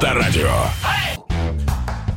Авторадио. 0.00 0.48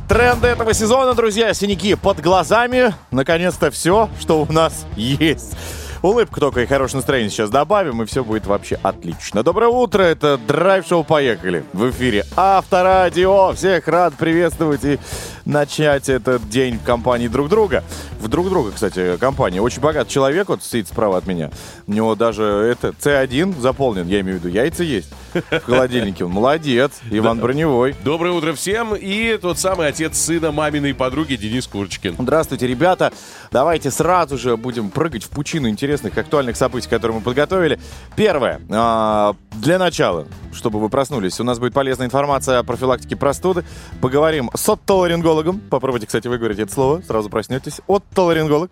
Тренды 0.08 0.48
этого 0.48 0.72
сезона, 0.72 1.12
друзья, 1.12 1.52
синяки 1.52 1.94
под 1.94 2.18
глазами. 2.18 2.94
Наконец-то 3.10 3.70
все, 3.70 4.08
что 4.18 4.40
у 4.40 4.50
нас 4.50 4.86
есть. 4.96 5.54
Улыбку 6.00 6.40
только 6.40 6.62
и 6.62 6.66
хорошее 6.66 7.00
настроение 7.00 7.28
сейчас 7.28 7.50
добавим, 7.50 8.02
и 8.02 8.06
все 8.06 8.24
будет 8.24 8.46
вообще 8.46 8.78
отлично. 8.82 9.42
Доброе 9.42 9.68
утро, 9.68 10.02
это 10.02 10.38
драйв-шоу 10.38 11.04
«Поехали». 11.04 11.62
В 11.74 11.90
эфире 11.90 12.24
Авторадио. 12.36 13.52
Всех 13.52 13.86
рад 13.86 14.14
приветствовать 14.14 14.84
и 14.84 14.98
начать 15.44 16.08
этот 16.08 16.48
день 16.48 16.78
в 16.78 16.84
компании 16.84 17.28
друг 17.28 17.48
друга. 17.48 17.84
В 18.20 18.28
друг 18.28 18.48
друга, 18.48 18.72
кстати, 18.72 19.16
компания. 19.18 19.60
Очень 19.60 19.80
богат 19.80 20.08
человек, 20.08 20.48
вот 20.48 20.62
сидит 20.62 20.88
справа 20.88 21.18
от 21.18 21.26
меня. 21.26 21.50
У 21.86 21.92
него 21.92 22.14
даже 22.14 22.42
это 22.42 22.88
C1 22.88 23.60
заполнен, 23.60 24.06
я 24.06 24.20
имею 24.20 24.38
в 24.38 24.44
виду, 24.44 24.54
яйца 24.54 24.82
есть 24.82 25.10
в 25.34 25.60
холодильнике. 25.60 26.24
Он 26.24 26.30
молодец, 26.30 26.92
Иван 27.10 27.40
Броневой. 27.40 27.94
Доброе 28.04 28.32
утро 28.32 28.52
всем. 28.54 28.94
И 28.94 29.36
тот 29.38 29.58
самый 29.58 29.88
отец 29.88 30.16
сына 30.16 30.52
маминой 30.52 30.94
подруги 30.94 31.36
Денис 31.36 31.66
Курочкин. 31.66 32.16
Здравствуйте, 32.18 32.66
ребята. 32.66 33.12
Давайте 33.50 33.90
сразу 33.90 34.38
же 34.38 34.56
будем 34.56 34.90
прыгать 34.90 35.24
в 35.24 35.28
пучину 35.28 35.68
интересных, 35.68 36.16
актуальных 36.16 36.56
событий, 36.56 36.88
которые 36.88 37.18
мы 37.18 37.22
подготовили. 37.22 37.78
Первое. 38.16 38.60
Для 39.54 39.78
начала, 39.78 40.26
чтобы 40.52 40.80
вы 40.80 40.88
проснулись, 40.88 41.38
у 41.38 41.44
нас 41.44 41.60
будет 41.60 41.74
полезная 41.74 42.06
информация 42.06 42.58
о 42.58 42.64
профилактике 42.64 43.14
простуды. 43.14 43.64
Поговорим 44.00 44.50
с 44.52 44.68
оттоларингологом. 44.68 45.60
Попробуйте, 45.70 46.06
кстати, 46.06 46.26
выговорить 46.26 46.58
это 46.58 46.72
слово. 46.72 47.02
Сразу 47.06 47.30
проснетесь. 47.30 47.80
Оттоларинголог. 47.86 48.68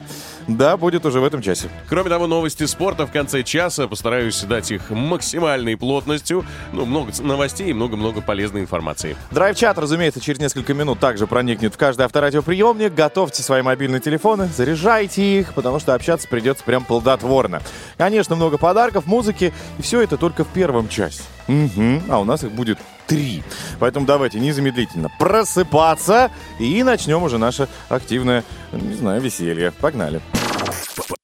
Да, 0.48 0.76
будет 0.76 1.06
уже 1.06 1.20
в 1.20 1.24
этом 1.24 1.40
часе. 1.40 1.68
Кроме 1.88 2.10
того, 2.10 2.26
новости 2.26 2.66
спорта 2.66 3.06
в 3.06 3.12
конце 3.12 3.44
часа. 3.44 3.86
Постараюсь 3.86 4.40
дать 4.42 4.72
их 4.72 4.90
максимальной 4.90 5.76
плотностью. 5.76 6.44
Ну, 6.72 6.84
много 6.84 7.12
новостей 7.20 7.70
и 7.70 7.72
много-много 7.72 8.20
полезной 8.20 8.62
информации. 8.62 9.16
Драйв-чат, 9.30 9.78
разумеется, 9.78 10.20
через 10.20 10.40
несколько 10.40 10.74
минут 10.74 10.98
также 10.98 11.28
проникнет 11.28 11.74
в 11.74 11.78
каждый 11.78 12.02
авторадиоприемник. 12.06 12.92
Готовьте 12.92 13.42
свои 13.42 13.62
мобильные 13.62 14.00
телефоны, 14.00 14.48
заряжайте 14.54 15.40
их, 15.40 15.54
потому 15.54 15.78
что 15.78 15.94
общаться 15.94 16.26
придется 16.26 16.64
прям 16.64 16.84
плодотворно. 16.84 17.62
Конечно, 17.96 18.34
много 18.34 18.58
подарков, 18.58 19.06
музыки, 19.06 19.52
и 19.78 19.82
все 19.82 20.00
это 20.00 20.16
только 20.16 20.44
в 20.44 20.48
первом 20.48 20.71
часе. 20.88 21.22
Угу, 21.48 22.02
а 22.08 22.18
у 22.18 22.24
нас 22.24 22.44
их 22.44 22.52
будет 22.52 22.78
три. 23.06 23.42
Поэтому 23.78 24.06
давайте 24.06 24.40
незамедлительно 24.40 25.10
просыпаться 25.18 26.30
и 26.58 26.82
начнем 26.82 27.22
уже 27.22 27.38
наше 27.38 27.68
активное, 27.88 28.44
не 28.72 28.94
знаю, 28.94 29.20
веселье. 29.20 29.72
Погнали. 29.72 30.20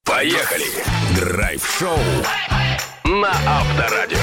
Поехали. 0.05 0.65
Драйв-шоу 1.17 1.99
на 3.05 3.31
Авторадио. 3.31 4.19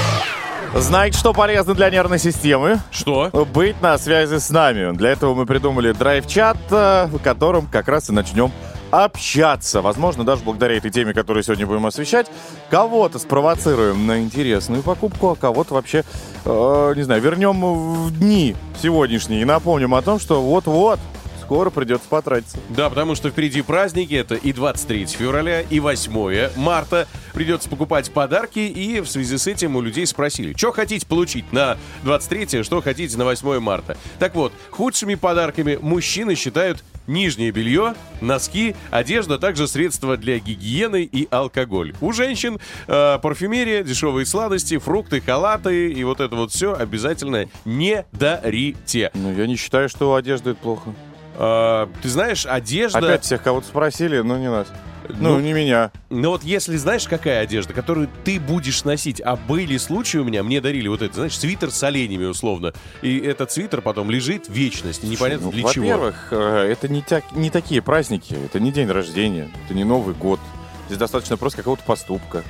Знаете, 0.74 1.18
что 1.18 1.32
полезно 1.32 1.74
для 1.74 1.88
нервной 1.90 2.18
системы? 2.18 2.80
Что? 2.90 3.30
Быть 3.52 3.80
на 3.80 3.96
связи 3.98 4.38
с 4.38 4.50
нами. 4.50 4.94
Для 4.96 5.10
этого 5.10 5.34
мы 5.34 5.46
придумали 5.46 5.92
драйв-чат, 5.92 6.58
э, 6.70 7.06
в 7.06 7.18
котором 7.20 7.66
как 7.66 7.88
раз 7.88 8.10
и 8.10 8.12
начнем 8.12 8.52
общаться. 8.90 9.82
Возможно, 9.82 10.24
даже 10.24 10.42
благодаря 10.42 10.76
этой 10.76 10.90
теме, 10.90 11.12
которую 11.12 11.42
сегодня 11.42 11.66
будем 11.66 11.86
освещать, 11.86 12.26
кого-то 12.70 13.18
спровоцируем 13.18 14.06
на 14.06 14.20
интересную 14.20 14.82
покупку, 14.82 15.30
а 15.30 15.36
кого-то 15.36 15.74
вообще, 15.74 16.04
э, 16.44 16.92
не 16.96 17.02
знаю, 17.02 17.20
вернем 17.22 17.60
в 18.04 18.18
дни 18.18 18.56
сегодняшние 18.80 19.42
и 19.42 19.44
напомним 19.44 19.94
о 19.94 20.02
том, 20.02 20.18
что 20.18 20.40
вот-вот 20.42 21.00
скоро 21.46 21.70
придется 21.70 22.08
потратиться. 22.08 22.58
Да, 22.70 22.90
потому 22.90 23.14
что 23.14 23.30
впереди 23.30 23.62
праздники. 23.62 24.14
Это 24.14 24.34
и 24.34 24.52
23 24.52 25.06
февраля, 25.06 25.60
и 25.60 25.78
8 25.78 26.50
марта. 26.56 27.06
Придется 27.32 27.68
покупать 27.68 28.10
подарки. 28.10 28.58
И 28.58 28.98
в 29.00 29.06
связи 29.06 29.38
с 29.38 29.46
этим 29.46 29.76
у 29.76 29.80
людей 29.80 30.06
спросили, 30.06 30.54
что 30.56 30.72
хотите 30.72 31.06
получить 31.06 31.52
на 31.52 31.78
23, 32.02 32.64
что 32.64 32.82
хотите 32.82 33.16
на 33.16 33.24
8 33.24 33.60
марта. 33.60 33.96
Так 34.18 34.34
вот, 34.34 34.52
худшими 34.70 35.14
подарками 35.14 35.78
мужчины 35.80 36.34
считают 36.34 36.82
нижнее 37.06 37.52
белье, 37.52 37.94
носки, 38.20 38.74
одежда, 38.90 39.36
а 39.36 39.38
также 39.38 39.68
средства 39.68 40.16
для 40.16 40.40
гигиены 40.40 41.04
и 41.04 41.28
алкоголь. 41.30 41.94
У 42.00 42.12
женщин 42.12 42.58
э, 42.88 43.18
парфюмерия, 43.22 43.84
дешевые 43.84 44.26
сладости, 44.26 44.78
фрукты, 44.78 45.20
халаты 45.20 45.92
и 45.92 46.02
вот 46.02 46.20
это 46.20 46.34
вот 46.34 46.50
все 46.50 46.74
обязательно 46.74 47.48
не 47.64 48.04
дарите. 48.10 49.12
Ну, 49.14 49.32
я 49.32 49.46
не 49.46 49.54
считаю, 49.54 49.88
что 49.88 50.16
одежда 50.16 50.50
это 50.50 50.60
плохо. 50.60 50.92
Э, 51.38 51.86
ты 52.02 52.08
знаешь, 52.08 52.46
одежда... 52.46 52.98
Опять 52.98 53.24
всех 53.24 53.42
кого-то 53.42 53.66
спросили, 53.66 54.20
но 54.20 54.38
не 54.38 54.50
нас. 54.50 54.68
Ну, 55.08 55.34
Ну, 55.34 55.40
не 55.40 55.52
меня. 55.52 55.92
Но 56.10 56.30
вот 56.30 56.42
если 56.42 56.76
знаешь, 56.76 57.06
какая 57.06 57.40
одежда, 57.42 57.72
которую 57.72 58.08
ты 58.24 58.40
будешь 58.40 58.82
носить, 58.84 59.20
а 59.20 59.36
были 59.36 59.76
случаи 59.76 60.18
у 60.18 60.24
меня, 60.24 60.42
мне 60.42 60.60
дарили 60.60 60.88
вот 60.88 61.02
это, 61.02 61.14
знаешь, 61.14 61.38
свитер 61.38 61.70
с 61.70 61.80
оленями 61.84 62.24
условно, 62.24 62.72
и 63.02 63.18
этот 63.18 63.52
свитер 63.52 63.82
потом 63.82 64.10
лежит 64.10 64.48
вечность, 64.48 65.04
и 65.04 65.06
непонятно 65.06 65.46
Ну, 65.46 65.52
для 65.52 65.62
чего. 65.68 65.84
Во-первых, 65.84 66.28
э, 66.32 66.72
это 66.72 66.88
не, 66.88 67.02
тя- 67.02 67.22
не 67.32 67.50
такие 67.50 67.82
праздники, 67.82 68.34
это 68.34 68.58
не 68.58 68.72
день 68.72 68.88
рождения, 68.90 69.48
это 69.64 69.74
не 69.74 69.84
Новый 69.84 70.14
год. 70.14 70.40
Здесь 70.86 70.98
достаточно 70.98 71.36
просто 71.36 71.58
какого-то 71.58 71.84
поступка. 71.84 72.42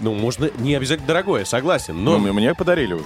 Ну, 0.00 0.14
можно 0.14 0.50
не 0.58 0.74
обязательно 0.74 1.06
дорогое, 1.08 1.44
согласен, 1.44 2.02
Но 2.02 2.18
но 2.18 2.32
мне 2.32 2.54
подарили 2.54 2.94
уже. 2.94 3.04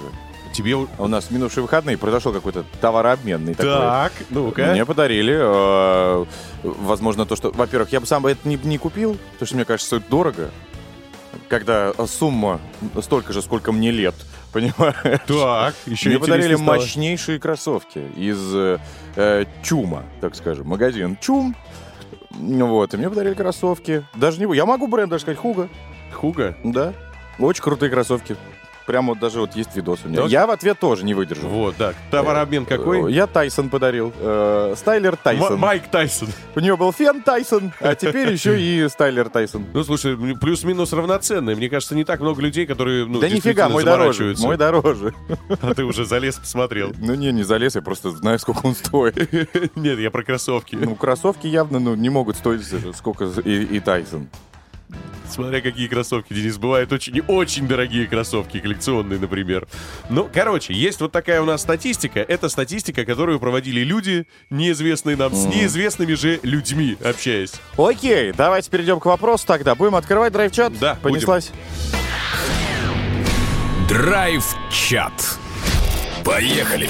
Тебе... 0.55 0.75
у- 0.75 1.07
нас 1.07 1.25
в 1.25 1.31
минувшие 1.31 1.61
выходные 1.63 1.97
произошел 1.97 2.33
какой-то 2.33 2.65
товарообменный 2.81 3.53
такой. 3.53 3.71
Так, 3.73 4.11
ну-ка. 4.29 4.65
Мне 4.71 4.85
подарили, 4.85 5.35
э, 5.37 6.25
возможно, 6.63 7.25
то, 7.25 7.35
что, 7.35 7.51
во-первых, 7.51 7.91
я 7.91 7.99
бы 7.99 8.05
сам 8.05 8.23
бы 8.23 8.31
это 8.31 8.47
не, 8.47 8.57
не 8.63 8.77
купил, 8.77 9.17
потому 9.33 9.47
что 9.47 9.55
мне 9.55 9.65
кажется, 9.65 9.87
стоит 9.87 10.09
дорого, 10.09 10.49
когда 11.47 11.93
сумма 12.07 12.59
столько 13.01 13.33
же, 13.33 13.41
сколько 13.41 13.71
мне 13.71 13.91
лет, 13.91 14.15
понимаешь? 14.53 15.21
Так, 15.27 15.75
еще 15.85 16.09
Мне 16.09 16.19
подарили 16.19 16.55
стало. 16.55 16.77
мощнейшие 16.77 17.39
кроссовки 17.39 17.99
из 18.15 18.39
э, 18.55 18.79
э, 19.15 19.45
Чума, 19.63 20.03
так 20.21 20.35
скажем, 20.35 20.67
магазин 20.67 21.17
Чум. 21.21 21.55
Вот, 22.31 22.93
и 22.93 22.97
мне 22.97 23.09
подарили 23.09 23.33
кроссовки. 23.33 24.03
Даже 24.15 24.45
не... 24.45 24.55
Я 24.55 24.65
могу 24.65 24.87
бренд 24.87 25.09
даже 25.09 25.21
сказать 25.21 25.39
Хуга. 25.39 25.69
Хуга? 26.13 26.57
Да. 26.63 26.93
Очень 27.39 27.63
крутые 27.63 27.89
кроссовки. 27.89 28.35
Прям 28.85 29.07
вот 29.07 29.19
даже 29.19 29.39
вот 29.39 29.55
есть 29.55 29.75
видос 29.75 30.01
у 30.05 30.09
меня. 30.09 30.21
Да? 30.21 30.27
Я 30.27 30.45
в 30.45 30.51
ответ 30.51 30.79
тоже 30.79 31.05
не 31.05 31.13
выдержу. 31.13 31.47
Вот, 31.47 31.75
так. 31.75 31.95
Товарообмен 32.11 32.65
какой? 32.65 33.11
Я 33.11 33.25
Тайсон 33.25 33.69
подарил. 33.69 34.13
Э, 34.19 34.75
Стайлер 34.77 35.15
Тайсон. 35.15 35.53
М- 35.53 35.59
Майк 35.59 35.87
Тайсон. 35.89 36.29
У 36.55 36.59
него 36.59 36.77
был 36.77 36.93
Фен 36.93 37.23
Тайсон, 37.23 37.73
а 37.79 37.95
теперь 37.95 38.31
еще 38.31 38.59
и 38.61 38.87
Стайлер 38.87 39.29
Тайсон. 39.29 39.65
Ну, 39.73 39.83
слушай, 39.83 40.15
плюс-минус 40.37 40.93
равноценные. 40.93 41.55
Мне 41.55 41.69
кажется, 41.69 41.95
не 41.95 42.03
так 42.03 42.19
много 42.19 42.41
людей, 42.41 42.67
которые, 42.67 43.05
ну, 43.05 43.19
да 43.19 43.29
нифига, 43.29 43.69
мой 43.69 43.83
дороже. 43.83 44.35
Мой 44.39 44.57
дороже. 44.57 45.13
А 45.61 45.73
ты 45.73 45.83
уже 45.83 46.05
залез, 46.05 46.35
посмотрел. 46.35 46.93
Ну 46.99 47.15
не, 47.15 47.31
не 47.31 47.43
залез, 47.43 47.75
я 47.75 47.81
просто 47.81 48.11
знаю, 48.11 48.37
сколько 48.39 48.65
он 48.65 48.75
стоит. 48.75 49.15
Нет, 49.75 49.99
я 49.99 50.11
про 50.11 50.23
кроссовки. 50.23 50.75
Ну, 50.75 50.95
кроссовки 50.95 51.47
явно 51.47 51.79
ну, 51.79 51.95
не 51.95 52.09
могут 52.09 52.37
стоить 52.37 52.61
сколько 52.95 53.25
и, 53.25 53.63
и 53.63 53.79
Тайсон. 53.79 54.29
Смотря 55.29 55.61
какие 55.61 55.87
кроссовки, 55.87 56.33
Денис, 56.33 56.57
бывают 56.57 56.91
очень 56.91 57.21
очень 57.27 57.67
дорогие 57.67 58.07
кроссовки, 58.07 58.59
коллекционные, 58.59 59.19
например. 59.19 59.67
Ну, 60.09 60.29
короче, 60.31 60.73
есть 60.73 61.01
вот 61.01 61.11
такая 61.11 61.41
у 61.41 61.45
нас 61.45 61.61
статистика. 61.61 62.19
Это 62.19 62.47
статистика, 62.49 63.05
которую 63.05 63.39
проводили 63.39 63.81
люди, 63.81 64.27
неизвестные 64.49 65.17
нам, 65.17 65.33
с 65.33 65.45
неизвестными 65.45 66.13
же 66.13 66.39
людьми 66.43 66.97
общаясь. 67.03 67.53
Окей, 67.77 68.33
давайте 68.33 68.69
перейдем 68.69 68.99
к 68.99 69.05
вопросу 69.05 69.45
тогда. 69.47 69.75
Будем 69.75 69.95
открывать 69.95 70.31
драйв-чат? 70.31 70.77
Да. 70.79 70.95
Понеслась? 71.01 71.51
Драйв-чат. 73.89 75.39
Поехали. 76.23 76.89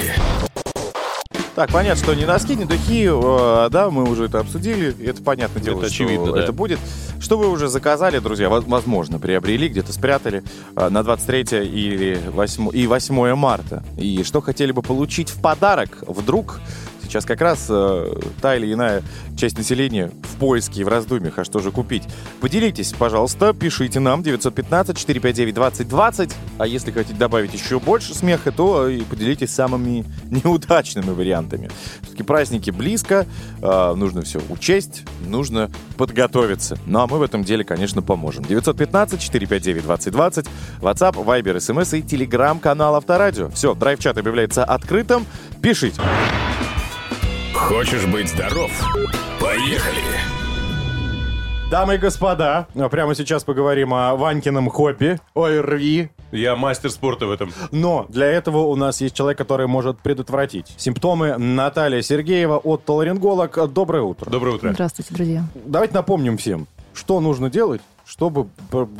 Так, 1.56 1.72
понятно, 1.72 2.04
что 2.04 2.14
не 2.14 2.26
носки, 2.26 2.54
не 2.54 2.66
духи, 2.66 3.08
э, 3.10 3.70
да, 3.72 3.90
мы 3.90 4.04
уже 4.04 4.26
это 4.26 4.40
обсудили, 4.40 4.94
это 5.08 5.24
понятное 5.24 5.64
дело, 5.64 5.78
Это 5.78 5.88
очевидно, 5.88 6.34
да. 6.34 6.42
это 6.44 6.52
будет. 6.52 6.80
Что 7.22 7.38
вы 7.38 7.50
уже 7.50 7.70
заказали, 7.70 8.20
друзья, 8.20 8.50
воз- 8.50 8.66
возможно, 8.68 9.20
приобрели, 9.20 9.70
где-то 9.70 9.94
спрятали 9.94 10.44
э, 10.76 10.90
на 10.90 11.02
23 11.02 11.66
или 11.66 12.20
8, 12.34 12.72
и 12.74 12.88
8 12.88 13.36
марта. 13.36 13.84
И 13.98 14.24
что 14.24 14.42
хотели 14.42 14.74
бы 14.74 14.82
получить 14.82 15.30
в 15.30 15.40
подарок, 15.40 16.04
вдруг 16.06 16.60
сейчас 17.06 17.26
как 17.26 17.42
раз 17.42 17.68
э, 17.70 18.16
та 18.42 18.56
или 18.56 18.74
иная 18.74 19.04
часть 19.38 19.58
населения 19.58 20.12
в 20.24 20.38
поиске 20.38 20.82
и 20.82 20.84
в 20.84 20.88
раздумьях, 20.88 21.40
а 21.40 21.44
что 21.44 21.60
же 21.60 21.72
купить. 21.72 22.04
Поделитесь, 22.42 22.94
пожалуйста, 22.94 23.54
пишите 23.54 24.00
нам 24.00 24.22
915-459-2020, 24.22 26.34
а 26.58 26.68
если 26.68 26.92
хотите 26.92 27.18
добавить 27.18 27.54
еще 27.54 27.80
больше 27.80 28.14
смеха, 28.14 28.52
то 28.52 28.88
и 28.88 29.02
поделитесь 29.02 29.52
самыми 29.52 30.06
неудачными 30.32 31.12
вариантами. 31.12 31.70
Все-таки 32.02 32.24
праздники 32.24 32.72
близко, 32.72 33.26
э, 33.62 33.94
нужно 33.96 34.22
все 34.22 34.42
учесть, 34.50 35.04
нужно 35.26 35.70
подготовиться. 35.98 36.78
Ну 36.86 37.00
а 37.00 37.08
мы 37.08 37.20
в 37.20 37.24
этом 37.24 37.44
деле, 37.44 37.64
конечно, 37.64 38.02
поможем. 38.02 38.44
915-459-2020, 38.44 40.48
WhatsApp, 40.82 41.16
Viber, 41.16 41.58
SMS 41.58 41.98
и 41.98 42.02
телеграм-канал 42.02 42.96
Авторадио. 42.96 43.50
Все, 43.50 43.74
драйв-чат 43.74 44.18
объявляется 44.18 44.64
открытым. 44.64 45.26
Пишите. 45.62 46.02
Хочешь 47.56 48.06
быть 48.06 48.30
здоров? 48.30 48.70
Поехали. 49.40 50.04
Дамы 51.72 51.96
и 51.96 51.98
господа, 51.98 52.68
прямо 52.92 53.16
сейчас 53.16 53.44
поговорим 53.46 53.94
о 53.94 54.16
Ванькином 54.16 54.70
хобби, 54.70 55.20
ОРВИ. 55.34 56.10
Я 56.32 56.56
мастер 56.58 56.92
спорта 56.92 57.26
в 57.26 57.32
этом. 57.32 57.54
Но 57.72 58.06
для 58.10 58.28
этого 58.28 58.58
у 58.58 58.76
нас 58.76 59.00
есть 59.00 59.16
человек, 59.16 59.38
который 59.38 59.68
может 59.68 59.98
предотвратить 60.00 60.74
симптомы. 60.78 61.38
Наталья 61.38 62.02
Сергеева, 62.02 62.58
оттоларинголог. 62.58 63.72
Доброе 63.72 64.04
утро. 64.04 64.30
Доброе 64.30 64.56
утро. 64.56 64.74
Здравствуйте, 64.74 65.14
друзья. 65.14 65.44
Давайте 65.56 65.94
напомним 65.94 66.38
всем, 66.38 66.68
что 66.94 67.20
нужно 67.22 67.50
делать, 67.50 67.82
чтобы 68.06 68.48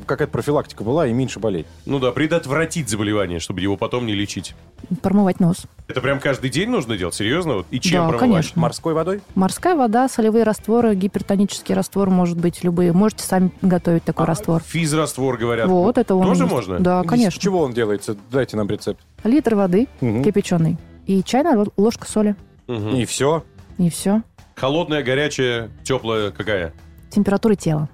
какая-то 0.08 0.32
профилактика 0.32 0.84
была 0.84 1.08
и 1.08 1.14
меньше 1.14 1.40
болеть. 1.40 1.68
Ну 1.86 2.00
да, 2.00 2.12
предотвратить 2.12 2.90
заболевание, 2.90 3.40
чтобы 3.40 3.62
его 3.62 3.78
потом 3.78 4.06
не 4.06 4.14
лечить. 4.14 4.56
Промывать 5.02 5.40
нос. 5.40 5.66
Это 5.88 6.02
прям 6.02 6.20
каждый 6.20 6.50
день 6.50 6.70
нужно 6.70 6.98
делать? 6.98 7.14
Серьезно? 7.16 7.56
Вот? 7.58 7.68
И 7.72 7.80
чем 7.80 8.04
Да, 8.04 8.10
промывать? 8.10 8.20
конечно. 8.32 8.62
Морской 8.62 8.94
водой? 8.94 9.22
Морская 9.36 9.76
вода, 9.76 10.10
солевые 10.10 10.44
растворы, 10.44 10.96
гипертонический 10.96 11.76
раствор, 11.76 12.10
может 12.10 12.38
быть, 12.40 12.64
любые. 12.64 12.94
Можете 12.94 13.24
сами 13.24 13.52
готовить 13.62 14.04
такой 14.04 14.26
А, 14.26 14.28
раствор. 14.28 14.62
Физраствор, 14.64 15.38
говорят. 15.38 15.68
Вот, 15.68 15.98
это 15.98 16.16
он. 16.16 16.26
Тоже 16.26 16.44
есть. 16.44 16.52
можно? 16.52 16.80
Да, 16.80 17.02
Из 17.02 17.08
конечно. 17.10 17.40
чего 17.42 17.62
он 17.62 17.74
делается? 17.74 18.18
Дайте 18.32 18.58
нам 18.58 18.68
рецепт. 18.70 19.00
Литр 19.24 19.56
воды 19.56 19.88
Мгм. 20.02 20.24
кипяченый 20.24 20.78
и 21.06 21.22
чайная 21.24 21.64
ложка 21.78 22.08
соли. 22.10 22.36
Мгм. 22.68 22.96
И 22.96 23.06
все. 23.06 23.44
И 23.78 23.90
все. 23.90 24.22
Холодная, 24.56 25.04
горячая, 25.04 25.70
теплая 25.84 26.32
какая? 26.32 26.74
Температура 27.12 27.56
тела. 27.56 27.90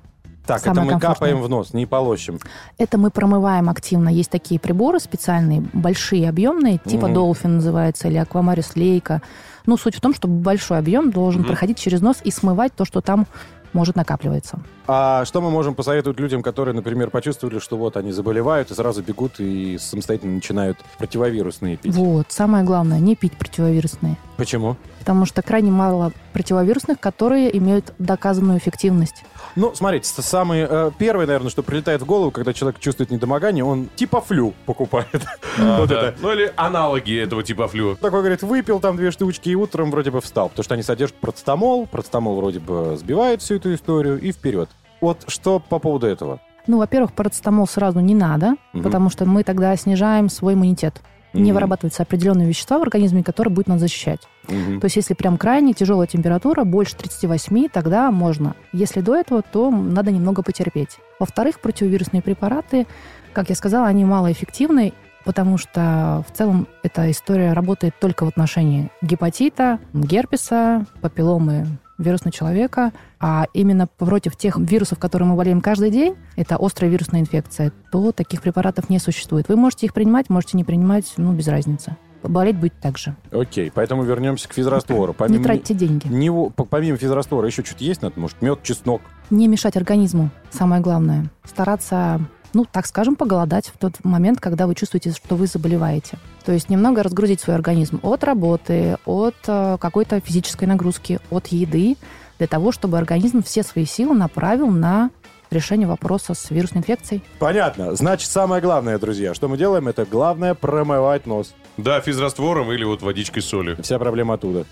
Так, 0.46 0.60
Самое 0.60 0.72
это 0.88 0.96
мы 0.96 1.00
комфортное. 1.00 1.30
капаем 1.32 1.42
в 1.46 1.50
нос, 1.50 1.74
не 1.74 1.86
полощем. 1.86 2.40
Это 2.78 2.98
мы 2.98 3.12
промываем 3.12 3.70
активно. 3.70 4.10
Есть 4.10 4.32
такие 4.32 4.60
приборы 4.60 5.00
специальные, 5.00 5.62
большие, 5.74 6.28
объемные, 6.28 6.80
типа 6.80 7.08
Мгм. 7.08 7.18
Dolphin 7.18 7.48
называется, 7.48 8.08
или 8.08 8.18
Аквамарис 8.18 8.76
Лейка. 8.76 9.22
Ну, 9.68 9.78
суть 9.78 9.96
в 9.96 10.02
том, 10.02 10.16
что 10.16 10.28
большой 10.28 10.80
объем 10.80 11.12
должен 11.12 11.42
Мгм. 11.42 11.50
проходить 11.50 11.78
через 11.78 12.02
нос 12.02 12.18
и 12.24 12.32
смывать 12.32 12.74
то, 12.76 12.86
что 12.86 13.02
там 13.02 13.28
может 13.74 13.96
накапливаться. 13.96 14.60
А 14.88 15.24
что 15.26 15.42
мы 15.42 15.52
можем 15.52 15.76
посоветовать 15.76 16.20
людям, 16.20 16.42
которые, 16.42 16.74
например, 16.74 17.10
почувствовали, 17.12 17.60
что 17.60 17.78
вот 17.78 17.98
они 17.98 18.12
заболевают 18.12 18.72
и 18.72 18.74
сразу 18.74 19.04
бегут 19.04 19.40
и 19.40 19.78
самостоятельно 19.78 20.34
начинают 20.36 20.78
противовирусные 20.98 21.78
пить? 21.78 21.96
Вот, 21.96 22.28
самое 22.30 22.64
главное, 22.64 23.00
не 23.00 23.16
пить 23.16 23.34
противовирусные. 23.34 24.18
Почему? 24.38 24.76
Потому 25.00 25.26
что 25.26 25.42
крайне 25.44 25.70
мало 25.72 26.12
противовирусных, 26.34 27.00
которые 27.00 27.56
имеют 27.58 27.94
доказанную 28.00 28.58
эффективность. 28.58 29.24
Ну, 29.56 29.74
смотрите, 29.76 30.08
с- 30.08 30.22
самый 30.24 30.66
э, 30.68 30.92
первый, 30.98 31.26
наверное, 31.28 31.50
что 31.52 31.62
прилетает 31.62 32.02
в 32.02 32.06
голову, 32.06 32.32
когда 32.32 32.54
человек 32.54 32.80
чувствует 32.80 33.12
недомогание, 33.12 33.64
он 33.64 33.90
типа 33.96 34.22
флю 34.22 34.54
покупает. 34.66 35.22
А, 35.60 35.78
Вот 35.80 35.90
да. 35.90 36.10
это. 36.10 36.18
Ну 36.22 36.32
или 36.32 36.52
аналоги 36.56 37.20
этого 37.22 37.44
типа 37.44 37.68
флю. 37.68 37.96
Такой, 37.96 38.20
говорит, 38.22 38.42
выпил 38.44 38.80
там 38.80 38.96
две 38.98 39.12
штучки 39.12 39.50
и 39.50 39.56
утром 39.56 39.92
вроде 39.92 40.10
бы 40.10 40.22
встал, 40.22 40.50
потому 40.50 40.64
что 40.64 40.74
они 40.74 40.84
содержат 40.84 41.16
процетамол, 41.18 41.86
процетамол 41.86 42.38
вроде 42.38 42.60
бы 42.60 42.96
сбивает 42.98 43.42
всю 43.42 43.56
эту 43.56 43.74
историю 43.76 44.20
и 44.20 44.32
вперед. 44.32 44.70
Вот 45.02 45.26
что 45.28 45.60
по 45.60 45.80
поводу 45.80 46.08
этого? 46.08 46.40
Ну, 46.68 46.78
во-первых, 46.78 47.14
парацетамол 47.14 47.68
сразу 47.68 48.00
не 48.00 48.14
надо, 48.16 48.56
Мгм. 48.74 48.84
потому 48.84 49.10
что 49.10 49.26
мы 49.26 49.44
тогда 49.44 49.76
снижаем 49.76 50.30
свой 50.30 50.54
иммунитет. 50.54 51.02
Не 51.34 51.46
Мгм. 51.46 51.54
вырабатываются 51.56 52.04
определенные 52.04 52.48
вещества 52.48 52.78
в 52.78 52.82
организме, 52.82 53.24
которые 53.24 53.54
будут 53.54 53.68
нас 53.68 53.80
защищать. 53.80 54.20
Мгм. 54.50 54.80
То 54.82 54.86
есть, 54.86 54.98
если 54.98 55.14
прям 55.14 55.38
крайне 55.38 55.74
тяжелая 55.74 56.06
температура, 56.08 56.64
больше 56.66 56.96
38, 56.98 57.68
тогда 57.70 58.12
можно. 58.12 58.56
Если 58.74 59.00
до 59.02 59.16
этого, 59.16 59.42
то 59.42 59.72
надо 59.72 60.12
немного 60.12 60.44
потерпеть. 60.44 60.98
Во-вторых, 61.20 61.62
противовирусные 61.62 62.22
препараты, 62.22 62.86
как 63.34 63.50
я 63.50 63.56
сказала, 63.56 63.88
они 63.88 64.04
малоэффективны, 64.04 64.94
потому 65.24 65.58
что 65.58 66.24
в 66.28 66.38
целом 66.38 66.68
эта 66.84 67.10
история 67.10 67.54
работает 67.54 67.96
только 68.00 68.26
в 68.26 68.28
отношении 68.28 68.92
гепатита, 69.02 69.80
герпеса, 69.94 70.86
папилломы 71.02 71.66
вирусного 72.02 72.32
человека, 72.32 72.92
а 73.20 73.46
именно 73.54 73.88
против 73.88 74.36
тех 74.36 74.58
вирусов, 74.58 75.00
которые 75.00 75.30
мы 75.30 75.36
болеем 75.36 75.62
каждый 75.62 75.92
день, 75.92 76.16
это 76.36 76.58
острая 76.60 76.90
вирусная 76.92 77.22
инфекция, 77.22 77.72
то 77.92 78.12
таких 78.12 78.42
препаратов 78.42 78.90
не 78.90 79.00
существует. 79.00 79.48
Вы 79.50 79.56
можете 79.56 79.86
их 79.86 79.94
принимать, 79.94 80.30
можете 80.30 80.58
не 80.58 80.64
принимать, 80.64 81.14
ну, 81.18 81.32
без 81.34 81.48
разницы. 81.48 81.96
Болеть 82.24 82.56
будет 82.58 82.74
так 82.80 83.00
же. 83.00 83.16
Окей, 83.32 83.72
поэтому 83.74 84.04
вернемся 84.04 84.48
к 84.48 84.54
физраствору. 84.54 85.14
Не 85.14 85.18
Помимо 85.18 85.44
тратьте 85.44 85.74
деньги. 85.74 86.08
п- 86.50 86.66
помимо 86.70 86.96
физраствора 86.98 87.48
еще 87.48 87.64
что-то 87.64 87.84
есть? 87.84 88.02
Может, 88.16 88.42
мед, 88.44 88.60
чеснок? 88.62 89.02
Не 89.32 89.48
мешать 89.48 89.76
организму, 89.76 90.30
самое 90.52 90.84
главное. 90.84 91.32
Стараться, 91.44 92.22
ну, 92.54 92.66
так 92.70 92.86
скажем, 92.86 93.16
поголодать 93.16 93.68
в 93.68 93.78
тот 93.78 94.04
момент, 94.04 94.40
когда 94.40 94.68
вы 94.68 94.76
чувствуете, 94.76 95.12
что 95.12 95.36
вы 95.36 95.48
заболеваете. 95.48 96.18
То 96.46 96.52
есть 96.52 96.70
немного 96.70 97.04
разгрузить 97.04 97.42
свой 97.42 97.56
организм 97.56 98.00
от 98.04 98.24
работы, 98.24 98.98
от 99.06 99.36
э, 99.48 99.78
какой-то 99.80 100.20
физической 100.20 100.66
нагрузки, 100.66 101.20
от 101.30 101.48
еды, 101.48 101.98
для 102.38 102.48
того, 102.48 102.72
чтобы 102.72 102.98
организм 102.98 103.44
все 103.44 103.62
свои 103.64 103.86
силы 103.86 104.16
направил 104.16 104.68
на 104.68 105.12
решение 105.52 105.88
вопроса 105.88 106.34
с 106.34 106.50
вирусной 106.50 106.80
инфекцией. 106.80 107.22
Понятно. 107.40 107.96
Значит, 107.96 108.32
самое 108.32 108.62
главное, 108.62 108.98
друзья, 108.98 109.34
что 109.34 109.48
мы 109.48 109.58
делаем, 109.58 109.88
это 109.88 110.06
главное 110.06 110.56
промывать 110.56 111.26
нос. 111.28 111.54
Да, 111.78 112.02
физраствором 112.02 112.72
или 112.72 112.84
вот 112.84 113.02
водичкой 113.02 113.44
с 113.44 113.46
солью. 113.46 113.78
Вся 113.84 114.00
проблема 114.00 114.36
оттуда. 114.36 114.66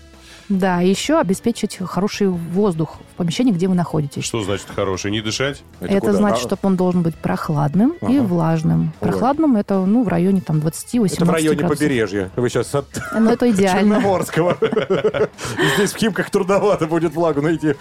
Да, 0.50 0.82
и 0.82 0.88
еще 0.90 1.18
обеспечить 1.20 1.78
хороший 1.78 2.28
воздух 2.28 2.98
в 3.14 3.16
помещении, 3.16 3.52
где 3.52 3.68
вы 3.68 3.74
находитесь. 3.74 4.24
Что 4.24 4.42
значит 4.42 4.66
хороший? 4.74 5.10
Не 5.12 5.20
дышать? 5.20 5.62
Это, 5.80 6.00
куда? 6.00 6.12
значит, 6.12 6.44
А, 6.52 6.56
что 6.56 6.58
он 6.66 6.76
должен 6.76 7.02
быть 7.02 7.14
прохладным 7.14 7.92
и 8.02 8.18
Ага. 8.18 8.22
влажным. 8.26 8.92
Ой. 9.00 9.08
Прохладным 9.08 9.56
это 9.56 9.78
ну, 9.86 10.02
в 10.02 10.08
районе 10.08 10.40
там, 10.40 10.58
20-18 10.58 11.14
Это 11.14 11.24
в 11.24 11.30
районе 11.30 11.56
градусов. 11.58 11.78
побережья. 11.78 12.30
Вы 12.36 12.48
сейчас 12.50 12.74
от 12.74 12.86
Ну, 13.16 13.30
это 13.30 13.48
идеально. 13.50 13.94
Черноморского. 13.96 14.58
И 14.60 15.74
Здесь 15.76 15.92
в 15.92 15.96
Химках 15.96 16.30
трудновато 16.30 16.86
будет 16.86 17.14
влагу 17.14 17.40
найти. 17.42 17.74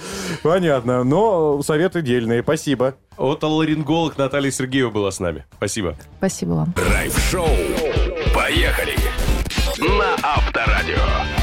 Понятно. 0.44 1.04
Но 1.04 1.62
советы 1.64 2.04
дельные. 2.04 2.44
Спасибо. 2.44 2.94
Отоларинголог 3.18 4.18
Наталья 4.18 4.52
Сергеева 4.52 4.92
была 4.92 5.10
с 5.12 5.20
нами. 5.20 5.46
Спасибо. 5.58 5.96
Спасибо 6.20 6.52
вам. 6.52 6.74
Драйв-шоу. 6.76 7.48
Поехали. 8.36 8.96
На 9.80 10.14
Авторадио. 10.22 11.39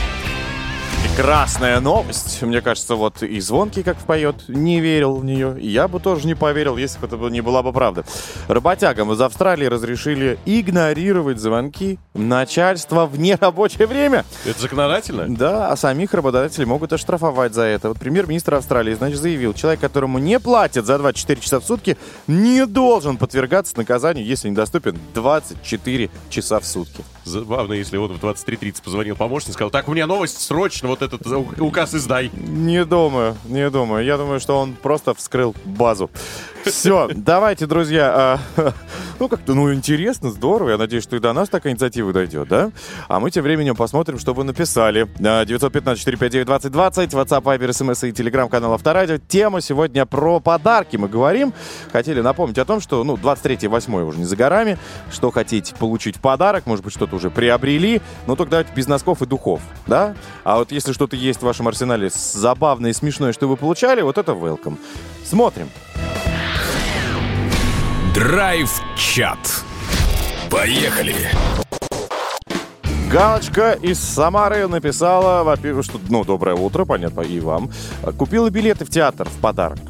Прекрасная 1.17 1.81
новость. 1.81 2.43
Мне 2.43 2.61
кажется, 2.61 2.95
вот 2.95 3.23
и 3.23 3.41
Звонкий 3.41 3.83
как 3.83 3.97
поет, 3.97 4.45
не 4.49 4.81
верил 4.81 5.17
в 5.17 5.25
нее. 5.25 5.59
И 5.59 5.67
я 5.67 5.89
бы 5.89 5.99
тоже 5.99 6.27
не 6.27 6.35
поверил, 6.35 6.77
если 6.77 6.99
бы 6.99 7.07
это 7.07 7.17
не 7.31 7.41
была 7.41 7.63
бы 7.63 7.73
правда. 7.73 8.05
Работягам 8.49 9.11
из 9.11 9.21
Австралии 9.23 9.65
разрешили 9.65 10.39
игнорировать 10.45 11.39
звонки 11.39 11.99
начальства 12.13 13.07
в 13.07 13.19
нерабочее 13.19 13.87
время. 13.87 14.27
Это 14.45 14.61
законодательно? 14.61 15.25
Да, 15.35 15.71
а 15.71 15.77
самих 15.79 16.13
работодателей 16.13 16.67
могут 16.67 16.93
оштрафовать 16.93 17.55
за 17.55 17.63
это. 17.63 17.89
Вот 17.89 17.99
премьер-министр 17.99 18.57
Австралии, 18.57 18.93
значит, 18.93 19.19
заявил, 19.19 19.55
человек, 19.55 19.81
которому 19.81 20.19
не 20.19 20.39
платят 20.39 20.85
за 20.85 20.99
24 20.99 21.41
часа 21.41 21.61
в 21.61 21.65
сутки, 21.65 21.97
не 22.27 22.67
должен 22.67 23.17
подвергаться 23.17 23.73
наказанию, 23.79 24.27
если 24.27 24.51
недоступен 24.51 24.99
24 25.15 26.11
часа 26.29 26.61
в 26.61 26.67
сутки. 26.67 27.03
Забавно, 27.27 27.73
если 27.73 27.97
вот 27.97 28.13
в 28.13 28.25
23.30 28.25 28.83
позвонил 28.85 29.17
помощник, 29.17 29.53
сказал, 29.53 29.71
так, 29.71 29.89
у 29.89 29.93
меня 29.93 30.07
новость, 30.07 30.41
срочно 30.41 30.87
вот 30.87 31.03
этот 31.03 31.27
указ 31.59 31.93
издай. 31.93 32.31
Не 32.33 32.85
думаю, 32.85 33.37
не 33.47 33.69
думаю. 33.69 34.05
Я 34.05 34.17
думаю, 34.17 34.39
что 34.39 34.59
он 34.61 34.75
просто 34.75 35.13
вскрыл 35.13 35.55
базу. 35.65 36.09
Все, 36.67 37.09
давайте, 37.15 37.67
друзья. 37.67 38.41
а, 38.57 38.73
ну, 39.21 39.29
как-то, 39.29 39.55
ну, 39.55 39.73
интересно, 39.73 40.31
здорово. 40.31 40.71
Я 40.71 40.79
надеюсь, 40.79 41.05
что 41.05 41.17
и 41.17 41.21
до 41.21 41.33
нас 41.33 41.49
такая 41.49 41.73
инициатива 41.73 42.13
дойдет, 42.13 42.49
да? 42.49 42.73
А 43.09 43.21
мы 43.21 43.31
тем 43.31 43.45
временем 43.45 43.77
посмотрим, 43.77 44.19
что 44.19 44.35
вы 44.35 44.43
написали. 44.45 45.09
А, 45.21 45.45
915-459-2020, 45.45 47.11
WhatsApp, 47.11 47.43
Viber, 47.43 47.69
SMS 47.69 48.09
и 48.09 48.13
телеграм-канал 48.13 48.73
Авторадио. 48.73 49.19
Тема 49.19 49.61
сегодня 49.61 50.05
про 50.07 50.41
подарки 50.41 50.97
мы 50.97 51.09
говорим. 51.09 51.53
Хотели 51.93 52.21
напомнить 52.21 52.59
о 52.59 52.65
том, 52.65 52.81
что, 52.81 53.05
ну, 53.05 53.17
23 53.17 53.69
8 53.69 53.95
уже 54.03 54.19
не 54.19 54.25
за 54.25 54.37
горами. 54.37 54.77
Что 55.13 55.31
хотите 55.31 55.75
получить 55.77 56.17
в 56.17 56.21
подарок, 56.21 56.67
может 56.67 56.85
быть, 56.85 56.93
что-то 56.93 57.17
уже 57.17 57.31
приобрели. 57.31 58.03
Но 58.27 58.35
только 58.35 58.51
давайте 58.51 58.73
без 58.75 58.89
носков 58.89 59.23
и 59.23 59.27
духов, 59.27 59.61
да? 59.87 60.15
А 60.43 60.59
вот 60.59 60.73
если 60.73 60.93
что-то 60.93 61.15
есть 61.15 61.41
в 61.41 61.45
вашем 61.45 61.69
арсенале 61.69 62.11
забавное 62.13 62.91
и 62.91 62.93
смешное, 62.93 63.33
что 63.33 63.47
вы 63.47 63.57
получали, 63.57 64.03
вот 64.03 64.19
это 64.19 64.33
welcome. 64.33 64.79
Смотрим. 65.25 65.69
Драйв-чат. 68.17 69.63
Поехали. 70.51 71.15
Галочка 73.13 73.73
из 73.73 74.01
Самары 74.01 74.67
написала, 74.69 75.45
во-первых, 75.45 75.85
что, 75.85 76.01
ну, 76.09 76.25
доброе 76.25 76.57
утро, 76.57 76.87
понятно, 76.87 77.21
и 77.21 77.41
вам. 77.41 77.71
Купила 78.17 78.49
билеты 78.49 78.87
в 78.87 78.89
театр 78.89 79.29
в 79.29 79.39
подарок 79.43 79.81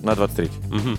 на 0.00 0.14
23 0.14 0.48
Мгм. 0.70 0.98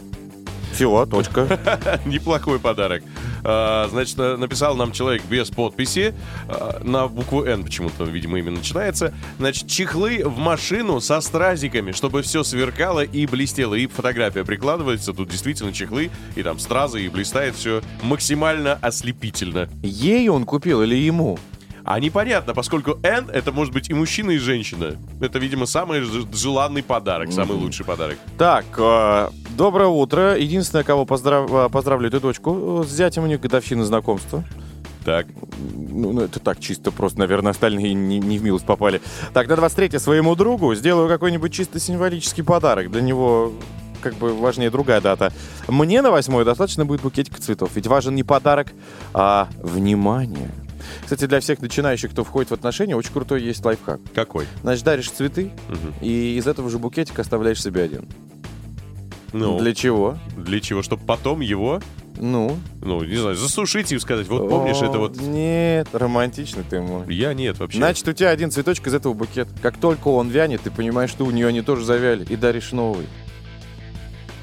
Все, 0.78 1.08
точка. 1.08 2.00
Неплохой 2.06 2.60
подарок. 2.60 3.02
А, 3.44 3.88
Значит, 3.90 4.16
на- 4.18 4.38
написал 4.38 4.76
нам 4.76 4.92
человек 4.92 5.24
без 5.26 5.50
подписи, 5.50 6.14
а, 6.48 6.80
на 6.84 7.08
букву 7.08 7.46
«Н» 7.46 7.64
почему-то, 7.64 8.04
видимо, 8.04 8.38
именно 8.38 8.58
начинается. 8.58 9.12
Значит, 9.40 9.68
чехлы 9.68 10.22
в 10.24 10.38
машину 10.38 11.00
со 11.00 11.20
стразиками, 11.22 11.94
чтобы 11.94 12.22
все 12.22 12.44
сверкало 12.44 13.04
и 13.04 13.26
блестело. 13.26 13.74
И 13.74 13.88
фотография 13.88 14.46
прикладывается, 14.46 15.14
тут 15.14 15.30
действительно 15.30 15.74
чехлы, 15.74 16.12
и 16.36 16.44
там 16.44 16.60
стразы, 16.60 17.04
и 17.04 17.10
блистает 17.10 17.56
все 17.56 17.82
максимально 18.04 18.74
ослепительно. 18.80 19.68
Ей 19.82 20.30
он 20.30 20.46
купил 20.46 20.84
или 20.84 20.94
ему? 20.96 21.40
А 21.88 22.02
непонятно, 22.02 22.54
поскольку 22.54 23.00
N 23.02 23.30
это 23.30 23.54
может 23.54 23.74
быть 23.74 23.90
и 23.90 23.94
мужчина, 23.94 24.32
и 24.32 24.38
женщина. 24.40 24.98
Это, 25.22 25.40
видимо, 25.40 25.66
самый 25.66 26.02
желанный 26.34 26.84
подарок, 26.84 27.32
самый 27.32 27.54
лучший 27.54 27.86
подарок. 27.86 28.18
Так, 28.38 28.66
э, 28.78 29.30
доброе 29.56 29.88
утро. 29.88 30.36
Единственное, 30.38 30.84
кого 30.84 31.06
поздрав... 31.06 31.50
э, 31.50 31.70
поздравлю, 31.70 32.10
эту 32.10 32.20
дочку. 32.20 32.84
С 32.86 32.92
зятем 32.92 33.24
у 33.24 33.28
них 33.28 33.40
годовщина 33.40 33.86
знакомства. 33.86 34.44
Так, 35.06 35.28
Ну, 35.90 36.12
ну, 36.12 36.20
это 36.20 36.42
так 36.42 36.60
чисто 36.60 36.92
просто, 36.92 37.20
наверное, 37.20 37.52
остальные 37.52 37.94
не, 37.94 38.20
не 38.20 38.38
в 38.38 38.44
милость 38.44 38.66
попали. 38.66 39.02
Так, 39.34 39.48
на 39.48 39.56
23 39.56 39.98
своему 39.98 40.36
другу 40.36 40.76
сделаю 40.76 41.08
какой-нибудь 41.08 41.54
чисто 41.54 41.80
символический 41.80 42.44
подарок. 42.44 42.92
Для 42.92 43.02
него 43.02 43.54
как 44.02 44.16
бы 44.16 44.34
важнее 44.34 44.70
другая 44.70 45.00
дата. 45.00 45.32
Мне 45.70 46.02
на 46.02 46.12
8 46.12 46.44
достаточно 46.44 46.86
будет 46.86 47.00
букетика 47.00 47.42
цветов. 47.42 47.72
Ведь 47.76 47.88
важен 47.88 48.14
не 48.14 48.24
подарок, 48.24 48.74
а 49.14 49.48
внимание. 49.64 50.52
Кстати, 51.04 51.26
для 51.26 51.40
всех 51.40 51.60
начинающих, 51.62 52.12
кто 52.12 52.24
входит 52.24 52.52
в 52.52 52.54
отношения, 52.54 52.96
очень 52.96 53.12
крутой 53.14 53.44
есть 53.44 53.64
лайфхак. 53.66 54.00
какой? 54.14 54.46
Значит, 54.64 54.84
даришь 54.86 55.10
цветы, 55.12 55.52
Мгм. 55.70 55.94
и 56.02 56.38
из 56.38 56.48
этого 56.48 56.70
же 56.70 56.80
букетика 56.80 57.22
оставляешь 57.22 57.62
себе 57.62 57.84
один. 57.84 58.08
Ну, 59.34 59.60
Для 59.60 59.74
чего? 59.74 60.18
для 60.38 60.60
чего? 60.62 60.82
Чтобы 60.82 61.04
потом 61.06 61.42
его, 61.42 61.82
Ну? 62.20 62.58
ну, 62.82 63.04
не 63.04 63.16
знаю, 63.18 63.36
засушить 63.36 63.92
и 63.92 64.00
сказать, 64.00 64.28
вот 64.28 64.50
помнишь, 64.50 64.82
О, 64.82 64.86
это 64.86 64.98
вот... 65.00 65.18
Нет, 65.20 65.90
романтично 65.94 66.64
ты 66.68 66.82
мой. 66.82 67.14
Я 67.14 67.34
нет 67.34 67.60
вообще. 67.60 67.78
Значит, 67.78 68.08
у 68.08 68.14
тебя 68.14 68.30
один 68.30 68.52
цветочек 68.52 68.88
из 68.88 68.94
этого 68.94 69.14
букета. 69.14 69.50
Как 69.62 69.78
только 69.78 70.08
он 70.08 70.30
вянет, 70.30 70.62
ты 70.62 70.72
понимаешь, 70.72 71.10
что 71.10 71.26
у 71.26 71.32
нее 71.32 71.48
они 71.48 71.62
тоже 71.62 71.84
завяли, 71.84 72.26
и 72.26 72.36
даришь 72.38 72.72
новый. 72.72 73.06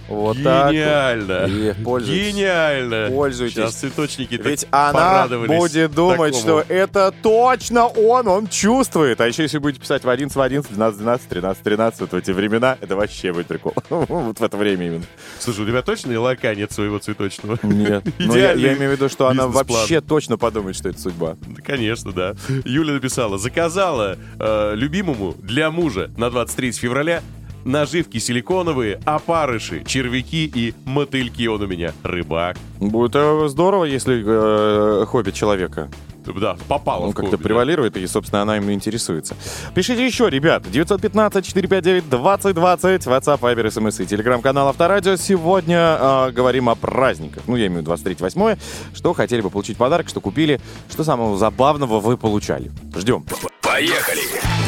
Вот 0.08 0.42
так. 0.42 0.72
Гениально. 0.72 1.40
вот. 1.42 1.48
И 1.50 1.82
пользуйтесь. 1.82 2.34
Гениально. 2.34 3.08
Пользуйтесь. 3.10 3.54
Сейчас 3.54 3.74
цветочники 3.74 4.36
так 4.36 4.46
Ведь 4.46 4.66
она 4.70 5.26
будет 5.28 5.92
думать, 5.92 6.34
такому. 6.34 6.62
что 6.62 6.64
это 6.68 7.12
точно 7.22 7.86
он, 7.86 8.28
он 8.28 8.46
чувствует. 8.48 9.20
А 9.20 9.26
еще 9.26 9.42
если 9.42 9.58
будете 9.58 9.80
писать 9.80 10.04
в 10.04 10.08
11 10.08 10.36
в 10.36 10.40
11, 10.40 10.70
12 10.72 10.98
12, 11.00 11.28
13 11.28 11.62
13, 11.62 12.00
вот 12.00 12.12
в 12.12 12.14
эти 12.14 12.30
времена, 12.30 12.76
это 12.80 12.96
вообще 12.96 13.32
будет 13.32 13.46
прикол. 13.46 13.74
Вот 13.88 14.38
в 14.38 14.42
это 14.42 14.56
время 14.56 14.86
именно. 14.86 15.04
Слушай, 15.38 15.64
у 15.64 15.66
тебя 15.66 15.82
точно 15.82 16.12
и 16.12 16.16
лака 16.16 16.54
нет 16.54 16.72
своего 16.72 16.98
цветочного? 16.98 17.58
Нет. 17.62 18.04
Но 18.18 18.36
я, 18.36 18.52
я 18.52 18.74
имею 18.74 18.90
в 18.90 18.94
виду, 18.94 19.08
что 19.08 19.28
она 19.28 19.46
вообще 19.46 20.00
точно 20.00 20.36
подумает, 20.36 20.76
что 20.76 20.88
это 20.88 21.00
судьба. 21.00 21.36
Да, 21.46 21.62
Конечно, 21.62 22.12
да. 22.12 22.34
Юля 22.64 22.94
написала, 22.94 23.38
заказала 23.38 24.16
э, 24.38 24.72
любимому 24.74 25.34
для 25.38 25.70
мужа 25.70 26.10
на 26.16 26.30
23 26.30 26.72
февраля 26.72 27.22
наживки 27.64 28.18
силиконовые, 28.18 29.00
опарыши, 29.04 29.82
червяки 29.84 30.50
и 30.54 30.74
мотыльки. 30.84 31.46
Он 31.46 31.62
у 31.62 31.66
меня 31.66 31.92
рыбак. 32.02 32.56
Будет 32.80 33.12
э, 33.16 33.48
здорово, 33.48 33.84
если 33.84 34.22
э, 34.26 35.04
хобби 35.06 35.30
человека 35.30 35.88
Да, 36.26 36.56
попало 36.68 37.04
Он 37.06 37.12
как-то 37.12 37.32
хобби, 37.32 37.42
да. 37.42 37.48
превалирует, 37.48 37.96
и, 37.96 38.06
собственно, 38.06 38.42
она 38.42 38.56
им 38.56 38.70
интересуется. 38.70 39.36
Пишите 39.74 40.04
еще, 40.06 40.28
ребят. 40.30 40.64
915-459-2020. 40.66 42.52
WhatsApp, 42.52 43.40
Viber, 43.40 43.66
SMS 43.66 44.02
и 44.02 44.06
телеграм-канал 44.06 44.68
Авторадио. 44.68 45.16
Сегодня 45.16 45.98
э, 46.00 46.30
говорим 46.32 46.68
о 46.68 46.74
праздниках. 46.74 47.42
Ну, 47.46 47.56
я 47.56 47.66
имею 47.66 47.82
в 47.82 47.84
виду 47.84 47.92
23-8. 47.94 48.58
Что 48.94 49.12
хотели 49.12 49.40
бы 49.40 49.50
получить 49.50 49.76
подарок, 49.76 50.08
что 50.08 50.20
купили, 50.20 50.60
что 50.90 51.04
самого 51.04 51.36
забавного 51.36 52.00
вы 52.00 52.16
получали. 52.16 52.70
Ждем. 52.96 53.24
Поехали! 53.62 54.22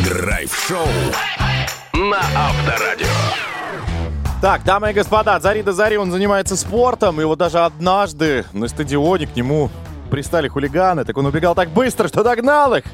Драйв-шоу 0.05 0.87
на 1.97 2.19
Авторадио. 2.19 3.07
Так, 4.43 4.65
дамы 4.65 4.91
и 4.91 4.93
господа, 4.93 5.35
от 5.35 5.43
зари 5.43 5.63
до 5.63 5.73
зари 5.73 5.97
он 5.97 6.13
занимается 6.13 6.57
спортом. 6.57 7.21
И 7.21 7.25
вот 7.25 7.39
даже 7.39 7.61
однажды 7.61 8.45
на 8.53 8.69
стадионе 8.69 9.27
к 9.27 9.35
нему 9.35 9.71
пристали 10.11 10.49
хулиганы. 10.49 11.05
Так 11.05 11.17
он 11.17 11.27
убегал 11.27 11.55
так 11.55 11.71
быстро, 11.71 12.09
что 12.09 12.23
догнал 12.23 12.75
их. 12.75 12.85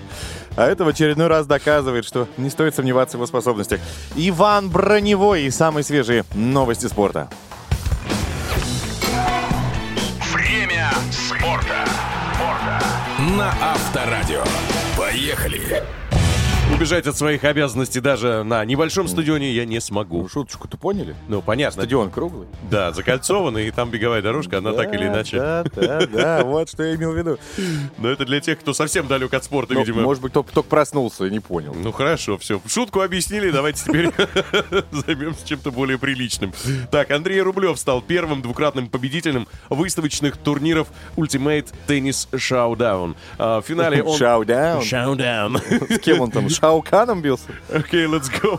А 0.56 0.66
это 0.66 0.84
в 0.84 0.88
очередной 0.88 1.26
раз 1.26 1.46
доказывает, 1.46 2.04
что 2.04 2.28
не 2.36 2.48
стоит 2.48 2.76
сомневаться 2.76 3.16
в 3.16 3.20
его 3.20 3.26
способностях. 3.26 3.80
Иван 4.14 4.70
Броневой 4.70 5.42
и 5.42 5.50
самые 5.50 5.82
свежие 5.82 6.24
новости 6.34 6.86
спорта. 6.86 7.28
Время 10.32 10.90
спорта. 11.10 11.84
Спорта. 12.34 12.80
На 13.36 13.52
Авторадио. 13.60 14.44
Поехали! 14.96 15.82
Убежать 16.82 17.06
от 17.06 17.16
своих 17.16 17.44
обязанностей 17.44 18.00
даже 18.00 18.42
на 18.42 18.64
небольшом 18.64 19.06
стадионе 19.06 19.52
я 19.52 19.64
не 19.64 19.80
смогу. 19.80 20.28
Шуточку-то 20.28 20.76
поняли? 20.76 21.14
Ну, 21.28 21.40
понятно. 21.40 21.82
Стадион 21.82 22.10
круглый. 22.10 22.48
Да, 22.72 22.90
закольцованный, 22.90 23.68
и 23.68 23.70
там 23.70 23.88
беговая 23.88 24.20
дорожка, 24.20 24.58
она 24.58 24.72
так 24.72 24.92
или 24.92 25.06
иначе. 25.06 25.36
Да, 25.36 25.64
да, 25.76 26.06
да, 26.08 26.42
вот 26.44 26.68
что 26.70 26.82
я 26.82 26.96
имел 26.96 27.12
в 27.12 27.16
виду. 27.16 27.38
Но 27.98 28.08
это 28.08 28.24
для 28.24 28.40
тех, 28.40 28.58
кто 28.58 28.74
совсем 28.74 29.06
далек 29.06 29.32
от 29.32 29.44
спорта, 29.44 29.74
Ну, 29.74 29.80
видимо. 29.80 30.02
Может 30.02 30.24
быть, 30.24 30.32
только, 30.32 30.52
только 30.52 30.68
проснулся 30.68 31.24
и 31.24 31.30
не 31.30 31.38
понял. 31.38 31.72
Ну 31.72 31.92
хорошо, 31.92 32.36
все. 32.36 32.60
Шутку 32.66 33.00
объяснили, 33.00 33.52
давайте 33.52 33.84
теперь 33.84 34.10
займемся 34.90 35.46
чем-то 35.46 35.70
более 35.70 35.98
приличным. 35.98 36.52
Так, 36.90 37.12
Андрей 37.12 37.42
Рублев 37.42 37.78
стал 37.78 38.02
первым 38.02 38.42
двукратным 38.42 38.88
победителем 38.88 39.46
выставочных 39.70 40.36
турниров 40.36 40.88
Ultimate 41.16 41.68
Tennis 41.86 42.28
Showdown. 42.32 43.14
А, 43.38 43.60
В 43.60 43.66
финале 43.66 44.02
он... 44.02 44.18
Шаудаун. 44.18 44.82
Showdown. 44.82 45.94
С 45.94 46.00
кем 46.00 46.20
он 46.20 46.32
там? 46.32 46.50
с 46.50 46.58
Шауканом 46.72 47.20
бился? 47.20 47.48
Окей, 47.70 48.06
let's 48.06 48.30
go. 48.30 48.58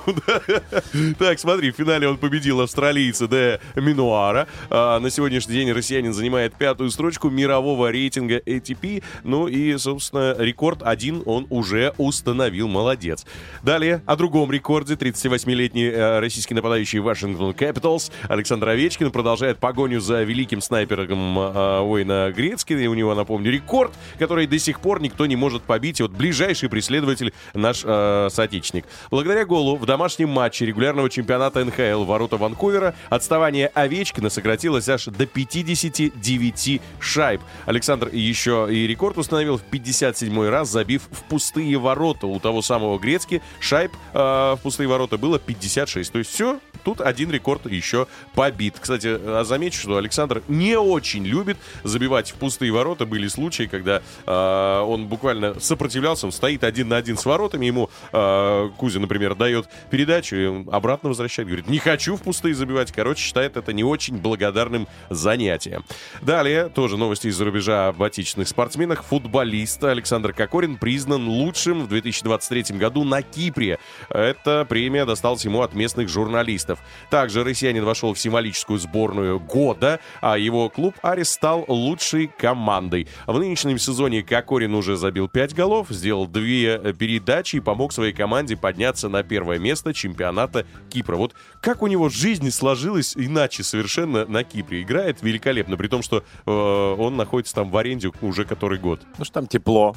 Так, 1.17 1.39
смотри, 1.39 1.71
в 1.71 1.75
финале 1.75 2.07
он 2.07 2.17
победил 2.17 2.61
австралийца 2.61 3.27
Де 3.27 3.59
Минуара. 3.75 4.47
А, 4.69 4.99
на 4.99 5.09
сегодняшний 5.09 5.55
день 5.55 5.71
россиянин 5.71 6.13
занимает 6.13 6.53
пятую 6.53 6.91
строчку 6.91 7.31
мирового 7.31 7.91
рейтинга 7.91 8.37
ATP. 8.37 9.03
Ну 9.23 9.47
и, 9.47 9.75
собственно, 9.77 10.35
рекорд 10.37 10.83
один 10.83 11.23
он 11.25 11.47
уже 11.49 11.93
установил. 11.97 12.67
Молодец. 12.67 13.25
Далее 13.63 14.03
о 14.05 14.15
другом 14.15 14.51
рекорде. 14.51 14.93
38-летний 14.93 15.85
э, 15.85 16.19
российский 16.19 16.53
нападающий 16.53 16.99
Вашингтон 16.99 17.51
Capitals 17.51 18.11
Александр 18.27 18.69
Овечкин 18.69 19.09
продолжает 19.09 19.57
погоню 19.57 19.99
за 20.01 20.21
великим 20.21 20.61
снайпером 20.61 21.39
э, 21.39 21.79
Уэйна. 21.79 22.31
И 22.33 22.87
у 22.87 22.93
него, 22.93 23.15
напомню, 23.15 23.51
рекорд, 23.51 23.93
который 24.19 24.45
до 24.45 24.59
сих 24.59 24.81
пор 24.81 25.01
никто 25.01 25.25
не 25.25 25.35
может 25.35 25.63
побить. 25.63 25.99
И 25.99 26.03
вот 26.03 26.11
ближайший 26.11 26.69
преследователь 26.69 27.33
наш 27.55 27.83
э, 27.93 28.29
соотечественник. 28.31 28.85
Благодаря 29.11 29.45
голу 29.45 29.75
в 29.75 29.85
домашнем 29.85 30.29
матче 30.29 30.65
регулярного 30.65 31.09
чемпионата 31.09 31.63
НХЛ 31.63 32.03
ворота 32.03 32.37
Ванкувера 32.37 32.95
отставание 33.09 33.67
Овечкина 33.67 34.29
сократилось 34.29 34.89
аж 34.89 35.05
до 35.05 35.25
59 35.25 36.81
шайб. 36.99 37.41
Александр 37.65 38.09
еще 38.11 38.67
и 38.69 38.87
рекорд 38.87 39.17
установил 39.17 39.57
в 39.57 39.63
57 39.63 40.49
раз, 40.49 40.69
забив 40.69 41.03
в 41.11 41.23
пустые 41.23 41.77
ворота. 41.77 42.27
У 42.27 42.39
того 42.39 42.61
самого 42.61 42.99
Грецки 42.99 43.41
шайб 43.59 43.91
э, 44.13 44.17
в 44.17 44.59
пустые 44.61 44.87
ворота 44.87 45.17
было 45.17 45.39
56. 45.39 46.11
То 46.11 46.19
есть 46.19 46.31
все, 46.31 46.59
тут 46.83 47.01
один 47.01 47.31
рекорд 47.31 47.65
еще 47.65 48.07
побит. 48.35 48.75
Кстати, 48.79 49.17
э, 49.19 49.43
замечу, 49.45 49.79
что 49.79 49.97
Александр 49.97 50.43
не 50.47 50.77
очень 50.77 51.25
любит 51.25 51.57
забивать 51.83 52.31
в 52.31 52.35
пустые 52.35 52.71
ворота. 52.71 53.05
Были 53.05 53.27
случаи, 53.27 53.63
когда 53.63 54.01
э, 54.25 54.79
он 54.81 55.07
буквально 55.07 55.59
сопротивлялся, 55.59 56.25
он 56.25 56.31
стоит 56.31 56.63
один 56.63 56.89
на 56.89 56.97
один 56.97 57.17
с 57.17 57.25
воротами, 57.25 57.65
ему 57.65 57.82
э, 58.11 58.69
Кузя, 58.77 58.99
например, 58.99 59.35
дает 59.35 59.69
передачу, 59.89 60.35
и 60.35 60.69
обратно 60.71 61.09
возвращает, 61.09 61.47
говорит, 61.47 61.67
не 61.67 61.79
хочу 61.79 62.15
в 62.15 62.21
пустые 62.21 62.55
забивать. 62.55 62.91
Короче, 62.91 63.23
считает 63.23 63.57
это 63.57 63.73
не 63.73 63.83
очень 63.83 64.17
благодарным 64.17 64.87
занятием. 65.09 65.83
Далее, 66.21 66.69
тоже 66.69 66.97
новости 66.97 67.27
из-за 67.27 67.45
рубежа 67.45 67.89
об 67.89 68.01
отечественных 68.01 68.47
спортсменах. 68.47 69.03
Футболист 69.03 69.83
Александр 69.83 70.33
Кокорин 70.33 70.77
признан 70.77 71.27
лучшим 71.27 71.83
в 71.83 71.87
2023 71.87 72.77
году 72.77 73.03
на 73.03 73.21
Кипре. 73.21 73.79
Эта 74.09 74.65
премия 74.65 75.05
досталась 75.05 75.45
ему 75.45 75.61
от 75.61 75.73
местных 75.73 76.09
журналистов. 76.09 76.79
Также 77.09 77.43
россиянин 77.43 77.85
вошел 77.85 78.13
в 78.13 78.19
символическую 78.19 78.79
сборную 78.79 79.39
года, 79.39 79.99
а 80.21 80.37
его 80.37 80.69
клуб 80.69 80.95
Арис 81.01 81.31
стал 81.31 81.65
лучшей 81.67 82.27
командой. 82.27 83.07
В 83.27 83.37
нынешнем 83.39 83.77
сезоне 83.77 84.23
Кокорин 84.23 84.73
уже 84.75 84.95
забил 84.95 85.27
5 85.27 85.53
голов, 85.53 85.87
сделал 85.89 86.27
две 86.27 86.75
э, 86.75 86.93
передачи 86.93 87.57
и 87.57 87.59
помог 87.73 87.91
своей 87.91 88.13
команде 88.13 88.55
подняться 88.55 89.09
на 89.09 89.23
первое 89.23 89.57
место 89.57 89.95
чемпионата 89.95 90.63
Кипра. 90.89 91.15
Вот 91.15 91.33
как 91.59 91.81
у 91.81 91.87
него 91.87 92.07
жизнь 92.07 92.51
сложилась 92.51 93.17
иначе 93.17 93.63
совершенно 93.63 94.27
на 94.27 94.43
Кипре. 94.43 94.83
Играет 94.83 95.23
великолепно, 95.23 95.75
при 95.75 95.87
том, 95.87 96.03
что 96.03 96.23
э, 96.45 96.51
он 96.51 97.17
находится 97.17 97.55
там 97.55 97.71
в 97.71 97.77
аренде 97.77 98.11
уже 98.21 98.45
который 98.45 98.77
год. 98.77 99.01
Ну 99.17 99.25
что 99.25 99.33
там 99.33 99.47
тепло. 99.47 99.95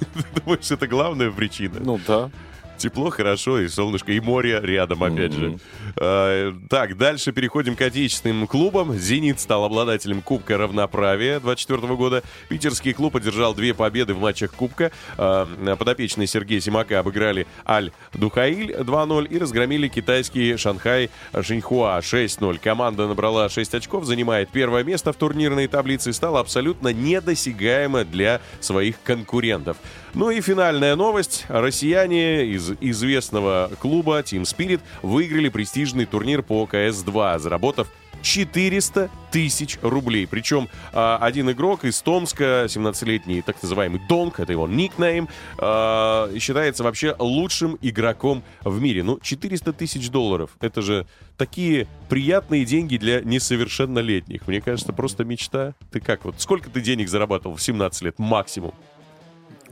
Думаешь, 0.42 0.70
это 0.70 0.86
главная 0.86 1.30
причина? 1.30 1.80
Ну 1.80 2.00
да. 2.06 2.30
Тепло, 2.76 3.10
хорошо, 3.10 3.60
и 3.60 3.68
солнышко, 3.68 4.12
и 4.12 4.20
море 4.20 4.58
рядом, 4.62 5.04
опять 5.04 5.32
же. 5.32 5.58
А, 5.96 6.52
так, 6.68 6.96
дальше 6.96 7.32
переходим 7.32 7.76
к 7.76 7.82
отечественным 7.82 8.46
клубам. 8.46 8.94
«Зенит» 8.94 9.40
стал 9.40 9.64
обладателем 9.64 10.20
Кубка 10.22 10.58
равноправия 10.58 11.38
24 11.40 11.94
года. 11.94 12.22
Питерский 12.48 12.92
клуб 12.92 13.16
одержал 13.16 13.54
две 13.54 13.74
победы 13.74 14.14
в 14.14 14.20
матчах 14.20 14.52
Кубка. 14.52 14.90
А, 15.16 15.46
подопечные 15.76 16.26
Сергея 16.26 16.60
Симака 16.60 16.98
обыграли 16.98 17.46
Аль-Духаиль 17.66 18.72
2-0 18.72 19.28
и 19.28 19.38
разгромили 19.38 19.88
китайский 19.88 20.56
Шанхай 20.56 21.10
Шиньхуа 21.40 21.98
6-0. 22.00 22.58
Команда 22.58 23.06
набрала 23.06 23.48
6 23.48 23.74
очков, 23.74 24.04
занимает 24.04 24.50
первое 24.50 24.82
место 24.82 25.12
в 25.12 25.16
турнирной 25.16 25.68
таблице 25.68 26.10
и 26.10 26.12
стала 26.12 26.40
абсолютно 26.40 26.92
недосягаема 26.92 28.04
для 28.04 28.40
своих 28.60 29.00
конкурентов. 29.02 29.76
Ну 30.14 30.30
и 30.30 30.40
финальная 30.40 30.94
новость. 30.94 31.46
Россияне 31.48 32.44
из 32.46 32.71
известного 32.80 33.70
клуба 33.78 34.20
Team 34.20 34.42
Spirit 34.42 34.80
выиграли 35.02 35.48
престижный 35.48 36.06
турнир 36.06 36.42
по 36.42 36.64
КС-2, 36.64 37.38
заработав 37.38 37.88
400 38.22 39.10
тысяч 39.30 39.78
рублей. 39.82 40.26
Причем 40.26 40.68
а, 40.92 41.18
один 41.20 41.50
игрок 41.50 41.84
из 41.84 42.00
Томска, 42.02 42.66
17-летний 42.66 43.42
так 43.42 43.60
называемый 43.62 44.00
Донг, 44.08 44.40
это 44.40 44.52
его 44.52 44.66
никнейм, 44.68 45.28
а, 45.58 46.30
считается 46.38 46.84
вообще 46.84 47.14
лучшим 47.18 47.78
игроком 47.82 48.42
в 48.62 48.80
мире. 48.80 49.02
Ну, 49.02 49.18
400 49.20 49.72
тысяч 49.72 50.08
долларов. 50.10 50.50
Это 50.60 50.82
же 50.82 51.06
такие 51.36 51.88
приятные 52.08 52.64
деньги 52.64 52.96
для 52.96 53.20
несовершеннолетних. 53.20 54.46
Мне 54.46 54.60
кажется, 54.60 54.92
просто 54.92 55.24
мечта. 55.24 55.74
Ты 55.90 56.00
как 56.00 56.24
вот, 56.24 56.36
сколько 56.38 56.70
ты 56.70 56.80
денег 56.80 57.08
зарабатывал 57.08 57.56
в 57.56 57.62
17 57.62 58.02
лет 58.02 58.18
максимум? 58.18 58.74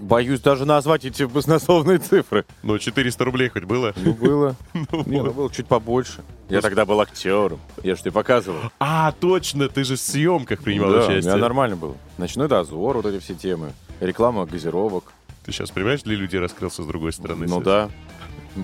Боюсь 0.01 0.41
даже 0.41 0.65
назвать 0.65 1.05
эти 1.05 1.25
баснословные 1.25 1.99
цифры. 1.99 2.45
Ну, 2.63 2.79
400 2.79 3.25
рублей 3.25 3.49
хоть 3.51 3.65
было? 3.65 3.93
Ну, 3.97 4.15
было. 4.15 4.57
Не, 5.07 5.23
ну, 5.23 5.31
было 5.33 5.53
чуть 5.53 5.67
побольше. 5.67 6.23
Я 6.49 6.63
тогда 6.63 6.85
был 6.87 7.01
актером. 7.01 7.61
Я 7.83 7.95
же 7.95 8.01
тебе 8.03 8.13
показывал. 8.13 8.59
А, 8.81 9.13
точно, 9.13 9.69
ты 9.69 9.85
же 9.85 9.97
в 9.97 10.01
съемках 10.01 10.63
принимал 10.63 10.91
Да, 10.91 10.97
у 10.97 11.05
участие. 11.05 11.33
меня 11.33 11.37
нормально 11.37 11.77
было. 11.77 11.95
Ночной 12.19 12.49
дозор, 12.49 12.97
вот 12.97 13.07
эти 13.07 13.23
все 13.23 13.35
темы. 13.35 13.73
Реклама 14.01 14.47
газировок. 14.47 15.13
Ты 15.45 15.53
сейчас 15.53 15.71
понимаешь, 15.71 16.03
для 16.03 16.17
людей 16.17 16.41
раскрылся 16.41 16.83
с 16.83 16.87
другой 16.87 17.13
стороны? 17.13 17.47
Ну 17.47 17.61
да. 17.61 17.91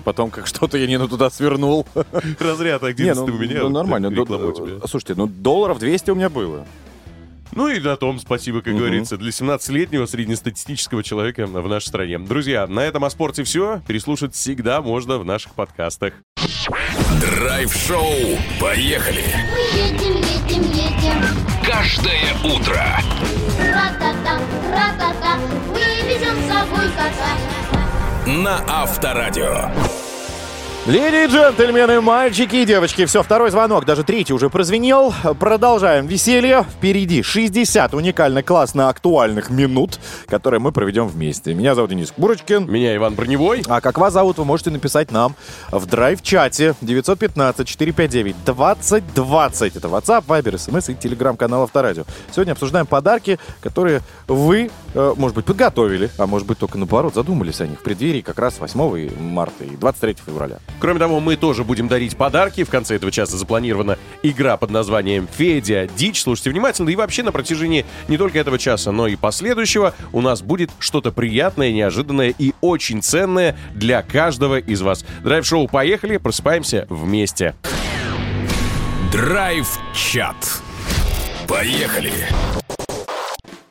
Потом 0.03 0.31
как 0.31 0.47
что-то 0.47 0.77
я 0.77 0.87
не 0.87 0.97
на 0.97 1.07
туда 1.07 1.29
свернул. 1.29 1.85
Разряд 2.39 2.81
Не, 2.81 2.89
11 2.89 3.27
ну, 3.27 3.33
у 3.33 3.37
меня. 3.37 3.63
ну, 3.63 3.69
нормально. 3.69 4.09
тебя. 4.11 4.85
Слушайте, 4.87 5.15
ну 5.15 5.27
долларов 5.27 5.79
200 5.79 6.11
у 6.11 6.15
меня 6.15 6.29
было. 6.29 6.65
Ну 7.53 7.67
и 7.69 7.79
на 7.79 7.95
том 7.97 8.19
спасибо, 8.19 8.61
как 8.61 8.73
Мгм. 8.73 8.79
говорится, 8.79 9.17
для 9.17 9.31
17-летнего 9.31 10.05
среднестатистического 10.05 11.03
человека 11.03 11.45
в 11.47 11.67
нашей 11.67 11.87
стране. 11.87 12.19
Друзья, 12.19 12.67
на 12.67 12.81
этом 12.81 13.03
о 13.05 13.09
спорте 13.09 13.43
все. 13.43 13.81
Переслушать 13.87 14.35
всегда 14.35 14.81
можно 14.81 15.17
в 15.17 15.25
наших 15.25 15.53
подкастах. 15.53 16.13
Драйв-шоу. 17.19 18.13
Поехали. 18.59 19.23
Мы 19.51 19.79
едем, 19.79 20.15
едем, 20.17 20.71
едем. 20.71 21.23
Каждое 21.65 22.33
утро. 22.43 22.83
Ра-та-та, 23.59 24.39
ра-та-та. 24.71 25.37
Мы 25.69 25.79
везем 26.07 26.35
с 26.35 26.47
собой 26.47 26.85
кота. 26.95 28.31
На 28.31 28.63
Авторадио. 28.67 29.71
Леди 30.87 31.25
и 31.25 31.27
джентльмены, 31.27 31.99
мальчики 31.99 32.55
и 32.55 32.65
девочки, 32.65 33.03
все, 33.03 33.21
второй 33.21 33.51
звонок, 33.51 33.83
даже 33.83 34.05
третий 34.05 34.31
уже 34.31 34.49
прозвенел. 34.49 35.13
Продолжаем 35.37 36.07
веселье. 36.07 36.63
Впереди 36.63 37.23
60 37.23 37.93
уникально 37.93 38.41
классно 38.41 38.87
актуальных 38.87 39.49
минут, 39.49 39.99
которые 40.27 40.61
мы 40.61 40.71
проведем 40.71 41.09
вместе. 41.09 41.53
Меня 41.53 41.75
зовут 41.75 41.89
Денис 41.89 42.09
Курочкин. 42.11 42.71
Меня 42.71 42.95
Иван 42.95 43.15
Броневой. 43.15 43.63
А 43.67 43.81
как 43.81 43.97
вас 43.97 44.13
зовут, 44.13 44.37
вы 44.37 44.45
можете 44.45 44.69
написать 44.69 45.11
нам 45.11 45.35
в 45.71 45.85
драйв-чате 45.87 46.73
915-459-2020. 46.81 49.71
Это 49.75 49.89
WhatsApp, 49.89 50.23
Viber, 50.25 50.53
SMS 50.53 50.93
и 50.93 50.95
телеграм-канал 50.95 51.63
Авторадио. 51.63 52.05
Сегодня 52.31 52.53
обсуждаем 52.53 52.85
подарки, 52.85 53.39
которые 53.59 53.99
вы, 54.29 54.71
э, 54.93 55.13
может 55.17 55.35
быть, 55.35 55.43
подготовили, 55.43 56.09
а 56.17 56.27
может 56.27 56.47
быть, 56.47 56.59
только 56.59 56.77
наоборот 56.77 57.13
задумались 57.13 57.59
о 57.59 57.67
них 57.67 57.81
в 57.81 57.83
преддверии 57.83 58.21
как 58.21 58.39
раз 58.39 58.57
8 58.57 59.11
марта 59.19 59.65
и 59.65 59.75
23 59.75 60.15
февраля. 60.25 60.59
Кроме 60.79 60.99
того, 60.99 61.19
мы 61.19 61.35
тоже 61.35 61.63
будем 61.63 61.87
дарить 61.87 62.15
подарки. 62.17 62.63
В 62.63 62.69
конце 62.69 62.95
этого 62.95 63.11
часа 63.11 63.37
запланирована 63.37 63.97
игра 64.23 64.57
под 64.57 64.69
названием 64.69 65.27
«Федя 65.31 65.87
Дичь». 65.97 66.21
Слушайте 66.21 66.51
внимательно. 66.51 66.89
И 66.89 66.95
вообще 66.95 67.23
на 67.23 67.31
протяжении 67.31 67.85
не 68.07 68.17
только 68.17 68.39
этого 68.39 68.59
часа, 68.59 68.91
но 68.91 69.07
и 69.07 69.15
последующего 69.15 69.93
у 70.13 70.21
нас 70.21 70.41
будет 70.41 70.69
что-то 70.79 71.11
приятное, 71.11 71.71
неожиданное 71.71 72.33
и 72.37 72.53
очень 72.61 73.01
ценное 73.01 73.57
для 73.73 74.01
каждого 74.01 74.59
из 74.59 74.81
вас. 74.81 75.05
Драйв-шоу 75.23 75.67
«Поехали!» 75.67 76.17
Просыпаемся 76.17 76.85
вместе. 76.89 77.55
Драйв-чат. 79.11 80.35
Поехали. 81.47 82.11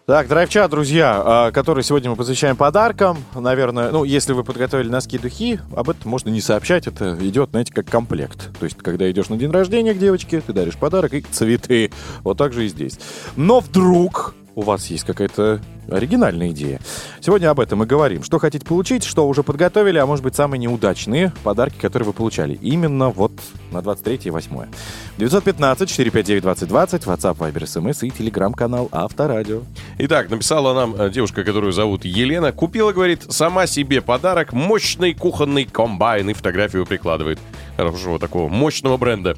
Так, 0.06 0.28
драйв-чат, 0.28 0.70
друзья, 0.70 1.20
а, 1.24 1.50
который 1.50 1.82
сегодня 1.82 2.10
мы 2.10 2.14
посвящаем 2.14 2.54
подаркам. 2.54 3.18
Наверное, 3.34 3.90
ну, 3.90 4.04
если 4.04 4.34
вы 4.34 4.44
подготовили 4.44 4.88
носки 4.88 5.18
духи, 5.18 5.58
об 5.74 5.90
этом 5.90 6.08
можно 6.08 6.28
не 6.28 6.40
сообщать. 6.40 6.86
Это 6.86 7.18
идет, 7.22 7.50
знаете, 7.50 7.72
как 7.74 7.86
комплект. 7.86 8.56
То 8.56 8.66
есть, 8.66 8.76
когда 8.76 9.10
идешь 9.10 9.30
на 9.30 9.36
день 9.36 9.50
рождения 9.50 9.94
к 9.94 9.98
девочке, 9.98 10.40
ты 10.40 10.52
даришь 10.52 10.76
подарок 10.76 11.12
и 11.12 11.22
цветы. 11.22 11.90
Вот 12.22 12.38
так 12.38 12.52
же 12.52 12.66
и 12.66 12.68
здесь. 12.68 13.00
Но 13.34 13.58
вдруг 13.58 14.36
у 14.56 14.62
вас 14.62 14.86
есть 14.86 15.04
какая-то 15.04 15.60
оригинальная 15.88 16.50
идея. 16.50 16.80
Сегодня 17.20 17.50
об 17.50 17.60
этом 17.60 17.82
и 17.82 17.86
говорим. 17.86 18.24
Что 18.24 18.38
хотите 18.38 18.64
получить, 18.64 19.04
что 19.04 19.28
уже 19.28 19.42
подготовили, 19.42 19.98
а 19.98 20.06
может 20.06 20.24
быть 20.24 20.34
самые 20.34 20.58
неудачные 20.58 21.30
подарки, 21.44 21.78
которые 21.78 22.06
вы 22.06 22.12
получали. 22.14 22.58
Именно 22.62 23.10
вот 23.10 23.32
на 23.70 23.82
23 23.82 24.20
и 24.24 24.30
8. 24.30 24.66
915-459-2020, 25.18 26.40
WhatsApp, 27.04 27.36
Viber, 27.36 27.64
SMS 27.64 28.06
и 28.06 28.10
телеграм-канал 28.10 28.88
Авторадио. 28.92 29.60
Итак, 29.98 30.30
написала 30.30 30.72
нам 30.72 30.94
э, 30.96 31.10
девушка, 31.10 31.44
которую 31.44 31.72
зовут 31.72 32.06
Елена. 32.06 32.50
Купила, 32.50 32.92
говорит, 32.92 33.30
сама 33.30 33.66
себе 33.66 34.00
подарок 34.00 34.54
мощный 34.54 35.12
кухонный 35.12 35.66
комбайн 35.66 36.30
и 36.30 36.32
фотографию 36.32 36.86
прикладывает. 36.86 37.38
Хорошего 37.76 38.18
такого 38.18 38.48
мощного 38.48 38.96
бренда. 38.96 39.36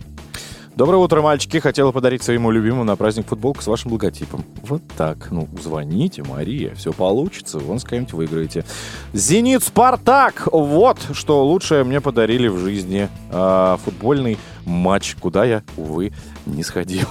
Доброе 0.79 0.99
утро, 0.99 1.23
мальчики. 1.23 1.59
Хотела 1.59 1.91
подарить 1.91 2.23
своему 2.23 2.53
любимому 2.53 2.85
на 2.85 2.95
праздник 2.95 3.27
футболку 3.27 3.61
с 3.61 3.67
вашим 3.67 3.91
логотипом. 3.95 4.45
Вот 4.62 4.81
так. 4.97 5.33
Ну, 5.33 5.49
звоните, 5.61 6.23
Мария. 6.23 6.73
Все 6.77 6.93
получится. 6.93 7.59
Вон 7.59 7.81
с 7.81 7.85
кем-нибудь 7.85 8.12
выиграете. 8.12 8.64
Зенит 9.12 9.64
Спартак. 9.64 10.47
Вот 10.53 10.99
что 11.14 11.45
лучшее 11.45 11.83
мне 11.83 12.01
подарили 12.01 12.47
в 12.47 12.59
жизни. 12.59 13.09
А, 13.33 13.77
футбольный 13.79 14.38
матч, 14.64 15.17
куда 15.19 15.45
я, 15.45 15.64
увы, 15.77 16.12
не 16.49 16.63
сходил. 16.63 17.07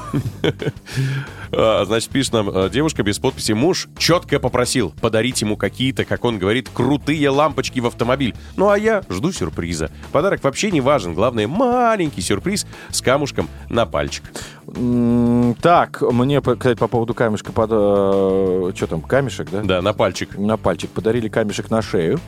А, 1.51 1.85
Значит, 1.85 2.09
пишет 2.09 2.33
нам 2.33 2.49
э, 2.49 2.69
девушка 2.69 3.03
без 3.03 3.19
подписи. 3.19 3.53
Муж 3.53 3.87
четко 3.97 4.39
попросил 4.39 4.93
подарить 5.01 5.41
ему 5.41 5.55
какие-то, 5.55 6.03
как 6.03 6.25
он 6.25 6.39
говорит, 6.39 6.69
крутые 6.73 7.29
лампочки 7.29 7.79
в 7.79 7.85
автомобиль. 7.85 8.35
Ну 8.57 8.69
а 8.69 8.77
я 8.77 9.03
жду 9.09 9.31
сюрприза. 9.31 9.89
Подарок 10.11 10.43
вообще 10.43 10.71
не 10.71 10.81
важен. 10.81 11.13
Главное, 11.13 11.47
маленький 11.47 12.21
сюрприз 12.21 12.67
с 12.89 13.01
камушком 13.01 13.47
на 13.69 13.85
пальчик. 13.85 14.23
Так, 15.61 16.01
мне, 16.01 16.41
кстати, 16.41 16.77
по 16.77 16.89
поводу 16.89 17.13
камешка, 17.13 17.53
под, 17.53 17.69
что 17.69 18.87
там, 18.87 19.01
камешек, 19.01 19.49
да? 19.49 19.61
Да, 19.63 19.81
на 19.81 19.93
пальчик. 19.93 20.37
На 20.37 20.57
пальчик 20.57 20.89
подарили 20.89 21.29
камешек 21.29 21.69
на 21.69 21.81
шею. 21.81 22.19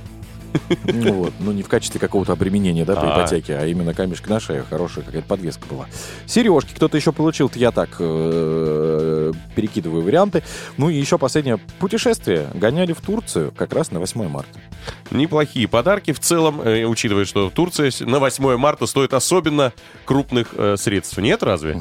Ну 0.83 1.13
вот, 1.13 1.33
ну 1.39 1.51
не 1.51 1.63
в 1.63 1.67
качестве 1.67 1.99
какого-то 1.99 2.33
обременения, 2.33 2.85
да, 2.85 2.93
А. 2.95 3.19
ипотеке, 3.19 3.57
а 3.57 3.65
именно 3.65 3.93
камешек 3.93 4.27
на 4.29 4.39
шею. 4.39 4.65
Хорошая 4.69 5.03
какая-то 5.03 5.27
подвеска 5.27 5.65
была. 5.69 5.87
Сережки 6.25 6.73
кто-то 6.73 6.97
еще 6.97 7.11
получил, 7.11 7.51
я 7.55 7.71
так 7.71 7.89
э, 7.99 9.31
перекидываю 9.55 10.03
варианты. 10.03 10.43
Ну 10.77 10.89
и 10.89 10.95
еще 10.95 11.17
последнее 11.17 11.57
путешествие. 11.57 12.47
Гоняли 12.53 12.93
в 12.93 13.01
Турцию 13.01 13.51
как 13.55 13.73
раз 13.73 13.91
на 13.91 13.99
8 13.99 14.27
марта. 14.27 14.59
Неплохие 15.11 15.67
подарки 15.67 16.11
в 16.11 16.19
целом, 16.19 16.61
э, 16.61 16.85
учитывая, 16.85 17.25
что 17.25 17.49
Турция 17.49 17.91
на 18.01 18.19
8 18.19 18.57
марта 18.57 18.85
стоит 18.85 19.13
особенно 19.13 19.73
крупных 20.05 20.49
э, 20.53 20.75
средств. 20.77 21.17
Нет, 21.17 21.43
разве? 21.43 21.79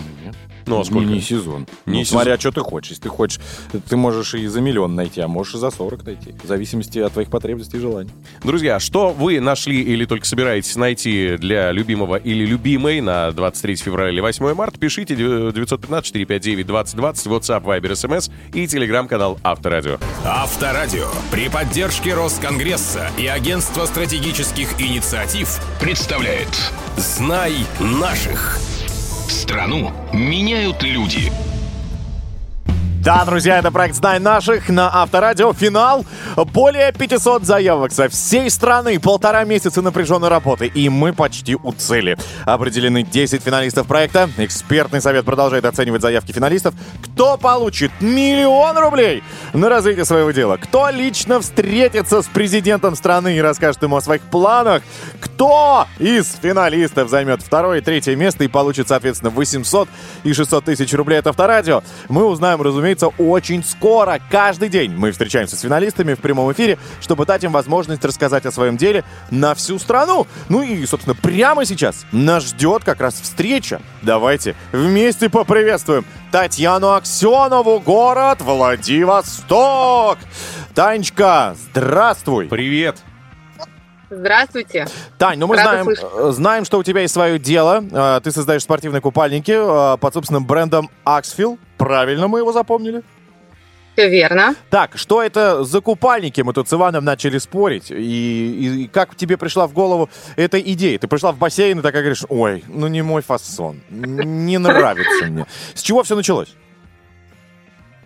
Ну, 0.69 0.81
а 0.81 0.85
сколько? 0.85 1.07
Не, 1.07 1.15
не 1.15 1.21
сезон. 1.21 1.67
Не 1.87 2.01
ну, 2.01 2.05
смотря, 2.05 2.39
что 2.39 2.53
ты 2.53 2.61
хочешь. 2.61 2.91
Если 2.91 3.05
ты 3.05 3.09
хочешь, 3.09 3.41
ты 3.89 3.97
можешь 3.97 4.35
и 4.35 4.47
за 4.47 4.61
миллион 4.61 4.95
найти, 4.95 5.21
а 5.21 5.29
можешь 5.29 5.55
и 5.55 5.59
за 5.59 5.71
40 5.71 6.05
найти. 6.05 6.35
В 6.43 6.47
зависимости 6.47 6.99
от 6.99 7.13
твоих 7.13 7.31
потребностей 7.31 7.79
и 7.79 7.81
желаний. 7.81 8.11
Друзья, 8.43 8.79
что 8.79 9.11
вы 9.11 9.41
нашли 9.41 9.81
или 9.81 10.05
только 10.05 10.27
собираетесь 10.27 10.77
найти 10.77 11.37
для 11.39 11.73
любимого 11.73 12.17
или 12.17 12.45
любимой 12.45 13.01
на 13.01 13.31
23 13.33 13.77
февраля 13.77 14.11
или 14.11 14.21
8 14.21 14.55
марта, 14.55 14.79
пишите 14.79 15.15
915-459-2020, 15.15 16.95
WhatsApp, 17.27 17.65
Viber, 17.65 17.93
SMS 17.93 18.31
и 18.53 18.67
телеграм-канал 18.67 19.39
Авторадио. 19.43 19.99
Авторадио 20.25 21.09
при 21.31 21.49
поддержке 21.49 22.15
Росконгресса 22.15 23.11
и 23.19 23.27
Агентства 23.27 23.85
стратегических 23.87 24.81
инициатив 24.81 25.61
представляет 25.81 26.49
«Знай 26.97 27.55
наших». 27.81 28.59
Страну 29.29 29.93
меняют 30.13 30.83
люди. 30.83 31.33
Да, 33.01 33.25
друзья, 33.25 33.61
это 33.61 33.71
проект 33.71 33.95
«Знай 33.95 34.19
наших» 34.19 34.69
на 34.69 35.03
Авторадио. 35.03 35.53
Финал. 35.53 36.05
Более 36.37 36.93
500 36.93 37.45
заявок 37.45 37.93
со 37.93 38.09
всей 38.09 38.51
страны. 38.51 38.99
Полтора 38.99 39.45
месяца 39.45 39.81
напряженной 39.83 40.29
работы. 40.29 40.67
И 40.67 40.89
мы 40.89 41.13
почти 41.13 41.55
у 41.55 41.73
цели. 41.73 42.19
Определены 42.45 43.05
10 43.05 43.41
финалистов 43.41 43.87
проекта. 43.87 44.29
Экспертный 44.37 45.01
совет 45.01 45.25
продолжает 45.25 45.65
оценивать 45.65 46.03
заявки 46.03 46.33
финалистов. 46.33 46.75
Кто 47.05 47.37
получит 47.37 47.93
миллион 48.01 48.77
рублей 48.77 49.23
на 49.53 49.69
развитие 49.69 50.05
своего 50.05 50.33
дела? 50.33 50.57
Кто 50.57 50.91
лично 50.91 51.41
встретится 51.41 52.21
с 52.21 52.27
президентом 52.27 52.97
страны 52.97 53.37
и 53.37 53.41
расскажет 53.41 53.81
ему 53.81 53.97
о 53.97 54.01
своих 54.01 54.23
планах? 54.23 54.83
Кто 55.21 55.87
из 56.01 56.37
финалистов 56.43 57.09
займет 57.11 57.43
второе 57.43 57.79
и 57.79 57.81
третье 57.81 58.17
место 58.17 58.43
и 58.43 58.49
получит, 58.49 58.89
соответственно, 58.89 59.31
800 59.31 59.89
и 60.25 60.33
600 60.33 60.65
тысяч 60.65 60.93
рублей 60.95 61.21
от 61.21 61.29
Авторадио, 61.29 61.85
мы 62.09 62.25
узнаем, 62.25 62.61
разумеется, 62.61 62.88
очень 62.97 63.63
скоро. 63.65 64.21
Каждый 64.31 64.69
день 64.69 64.93
мы 64.93 65.13
встречаемся 65.13 65.57
с 65.57 65.61
финалистами 65.61 66.15
в 66.15 66.21
прямом 66.21 66.51
эфире, 66.53 66.79
чтобы 67.01 67.27
дать 67.27 67.45
им 67.45 67.53
возможность 67.53 68.05
рассказать 68.05 68.47
о 68.47 68.53
своем 68.53 68.77
деле 68.77 69.05
на 69.31 69.55
всю 69.55 69.79
страну. 69.79 70.27
Ну 70.49 70.63
и, 70.63 70.85
собственно, 70.87 71.15
прямо 71.15 71.65
сейчас 71.65 72.07
нас 72.13 72.45
ждет 72.45 72.85
как 72.85 73.01
раз 73.01 73.21
встреча. 73.21 73.81
Давайте 74.03 74.55
вместе 74.73 75.29
поприветствуем 75.29 76.05
Татьяну 76.31 76.93
Аксенову, 76.93 77.81
город 77.81 78.41
Владивосток. 78.41 80.19
Танечка, 80.75 81.57
здравствуй. 81.73 82.47
Привет. 82.47 82.97
Здравствуйте. 84.11 84.87
Тань, 85.19 85.39
ну 85.39 85.47
мы 85.47 85.57
Рада 85.57 85.69
знаем, 85.69 85.85
слышать. 85.85 86.05
э, 86.15 86.31
знаем, 86.33 86.65
что 86.65 86.79
у 86.79 86.83
тебя 86.83 87.03
есть 87.03 87.13
свое 87.15 87.39
дело. 87.39 87.85
Э, 87.93 88.21
Ты 88.23 88.31
создаешь 88.31 88.63
спортивные 88.63 89.01
купальники 89.01 89.53
э, 89.53 89.97
под 89.99 90.15
собственным 90.15 90.47
брендом 90.47 90.91
Axfil. 91.05 91.59
Правильно 91.77 92.27
мы 92.29 92.39
его 92.39 92.53
запомнили? 92.53 93.03
Все 93.95 94.09
верно. 94.09 94.55
Так, 94.71 94.97
что 94.97 95.23
это 95.23 95.65
за 95.65 95.81
купальники? 95.81 96.41
Мы 96.41 96.53
тут 96.53 96.69
с 96.69 96.73
Иваном 96.73 97.05
начали 97.05 97.37
спорить. 97.39 97.91
И, 97.91 97.95
и- 97.97 98.83
и 98.85 98.87
как 98.87 99.17
тебе 99.17 99.37
пришла 99.37 99.67
в 99.67 99.73
голову 99.73 100.09
эта 100.37 100.61
идея? 100.61 100.99
Ты 101.01 101.09
пришла 101.09 101.33
в 101.33 101.37
бассейн 101.37 101.81
и 101.81 101.83
такая 101.83 102.03
говоришь, 102.03 102.25
ой, 102.29 102.63
ну 102.69 102.87
не 102.87 103.03
мой 103.03 103.23
фасон, 103.23 103.81
не 103.91 104.57
нравится 104.59 105.27
мне. 105.27 105.47
С 105.75 105.83
чего 105.83 106.03
все 106.05 106.15
началось? 106.15 106.55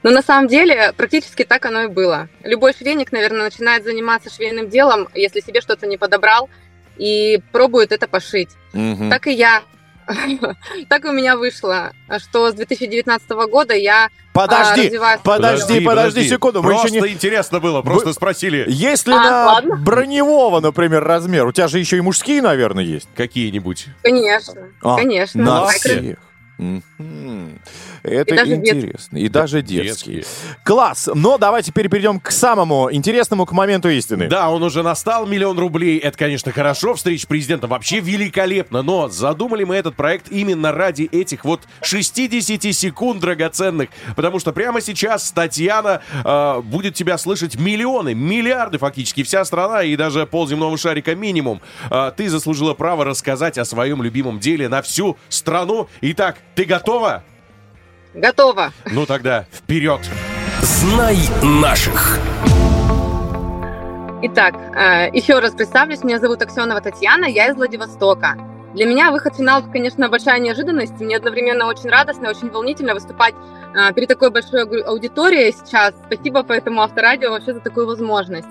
Но 0.02 0.10
на 0.10 0.22
самом 0.22 0.48
деле 0.48 0.92
практически 0.96 1.44
так 1.44 1.64
оно 1.66 1.84
и 1.84 1.86
было. 1.88 2.28
Любой 2.42 2.74
швейник, 2.74 3.12
наверное, 3.12 3.44
начинает 3.44 3.84
заниматься 3.84 4.30
швейным 4.34 4.68
делом, 4.68 5.08
если 5.14 5.40
себе 5.40 5.60
что-то 5.60 5.86
не 5.86 5.96
подобрал, 5.96 6.48
и 6.96 7.40
пробует 7.52 7.92
это 7.92 8.08
пошить. 8.08 8.50
Мгм. 8.72 9.10
Так 9.10 9.26
и 9.26 9.32
я. 9.32 9.62
Так 10.88 11.04
у 11.04 11.12
меня 11.12 11.36
вышло, 11.36 11.92
что 12.18 12.50
с 12.50 12.54
2019 12.54 13.30
года 13.48 13.74
я 13.74 14.06
а, 14.06 14.08
Подожди, 14.32 14.86
развиваю... 14.86 15.20
подожди, 15.22 15.80
подожди, 15.80 16.28
секунду, 16.28 16.62
мы 16.62 16.72
еще 16.72 16.80
Просто 16.88 17.00
не... 17.00 17.12
интересно 17.12 17.60
было, 17.60 17.82
просто 17.82 18.12
спросили 18.12 18.64
Есть 18.66 19.06
ли 19.06 19.12
А, 19.12 19.16
на 19.18 19.46
ладно. 19.46 19.76
броневого, 19.76 20.60
например, 20.60 21.04
размер? 21.04 21.46
У 21.46 21.52
тебя 21.52 21.68
же 21.68 21.78
еще 21.78 21.98
и 21.98 22.00
мужские, 22.00 22.40
наверное, 22.42 22.82
есть. 22.82 23.08
какие-нибудь. 23.14 23.86
Конечно, 24.02 24.68
А, 24.82 24.96
конечно. 24.96 25.42
На 25.44 25.66
всех. 25.66 26.18
Это 28.02 28.34
И 28.34 28.36
даже 28.36 28.54
интересно. 28.54 29.16
И 29.16 29.28
даже 29.28 29.62
детские. 29.62 30.16
Детские. 30.16 30.24
Класс. 30.64 31.08
Но 31.12 31.38
давайте 31.38 31.70
теперь 31.72 31.88
перейдем 31.88 32.20
к 32.20 32.30
самому 32.30 32.92
интересному, 32.92 33.46
к 33.46 33.52
моменту 33.52 33.88
истины. 33.88 34.28
Да, 34.28 34.50
он 34.50 34.62
уже 34.62 34.82
настал, 34.82 35.26
миллион 35.26 35.58
рублей. 35.58 35.98
Это, 35.98 36.16
конечно, 36.16 36.52
хорошо, 36.52 36.94
встреча 36.94 37.22
с 37.22 37.26
президентом 37.26 37.70
вообще 37.70 38.00
великолепно, 38.00 38.82
но 38.82 39.08
задумали 39.08 39.64
мы 39.64 39.76
этот 39.76 39.96
проект 39.96 40.30
именно 40.30 40.72
ради 40.72 41.04
этих 41.04 41.44
вот 41.44 41.62
60 41.82 42.62
секунд 42.74 43.20
драгоценных, 43.20 43.88
потому 44.16 44.38
что 44.38 44.52
прямо 44.52 44.80
сейчас 44.80 45.30
Татьяна 45.32 46.02
э, 46.24 46.60
будет 46.62 46.94
тебя 46.94 47.18
слышать 47.18 47.58
миллионы, 47.58 48.14
миллиарды 48.14 48.78
фактически, 48.78 49.22
вся 49.22 49.44
страна 49.44 49.82
и 49.82 49.96
даже 49.96 50.26
полземного 50.26 50.76
шарика 50.76 51.14
минимум. 51.14 51.60
Э, 51.90 52.12
ты 52.16 52.28
заслужила 52.28 52.74
право 52.74 53.04
рассказать 53.04 53.58
о 53.58 53.64
своем 53.64 54.02
любимом 54.02 54.38
деле 54.38 54.68
на 54.68 54.82
всю 54.82 55.16
страну. 55.28 55.88
Итак, 56.00 56.38
ты 56.54 56.64
готова? 56.64 57.22
Готово. 58.14 58.72
Ну 58.86 59.06
тогда 59.06 59.46
вперед! 59.52 60.00
Знай 60.60 61.16
наших. 61.42 62.18
Итак, 64.24 64.54
э, 64.76 65.08
еще 65.12 65.38
раз 65.40 65.52
представлюсь. 65.54 66.04
Меня 66.04 66.20
зовут 66.20 66.42
Аксенова 66.42 66.80
Татьяна, 66.80 67.24
я 67.24 67.48
из 67.48 67.56
Владивостока. 67.56 68.36
Для 68.74 68.86
меня 68.86 69.10
выход 69.10 69.34
в 69.34 69.38
финал, 69.38 69.62
конечно, 69.70 70.08
большая 70.08 70.38
неожиданность. 70.38 71.00
Мне 71.00 71.16
одновременно 71.16 71.66
очень 71.66 71.90
радостно, 71.90 72.30
очень 72.30 72.48
волнительно 72.50 72.94
выступать 72.94 73.34
э, 73.74 73.92
перед 73.94 74.08
такой 74.08 74.30
большой 74.30 74.64
ауди- 74.64 74.82
аудиторией 74.82 75.52
сейчас. 75.52 75.94
Спасибо 76.06 76.42
поэтому 76.44 76.82
Авторадио 76.82 77.30
вообще 77.30 77.54
за 77.54 77.60
такую 77.60 77.86
возможность. 77.86 78.48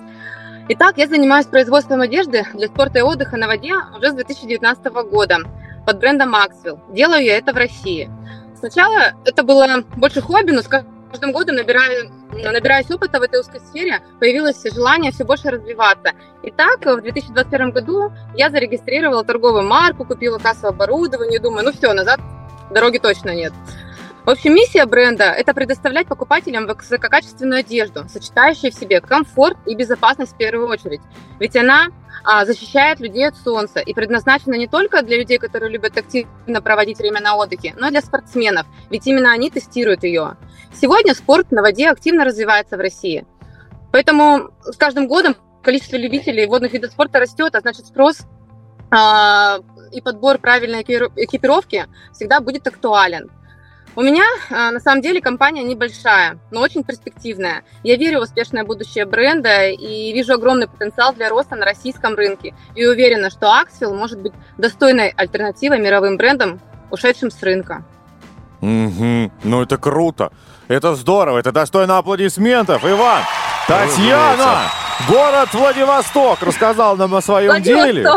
Итак, 0.69 0.97
я 0.97 1.07
занимаюсь 1.07 1.45
производством 1.45 2.01
одежды 2.01 2.45
для 2.53 2.67
спорта 2.67 2.99
и 2.99 3.01
отдыха 3.01 3.37
на 3.37 3.47
воде 3.47 3.73
уже 3.97 4.09
с 4.09 4.13
2019 4.13 4.85
года 5.09 5.37
под 5.85 5.99
брендом 5.99 6.35
Maxwell. 6.35 6.79
Делаю 6.93 7.23
я 7.23 7.37
это 7.37 7.53
в 7.53 7.57
России. 7.57 8.09
Сначала 8.55 9.13
это 9.25 9.43
было 9.43 9.83
больше 9.97 10.21
хобби, 10.21 10.51
но 10.51 10.61
с 10.61 10.67
каждым 10.67 11.31
годом 11.31 11.55
набираю, 11.55 12.11
набираясь 12.31 12.91
опыта 12.91 13.19
в 13.19 13.23
этой 13.23 13.39
узкой 13.39 13.59
сфере, 13.59 14.01
появилось 14.19 14.63
желание 14.63 15.11
все 15.11 15.23
больше 15.23 15.49
развиваться. 15.49 16.13
Итак, 16.43 16.85
в 16.85 17.01
2021 17.01 17.71
году 17.71 18.11
я 18.35 18.49
зарегистрировала 18.49 19.23
торговую 19.23 19.63
марку, 19.63 20.05
купила 20.05 20.37
кассовое 20.37 20.71
оборудование, 20.71 21.39
думаю, 21.39 21.65
ну 21.65 21.71
все, 21.71 21.91
назад 21.93 22.19
дороги 22.69 22.97
точно 22.97 23.33
нет. 23.35 23.53
В 24.23 24.29
общем, 24.29 24.53
миссия 24.53 24.85
бренда– 24.85 25.23
это 25.37 25.51
предоставлять 25.55 26.07
покупателям 26.07 26.67
высококачественную 26.67 27.61
одежду, 27.61 28.07
сочетающую 28.07 28.71
в 28.71 28.75
себе 28.75 29.01
комфорт 29.01 29.57
и 29.65 29.73
безопасность 29.73 30.33
в 30.33 30.37
первую 30.37 30.67
очередь. 30.67 31.01
Ведь 31.39 31.55
она 31.55 31.87
а, 32.23 32.45
защищает 32.45 32.99
людей 32.99 33.27
от 33.27 33.35
солнца 33.35 33.79
и 33.79 33.95
предназначена 33.95 34.53
не 34.53 34.67
только 34.67 35.01
для 35.01 35.17
людей, 35.17 35.39
которые 35.39 35.71
любят 35.71 35.97
активно 35.97 36.61
проводить 36.61 36.99
время 36.99 37.19
на 37.19 37.35
отдыхе, 37.35 37.73
но 37.79 37.87
и 37.87 37.89
для 37.89 38.01
спортсменов, 38.01 38.67
ведь 38.91 39.07
именно 39.07 39.31
они 39.31 39.49
тестируют 39.49 40.03
ее. 40.03 40.37
Сегодня 40.71 41.15
спорт 41.15 41.51
на 41.51 41.63
воде 41.63 41.89
активно 41.89 42.23
развивается 42.23 42.77
в 42.77 42.79
России. 42.79 43.25
Поэтому 43.91 44.51
с 44.61 44.77
каждым 44.77 45.07
годом 45.07 45.35
количество 45.63 45.97
любителей 45.97 46.45
водных 46.45 46.73
видов 46.73 46.91
спорта 46.91 47.19
растет, 47.19 47.55
а 47.55 47.61
значит 47.61 47.87
спрос 47.87 48.19
а, 48.91 49.57
и 49.91 49.99
подбор 49.99 50.37
правильной 50.37 50.83
экипировки 50.83 51.87
всегда 52.13 52.39
будет 52.39 52.67
актуален. 52.67 53.31
У 53.95 54.01
меня, 54.01 54.23
а, 54.49 54.71
на 54.71 54.79
самом 54.79 55.01
деле, 55.01 55.21
компания 55.21 55.63
небольшая, 55.63 56.37
но 56.49 56.61
очень 56.61 56.83
перспективная. 56.83 57.63
Я 57.83 57.97
верю 57.97 58.19
в 58.19 58.23
успешное 58.23 58.63
будущее 58.63 59.05
бренда 59.05 59.67
и 59.67 60.13
вижу 60.13 60.33
огромный 60.33 60.67
потенциал 60.67 61.13
для 61.13 61.27
роста 61.29 61.55
на 61.57 61.65
российском 61.65 62.15
рынке. 62.15 62.53
И 62.75 62.85
уверена, 62.85 63.29
что 63.29 63.47
Axfil 63.47 63.93
может 63.93 64.19
быть 64.19 64.31
достойной 64.57 65.09
альтернативой 65.09 65.79
мировым 65.79 66.15
брендам, 66.15 66.61
ушедшим 66.89 67.31
с 67.31 67.43
рынка. 67.43 67.83
Мгм. 68.61 69.31
Ну 69.43 69.61
это 69.61 69.77
круто. 69.77 70.31
Это 70.69 70.95
здорово. 70.95 71.39
Это 71.39 71.51
достойно 71.51 71.97
аплодисментов. 71.97 72.85
Иван, 72.85 73.23
Татьяна, 73.67 74.69
город 75.09 75.49
Владивосток, 75.53 76.41
рассказал 76.43 76.95
нам 76.95 77.13
о 77.15 77.21
своем 77.21 77.61
деле. 77.61 78.07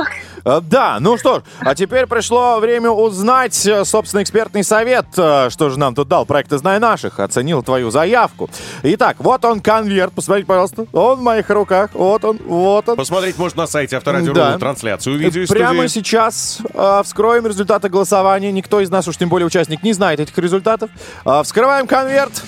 Э, 0.45 0.61
Да, 0.63 0.99
ну 1.01 1.17
что 1.19 1.41
ж, 1.41 1.43
а 1.61 1.75
теперь 1.75 2.07
пришло 2.07 2.59
время 2.61 2.91
узнать, 2.91 3.65
э, 3.67 3.85
собственно, 3.85 4.23
экспертный 4.23 4.63
совет, 4.65 5.07
э, 5.17 5.49
что 5.51 5.71
же 5.71 5.79
нам 5.79 5.95
тут 5.95 6.09
дал 6.09 6.27
проект 6.27 6.51
«Знай 6.53 6.79
наших», 6.79 7.19
оценил 7.21 7.63
твою 7.63 7.91
заявку. 7.91 8.51
Итак, 8.83 9.17
вот 9.21 9.45
он 9.45 9.61
конверт, 9.61 10.13
посмотрите, 10.15 10.47
пожалуйста, 10.47 10.87
он 10.93 11.19
в 11.21 11.23
моих 11.23 11.49
руках, 11.51 11.91
вот 11.95 12.25
он, 12.25 12.39
вот 12.45 12.89
он. 12.89 12.97
Посмотреть 12.97 13.39
можно 13.39 13.63
на 13.63 13.67
сайте 13.67 13.97
Авторадио 13.97 14.33
Да. 14.35 14.59
трансляцию 14.59 15.19
видео 15.19 15.43
из 15.43 15.49
Прямо 15.49 15.89
студии. 15.89 15.89
сейчас 15.89 16.59
э, 16.75 17.03
вскроем 17.05 17.47
результаты 17.47 17.89
голосования. 17.89 18.53
Никто 18.53 18.81
из 18.81 18.91
нас, 18.91 19.09
уж 19.09 19.17
тем 19.17 19.29
более 19.29 19.47
участник, 19.47 19.83
не 19.83 19.93
знает 19.93 20.21
этих 20.21 20.37
результатов. 20.39 20.91
Э, 21.25 21.43
вскрываем 21.43 21.87
конверт. 21.87 22.43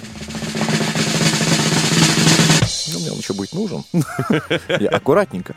Ну, 2.93 3.01
мне 3.01 3.11
он 3.13 3.19
еще 3.19 3.33
будет 3.33 3.53
нужен. 3.53 3.85
Я 4.81 4.89
аккуратненько. 4.91 5.55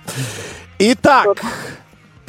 Итак, 0.80 1.42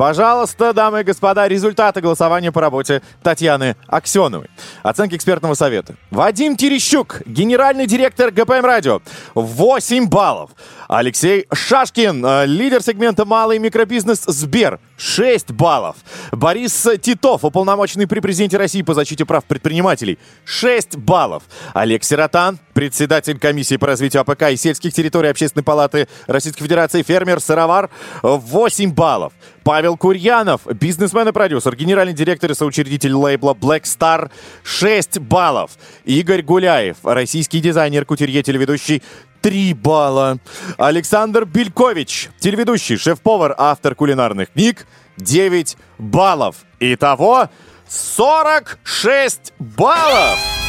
пожалуйста, 0.00 0.72
дамы 0.72 1.02
и 1.02 1.04
господа, 1.04 1.46
результаты 1.46 2.00
голосования 2.00 2.50
по 2.50 2.62
работе 2.62 3.02
Татьяны 3.22 3.76
Аксеновой. 3.86 4.48
Оценки 4.82 5.14
экспертного 5.14 5.52
совета. 5.52 5.94
Вадим 6.10 6.56
Терещук, 6.56 7.20
генеральный 7.26 7.86
директор 7.86 8.30
ГПМ 8.30 8.64
Радио, 8.64 9.02
8 9.34 10.08
баллов. 10.08 10.52
Алексей 10.88 11.46
Шашкин, 11.52 12.24
э, 12.24 12.46
лидер 12.46 12.82
сегмента 12.82 13.26
«Малый 13.26 13.58
микробизнес» 13.58 14.24
Сбер, 14.26 14.80
6 14.96 15.52
баллов. 15.52 15.96
Борис 16.32 16.88
Титов, 17.02 17.44
уполномоченный 17.44 18.06
при 18.06 18.20
президенте 18.20 18.56
России 18.56 18.80
по 18.80 18.94
защите 18.94 19.26
прав 19.26 19.44
предпринимателей, 19.44 20.18
6 20.46 20.96
баллов. 20.96 21.42
Олег 21.74 22.04
Сирота, 22.04 22.58
председатель 22.72 23.38
комиссии 23.38 23.76
по 23.76 23.86
развитию 23.86 24.22
АПК 24.22 24.50
и 24.50 24.56
сельских 24.56 24.94
территорий 24.94 25.28
Общественной 25.28 25.62
палаты 25.62 26.08
Российской 26.26 26.64
Федерации, 26.64 27.02
фермер-сыровар, 27.02 27.90
8 28.22 28.92
баллов. 28.92 29.32
Павел 29.64 29.96
Курьянов, 29.96 30.62
бизнесмен 30.66 31.28
и 31.28 31.32
продюсер, 31.32 31.76
генеральный 31.76 32.14
директор 32.14 32.50
и 32.50 32.54
соучредитель 32.54 33.12
лейбла 33.12 33.54
Black 33.54 33.82
Star, 33.82 34.30
6 34.62 35.18
баллов. 35.18 35.72
Игорь 36.04 36.42
Гуляев, 36.42 36.98
российский 37.02 37.60
дизайнер, 37.60 38.04
кутюрье, 38.04 38.42
телеведущий, 38.42 39.02
3 39.42 39.74
балла. 39.74 40.38
Александр 40.78 41.44
Белькович, 41.44 42.30
телеведущий, 42.38 42.96
шеф-повар, 42.96 43.54
автор 43.56 43.94
кулинарных 43.94 44.52
книг, 44.52 44.86
9 45.16 45.76
баллов. 45.98 46.56
Итого 46.78 47.48
46 47.88 49.52
баллов. 49.58 50.59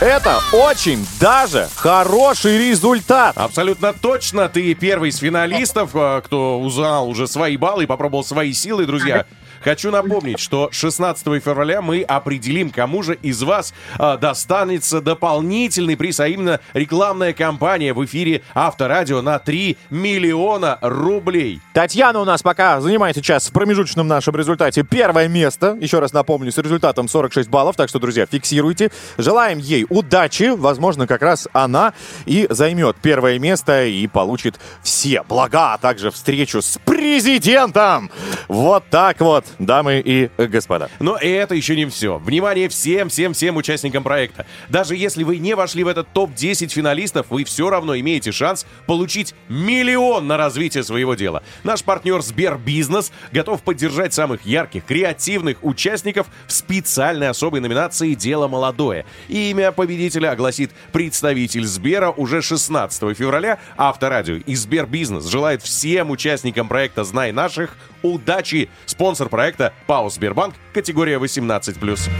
Это 0.00 0.38
очень 0.52 1.04
даже 1.20 1.68
хороший 1.74 2.58
результат. 2.58 3.36
Абсолютно 3.36 3.92
точно. 3.92 4.48
Ты 4.48 4.74
первый 4.74 5.10
из 5.10 5.18
финалистов, 5.18 5.90
э, 5.94 6.20
кто 6.24 6.60
узнал 6.60 7.08
уже 7.08 7.26
свои 7.26 7.56
баллы 7.56 7.84
и 7.84 7.86
попробовал 7.86 8.24
свои 8.24 8.52
силы, 8.52 8.86
друзья. 8.86 9.26
Хочу 9.62 9.90
напомнить, 9.90 10.38
что 10.38 10.68
16 10.72 11.42
февраля 11.42 11.82
мы 11.82 12.02
определим, 12.02 12.70
кому 12.70 13.02
же 13.02 13.14
из 13.22 13.42
вас 13.42 13.74
э, 13.98 14.16
достанется 14.20 15.00
дополнительный 15.00 15.96
приз, 15.96 16.20
а 16.20 16.28
именно 16.28 16.60
рекламная 16.74 17.32
кампания 17.32 17.92
в 17.92 18.04
эфире 18.04 18.42
Авторадио 18.54 19.22
на 19.22 19.38
3 19.38 19.76
миллиона 19.90 20.78
рублей. 20.80 21.60
Татьяна 21.72 22.20
у 22.20 22.24
нас 22.24 22.42
пока 22.42 22.80
занимает 22.80 23.16
сейчас 23.16 23.48
в 23.48 23.52
промежуточном 23.52 24.06
нашем 24.06 24.36
результате 24.36 24.82
первое 24.82 25.28
место. 25.28 25.76
Еще 25.80 25.98
раз 25.98 26.12
напомню, 26.12 26.52
с 26.52 26.58
результатом 26.58 27.08
46 27.08 27.48
баллов. 27.48 27.76
Так 27.76 27.88
что, 27.88 27.98
друзья, 27.98 28.26
фиксируйте. 28.26 28.90
Желаем 29.16 29.58
ей 29.58 29.86
удачи. 29.88 30.54
Возможно, 30.56 31.06
как 31.06 31.22
раз 31.22 31.48
она 31.52 31.94
и 32.26 32.46
займет 32.50 32.96
первое 32.96 33.38
место 33.38 33.84
и 33.84 34.06
получит 34.06 34.58
все 34.82 35.22
блага, 35.22 35.74
а 35.74 35.78
также 35.78 36.10
встречу 36.10 36.62
с 36.62 36.78
президентом. 36.84 38.10
Вот 38.48 38.84
так 38.90 39.20
вот, 39.20 39.44
дамы 39.58 40.02
и 40.04 40.30
господа. 40.36 40.88
Но 41.00 41.16
это 41.16 41.54
еще 41.54 41.76
не 41.76 41.86
все. 41.86 42.18
Внимание 42.18 42.68
всем, 42.68 43.08
всем, 43.08 43.32
всем 43.32 43.56
участникам 43.56 44.02
проекта. 44.02 44.46
Даже 44.68 44.96
если 44.96 45.24
вы 45.24 45.38
не 45.38 45.54
вошли 45.54 45.84
в 45.84 45.88
этот 45.88 46.08
топ-10 46.12 46.68
финалистов, 46.68 47.26
вы 47.30 47.44
все 47.44 47.70
равно 47.70 47.98
имеете 47.98 48.32
шанс 48.32 48.66
получить 48.86 49.34
миллион 49.48 50.26
на 50.26 50.36
развитие 50.36 50.82
своего 50.82 51.14
дела. 51.14 51.42
Наш 51.64 51.82
партнер 51.82 52.22
Сбербизнес 52.22 53.12
готов 53.32 53.62
поддержать 53.62 54.14
самых 54.14 54.44
ярких, 54.44 54.84
креативных 54.84 55.58
участников 55.62 56.26
в 56.46 56.52
специальной 56.52 57.28
особой 57.28 57.60
номинации 57.60 58.14
«Дело 58.14 58.48
молодое». 58.48 59.04
И 59.28 59.50
имя 59.50 59.72
победителя 59.72 60.30
огласит 60.30 60.70
представитель 60.92 61.64
Сбера 61.64 62.10
уже 62.10 62.42
16 62.42 63.16
февраля. 63.16 63.58
Авторадио 63.76 64.36
и 64.36 64.54
Сбербизнес 64.54 65.26
желает 65.26 65.62
всем 65.62 66.10
участникам 66.10 66.68
проекта 66.68 67.04
«Знай 67.04 67.32
наших» 67.32 67.76
удачи. 68.02 68.68
Спонсор 68.86 69.28
проекта 69.38 69.72
ПАО 69.86 70.10
«Сбербанк», 70.10 70.56
категория 70.72 71.16
18+. 71.20 72.10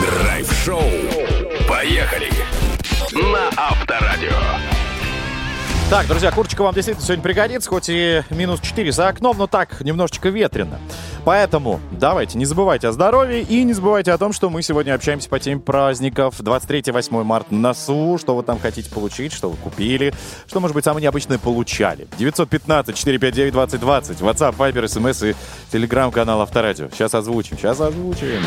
Драйв-шоу. 0.00 0.80
Поехали. 1.68 2.30
На 3.12 3.50
Авторадио. 3.56 4.77
Так, 5.90 6.06
друзья, 6.06 6.30
курточка 6.30 6.62
вам 6.62 6.74
действительно 6.74 7.02
сегодня 7.02 7.22
пригодится, 7.22 7.70
хоть 7.70 7.88
и 7.88 8.22
минус 8.28 8.60
4 8.60 8.92
за 8.92 9.08
окном, 9.08 9.38
но 9.38 9.46
так, 9.46 9.80
немножечко 9.80 10.28
ветрено. 10.28 10.78
Поэтому 11.24 11.80
давайте, 11.90 12.36
не 12.36 12.44
забывайте 12.44 12.88
о 12.88 12.92
здоровье 12.92 13.40
и 13.40 13.64
не 13.64 13.72
забывайте 13.72 14.12
о 14.12 14.18
том, 14.18 14.34
что 14.34 14.50
мы 14.50 14.60
сегодня 14.60 14.92
общаемся 14.92 15.30
по 15.30 15.38
теме 15.38 15.60
праздников. 15.60 16.38
23-8 16.40 17.24
марта 17.24 17.54
на 17.54 17.70
носу, 17.70 18.18
что 18.18 18.36
вы 18.36 18.42
там 18.42 18.60
хотите 18.60 18.90
получить, 18.90 19.32
что 19.32 19.48
вы 19.48 19.56
купили, 19.56 20.12
что, 20.46 20.60
может 20.60 20.74
быть, 20.74 20.84
самое 20.84 21.04
необычное 21.04 21.38
получали. 21.38 22.06
915-459-2020, 22.18 24.20
WhatsApp, 24.20 24.56
Viber, 24.58 24.84
SMS 24.84 25.30
и 25.30 25.34
телеграм-канал 25.72 26.42
Авторадио. 26.42 26.90
Сейчас 26.92 27.14
озвучим, 27.14 27.56
сейчас 27.56 27.80
озвучим. 27.80 28.42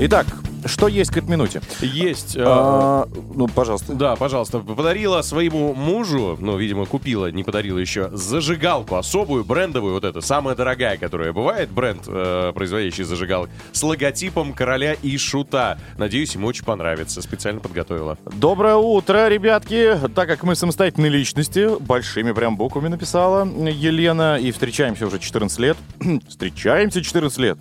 Итак, 0.00 0.24
что 0.66 0.88
есть 0.88 1.10
к 1.10 1.16
этой 1.16 1.30
минуте? 1.30 1.60
Есть. 1.80 2.36
э, 2.36 2.42
А, 2.44 3.06
ну, 3.34 3.48
пожалуйста. 3.48 3.94
Да, 3.94 4.16
пожалуйста, 4.16 4.58
подарила 4.58 5.22
своему 5.22 5.74
мужу, 5.74 6.36
ну, 6.40 6.56
видимо, 6.56 6.86
купила, 6.86 7.30
не 7.30 7.44
подарила 7.44 7.78
еще, 7.78 8.10
зажигалку 8.12 8.96
особую, 8.96 9.44
брендовую, 9.44 9.94
вот 9.94 10.04
эта, 10.04 10.20
самая 10.20 10.54
дорогая, 10.54 10.96
которая 10.96 11.32
бывает, 11.32 11.70
бренд, 11.70 12.02
э, 12.06 12.52
производящий 12.54 13.04
зажигалок, 13.04 13.50
с 13.72 13.82
логотипом 13.82 14.52
короля 14.52 14.94
и 14.94 15.16
шута. 15.16 15.78
Надеюсь, 15.98 16.34
ему 16.34 16.46
очень 16.46 16.64
понравится. 16.64 17.22
Специально 17.22 17.60
подготовила. 17.60 18.18
Доброе 18.32 18.76
утро, 18.76 19.28
ребятки. 19.28 19.96
Так 20.14 20.28
как 20.28 20.42
мы 20.42 20.54
самостоятельные 20.54 21.10
личности, 21.10 21.68
большими 21.80 22.32
прям 22.32 22.56
буквами 22.56 22.88
написала 22.88 23.44
Елена, 23.46 24.38
и 24.38 24.50
встречаемся 24.52 25.06
уже 25.06 25.18
14 25.18 25.58
лет. 25.58 25.76
встречаемся 26.28 27.02
14 27.02 27.38
лет. 27.38 27.58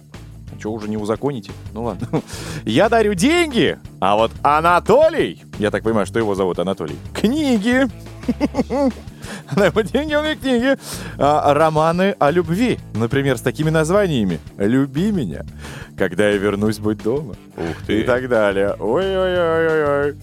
Что 0.62 0.74
уже 0.74 0.88
не 0.88 0.96
узаконите? 0.96 1.52
Ну 1.74 1.86
ладно. 1.86 2.22
Я 2.66 2.88
дарю 2.88 3.16
деньги, 3.16 3.80
а 4.00 4.16
вот 4.16 4.32
Анатолий, 4.44 5.44
я 5.58 5.72
так 5.72 5.82
понимаю, 5.82 6.06
что 6.06 6.20
его 6.20 6.36
зовут 6.36 6.60
Анатолий, 6.60 6.98
книги. 7.16 7.88
Она 9.48 9.66
ему 9.66 9.82
деньги, 9.82 10.14
он 10.14 10.24
мне 10.24 10.36
книги. 10.36 10.78
А, 11.18 11.52
романы 11.56 12.16
о 12.20 12.30
любви, 12.30 12.78
например, 12.94 13.40
с 13.40 13.42
такими 13.42 13.72
названиями. 13.72 14.40
«Люби 14.58 15.12
меня», 15.12 15.46
«Когда 15.98 16.30
я 16.30 16.38
вернусь, 16.38 16.78
будь 16.78 17.02
дома». 17.02 17.34
Ух 17.58 17.90
И 17.90 18.04
так 18.04 18.30
далее. 18.30 18.76
Ой-ой-ой-ой-ой. 18.80 20.16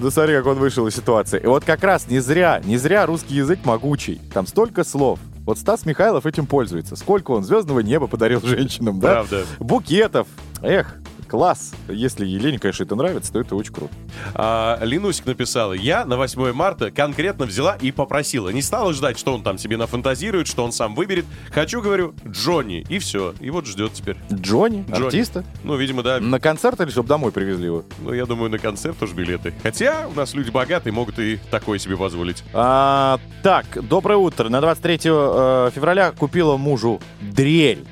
Ну 0.00 0.10
смотри, 0.10 0.34
как 0.34 0.46
он 0.46 0.58
вышел 0.58 0.86
из 0.86 0.94
ситуации. 0.94 1.40
И 1.42 1.46
вот 1.46 1.64
как 1.64 1.84
раз 1.84 2.08
не 2.08 2.20
зря, 2.20 2.62
не 2.64 2.78
зря 2.78 3.04
русский 3.04 3.34
язык 3.34 3.58
могучий. 3.64 4.18
Там 4.32 4.46
столько 4.46 4.82
слов. 4.82 5.18
Вот 5.44 5.58
Стас 5.58 5.84
Михайлов 5.84 6.24
этим 6.26 6.46
пользуется. 6.46 6.96
Сколько 6.96 7.32
он 7.32 7.44
звездного 7.44 7.80
неба 7.80 8.06
подарил 8.06 8.40
женщинам, 8.42 8.98
да? 8.98 9.12
Правда. 9.12 9.44
Букетов. 9.58 10.26
Эх, 10.62 10.96
класс. 11.24 11.72
Если 11.88 12.26
Елене, 12.26 12.58
конечно, 12.58 12.84
это 12.84 12.94
нравится, 12.94 13.32
то 13.32 13.40
это 13.40 13.56
очень 13.56 13.72
круто. 13.72 13.94
А, 14.34 14.78
Ленусик 14.82 15.26
написала, 15.26 15.72
я 15.72 16.04
на 16.04 16.16
8 16.16 16.52
марта 16.52 16.90
конкретно 16.90 17.46
взяла 17.46 17.76
и 17.80 17.90
попросила. 17.92 18.48
Не 18.50 18.62
стала 18.62 18.92
ждать, 18.92 19.18
что 19.18 19.34
он 19.34 19.42
там 19.42 19.58
себе 19.58 19.76
нафантазирует, 19.76 20.46
что 20.46 20.64
он 20.64 20.72
сам 20.72 20.94
выберет. 20.94 21.24
Хочу, 21.50 21.80
говорю, 21.80 22.14
Джонни. 22.26 22.84
И 22.88 22.98
все. 22.98 23.34
И 23.40 23.50
вот 23.50 23.66
ждет 23.66 23.92
теперь. 23.94 24.16
Джонни, 24.32 24.84
Джонни. 24.90 25.06
артиста. 25.06 25.44
Ну, 25.62 25.76
видимо, 25.76 26.02
да. 26.02 26.20
На 26.20 26.40
концерт 26.40 26.80
или 26.80 26.90
чтобы 26.90 27.08
домой 27.08 27.32
привезли 27.32 27.66
его? 27.66 27.84
Ну, 28.00 28.12
я 28.12 28.26
думаю, 28.26 28.50
на 28.50 28.58
концерт 28.58 28.98
тоже 28.98 29.14
билеты. 29.14 29.54
Хотя 29.62 30.08
у 30.08 30.14
нас 30.14 30.34
люди 30.34 30.50
богатые, 30.50 30.92
могут 30.92 31.18
и 31.18 31.38
такое 31.50 31.78
себе 31.78 31.96
позволить. 31.96 32.44
А, 32.52 33.18
так, 33.42 33.66
доброе 33.86 34.16
утро. 34.16 34.48
На 34.48 34.60
23 34.60 35.00
э, 35.04 35.70
февраля 35.74 36.12
купила 36.12 36.56
мужу 36.56 37.00
дрель. 37.20 37.84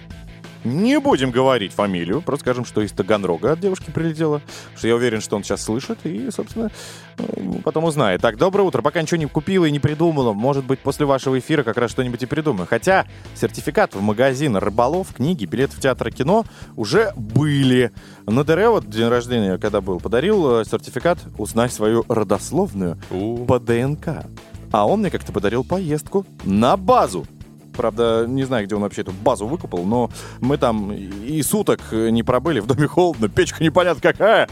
Не 0.65 1.01
будем 1.01 1.31
говорить 1.31 1.73
фамилию, 1.73 2.23
просто 2.23 2.45
скажем, 2.45 2.65
что 2.65 2.83
из 2.83 2.93
Таганрога 2.93 3.53
от 3.53 3.61
девушки 3.61 3.91
прилетела. 3.91 4.41
Что 4.77 4.89
я 4.89 4.95
уверен, 4.95 5.21
что 5.21 5.37
он 5.37 5.43
сейчас 5.43 5.63
слышит 5.63 5.99
и, 6.05 6.31
собственно, 6.31 6.71
э, 7.19 7.23
потом 7.65 7.85
узнает. 7.85 8.21
Так, 8.21 8.37
доброе 8.37 8.63
утро. 8.63 8.83
Пока 8.83 9.03
ничего 9.03 9.19
не 9.19 9.27
купила 9.27 9.65
и 9.65 9.71
не 9.71 9.81
придумала. 9.81 10.33
Может 10.33 10.65
быть, 10.65 10.79
после 10.79 11.07
вашего 11.07 11.39
эфира 11.39 11.63
как 11.65 11.77
раз 11.77 11.91
что-нибудь 11.91 12.23
и 12.23 12.27
придумаю. 12.27 12.67
Хотя 12.69 13.07
сертификат 13.35 13.95
в 13.95 14.01
магазин 14.01 14.57
рыболов, 14.57 15.15
книги, 15.15 15.47
билет 15.47 15.73
в 15.73 15.81
театр 15.81 16.09
и 16.09 16.13
кино 16.13 16.45
уже 16.77 17.13
были. 17.17 17.91
На 18.27 18.45
ДР 18.45 18.69
вот 18.69 18.89
день 18.89 19.09
рождения, 19.09 19.59
когда 19.59 19.81
был, 19.81 19.99
подарил 19.99 20.61
э, 20.61 20.65
сертификат 20.65 21.19
«Узнай 21.39 21.69
свою 21.71 22.05
родословную» 22.09 22.99
У. 23.11 23.45
по 23.47 23.59
ДНК. 23.59 24.25
А 24.71 24.87
он 24.87 25.01
мне 25.01 25.11
как-то 25.11 25.33
подарил 25.33 25.65
поездку 25.65 26.25
на 26.45 26.77
базу. 26.77 27.27
Правда, 27.77 28.27
не 28.27 28.45
знаю, 28.45 28.67
где 28.67 28.75
он 28.75 28.83
вообще 28.83 29.03
эту 29.03 29.13
базу 29.13 29.47
выкупал, 29.47 29.85
но 29.85 30.11
мы 30.41 30.59
там 30.59 30.93
и 30.93 31.43
суток 31.43 31.81
не 31.93 32.23
пробыли, 32.23 32.61
в 32.61 32.67
доме 32.67 32.87
холодно, 32.87 33.29
печка 33.29 33.63
непонятно 33.63 34.01
какая. 34.01 34.49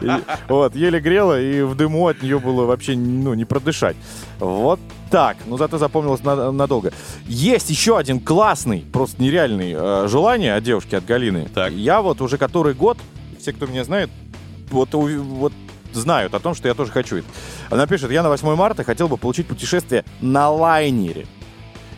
И 0.00 0.10
вот, 0.48 0.74
еле 0.74 1.00
грела, 1.00 1.40
и 1.40 1.62
в 1.62 1.74
дыму 1.74 2.08
от 2.08 2.22
нее 2.22 2.38
было 2.38 2.64
вообще, 2.64 2.96
ну, 2.96 3.34
не 3.34 3.44
продышать. 3.44 3.96
Вот 4.38 4.80
так. 5.10 5.36
Ну, 5.46 5.56
зато 5.56 5.78
запомнилось 5.78 6.22
на- 6.24 6.50
надолго. 6.50 6.92
Есть 7.26 7.70
еще 7.70 7.96
один 7.96 8.18
классный, 8.20 8.84
просто 8.92 9.22
нереальный 9.22 9.72
э, 9.76 10.08
желание 10.08 10.54
от 10.54 10.64
девушки, 10.64 10.94
от 10.96 11.04
Галины. 11.04 11.48
Так. 11.54 11.72
Я 11.72 12.02
вот 12.02 12.20
уже 12.20 12.36
который 12.38 12.74
год, 12.74 12.98
все, 13.40 13.52
кто 13.52 13.66
меня 13.66 13.84
знает, 13.84 14.10
вот, 14.70 14.92
вот 14.92 15.52
знают 15.92 16.34
о 16.34 16.40
том, 16.40 16.54
что 16.54 16.66
я 16.68 16.74
тоже 16.74 16.90
хочу 16.90 17.16
это. 17.18 17.26
Она 17.70 17.86
пишет, 17.86 18.10
я 18.10 18.22
на 18.22 18.28
8 18.28 18.54
марта 18.56 18.82
хотел 18.82 19.06
бы 19.08 19.16
получить 19.16 19.46
путешествие 19.46 20.04
на 20.20 20.50
лайнере. 20.50 21.26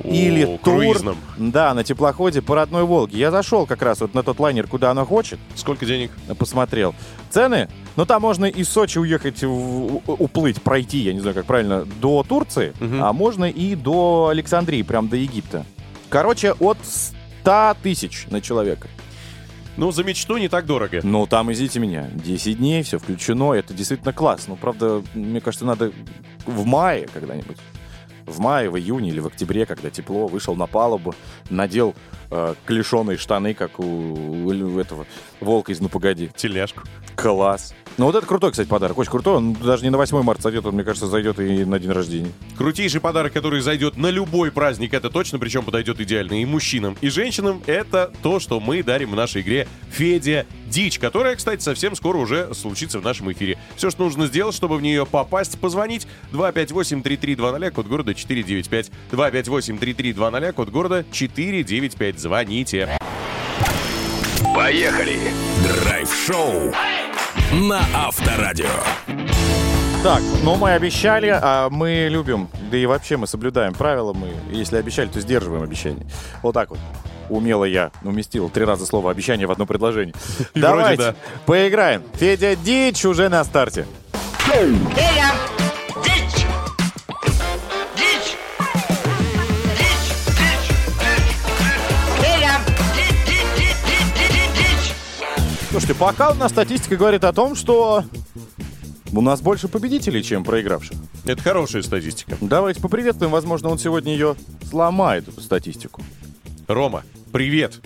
Или 0.05 0.45
О, 0.45 0.59
тур, 0.59 0.75
круизном. 0.77 1.17
да, 1.39 1.73
на 1.75 1.83
теплоходе 1.85 2.43
по 2.43 2.55
родной 2.55 2.85
Волге. 2.85 3.19
Я 3.19 3.31
зашел 3.31 3.67
как 3.67 3.83
раз 3.83 4.01
вот 4.01 4.15
на 4.15 4.23
тот 4.23 4.39
лайнер, 4.39 4.67
куда 4.67 4.91
она 4.91 5.05
хочет, 5.05 5.39
Сколько 5.55 5.87
денег? 5.87 6.11
посмотрел. 6.39 6.95
Цены, 7.31 7.69
ну 7.97 8.05
там 8.07 8.23
можно 8.23 8.45
из 8.45 8.69
Сочи 8.69 8.99
уехать, 8.99 9.43
в- 9.43 10.03
уплыть, 10.07 10.61
пройти, 10.63 10.99
я 10.99 11.13
не 11.13 11.21
знаю, 11.21 11.35
как 11.35 11.47
правильно, 11.47 11.85
до 12.01 12.23
Турции, 12.29 12.73
Мгм. 12.81 13.03
а 13.03 13.13
можно 13.13 13.47
и 13.47 13.75
до 13.75 14.29
Александрии, 14.31 14.83
прям 14.83 15.09
до 15.09 15.17
Египта. 15.17 15.65
Короче, 16.09 16.53
от 16.53 16.79
100 16.85 17.75
тысяч 17.83 18.27
на 18.31 18.41
человека. 18.41 18.89
Ну, 19.77 19.93
за 19.93 20.05
мечту 20.05 20.39
не 20.39 20.49
так 20.49 20.65
дорого. 20.65 21.01
Ну, 21.03 21.27
там, 21.27 21.53
извините 21.53 21.81
меня, 21.81 22.09
10 22.15 22.57
дней, 22.59 22.83
все 22.83 22.99
включено, 22.99 23.53
это 23.53 23.75
действительно 23.75 24.13
класс. 24.15 24.45
Ну, 24.49 24.57
правда, 24.57 25.03
мне 25.15 25.41
кажется, 25.43 25.67
надо 25.67 25.93
в 26.47 26.65
мае 26.65 27.07
когда-нибудь. 27.13 27.59
В 28.27 28.41
мае, 28.41 28.69
в 28.69 28.77
июне 28.77 29.11
или 29.11 29.21
в 29.21 29.27
октябре, 29.27 29.67
когда 29.67 29.89
тепло, 29.89 30.27
вышел 30.27 30.57
на 30.57 30.67
палубу, 30.67 31.15
надел 31.51 31.95
э, 32.31 32.55
клешеные 32.65 33.19
штаны, 33.19 33.55
как 33.55 33.79
у, 33.79 33.85
у 33.85 34.79
этого 34.79 35.07
волка 35.41 35.73
из 35.73 35.81
«Ну, 35.81 35.89
погоди». 35.89 36.31
Тельняшку. 36.37 36.83
Класс. 37.15 37.75
Ну 37.99 38.05
вот 38.05 38.15
это 38.15 38.27
крутой, 38.27 38.51
кстати, 38.51 38.69
подарок. 38.69 38.99
Очень 38.99 39.11
крутой. 39.11 39.37
Он 39.37 39.55
даже 39.55 39.83
не 39.83 39.89
на 39.89 39.97
8 39.97 40.21
марта 40.23 40.43
зайдет, 40.43 40.67
он, 40.67 40.75
мне 40.75 40.85
кажется, 40.85 41.07
зайдет 41.07 41.41
и 41.41 41.65
на 41.65 41.79
день 41.79 41.93
рождения. 41.93 42.31
Крутейший 42.59 43.01
подарок, 43.01 43.33
который 43.33 43.63
зайдет 43.63 43.97
на 43.97 44.11
любой 44.11 44.53
праздник, 44.53 44.93
это 44.93 45.09
точно, 45.09 45.39
причем 45.39 45.65
подойдет 45.65 45.99
идеально 45.99 46.43
и 46.43 46.45
мужчинам, 46.45 46.97
и 47.01 47.09
женщинам, 47.09 47.63
это 47.67 48.13
то, 48.23 48.39
что 48.39 48.61
мы 48.61 48.83
дарим 48.83 49.13
в 49.13 49.17
нашей 49.17 49.41
игре 49.41 49.67
Федя 49.91 50.45
Дичь, 50.67 50.99
которая, 50.99 51.37
кстати, 51.37 51.63
совсем 51.63 51.97
скоро 51.97 52.19
уже 52.19 52.53
случится 52.55 53.01
в 53.01 53.03
нашем 53.03 53.33
эфире. 53.33 53.57
Все, 53.77 53.89
что 53.91 54.05
нужно 54.05 54.27
сделать, 54.27 54.55
чтобы 54.55 54.77
в 54.77 54.83
нее 54.83 55.07
попасть, 55.07 55.59
позвонить 55.59 56.07
258-3320, 56.33 57.71
код 57.71 57.87
города 57.87 58.15
495. 58.15 58.91
258-3320, 59.11 60.53
код 60.53 60.69
города 60.69 61.05
495. 61.11 61.36
Звоните. 62.17 62.97
Поехали! 64.55 65.19
Драйв-шоу 65.63 66.73
на 67.53 67.81
Авторадио. 67.95 68.71
Так, 70.03 70.23
ну 70.43 70.57
мы 70.57 70.73
обещали, 70.73 71.29
а 71.29 71.69
мы 71.69 72.09
любим, 72.11 72.49
да 72.71 72.79
и 72.79 72.87
вообще 72.87 73.19
мы 73.19 73.27
соблюдаем 73.27 73.75
правила, 73.75 74.15
мы, 74.15 74.29
если 74.51 74.79
обещали, 74.79 75.09
то 75.09 75.21
сдерживаем 75.21 75.63
обещания. 75.63 76.07
Вот 76.43 76.53
так 76.53 76.71
вот. 76.71 76.79
Умело 77.29 77.65
я 77.65 77.91
уместил 78.03 78.49
три 78.49 78.65
раза 78.65 78.87
слово 78.87 79.11
обещание 79.11 79.47
в 79.47 79.51
одно 79.51 79.67
предложение. 79.67 80.15
И 80.55 80.61
Давайте 80.61 81.03
вроде 81.03 81.17
поиграем. 81.45 82.03
Федя 82.15 82.57
Дичь 82.57 83.05
уже 83.05 83.29
на 83.29 83.45
старте. 83.45 83.85
Федя! 84.39 85.56
Слушайте, 95.77 96.01
пока 96.01 96.31
у 96.31 96.35
нас 96.35 96.53
статистика 96.53 96.97
говорит 96.97 97.23
о 97.23 97.35
том, 97.35 97.55
что 97.55 98.03
у 99.13 99.21
нас 99.21 99.43
больше 99.43 99.69
победителей, 99.69 100.23
чем 100.23 100.43
проигравших. 100.43 100.97
Это 101.27 101.43
хорошая 101.43 101.83
статистика. 101.83 102.39
Давайте 102.41 102.81
поприветствуем, 102.81 103.31
возможно, 103.31 103.69
он 103.69 103.79
сегодня 103.79 104.15
ее 104.15 104.37
сломает, 104.65 105.29
эту 105.29 105.43
статистику. 105.43 106.01
Рома, 106.67 107.03
привет. 107.31 107.83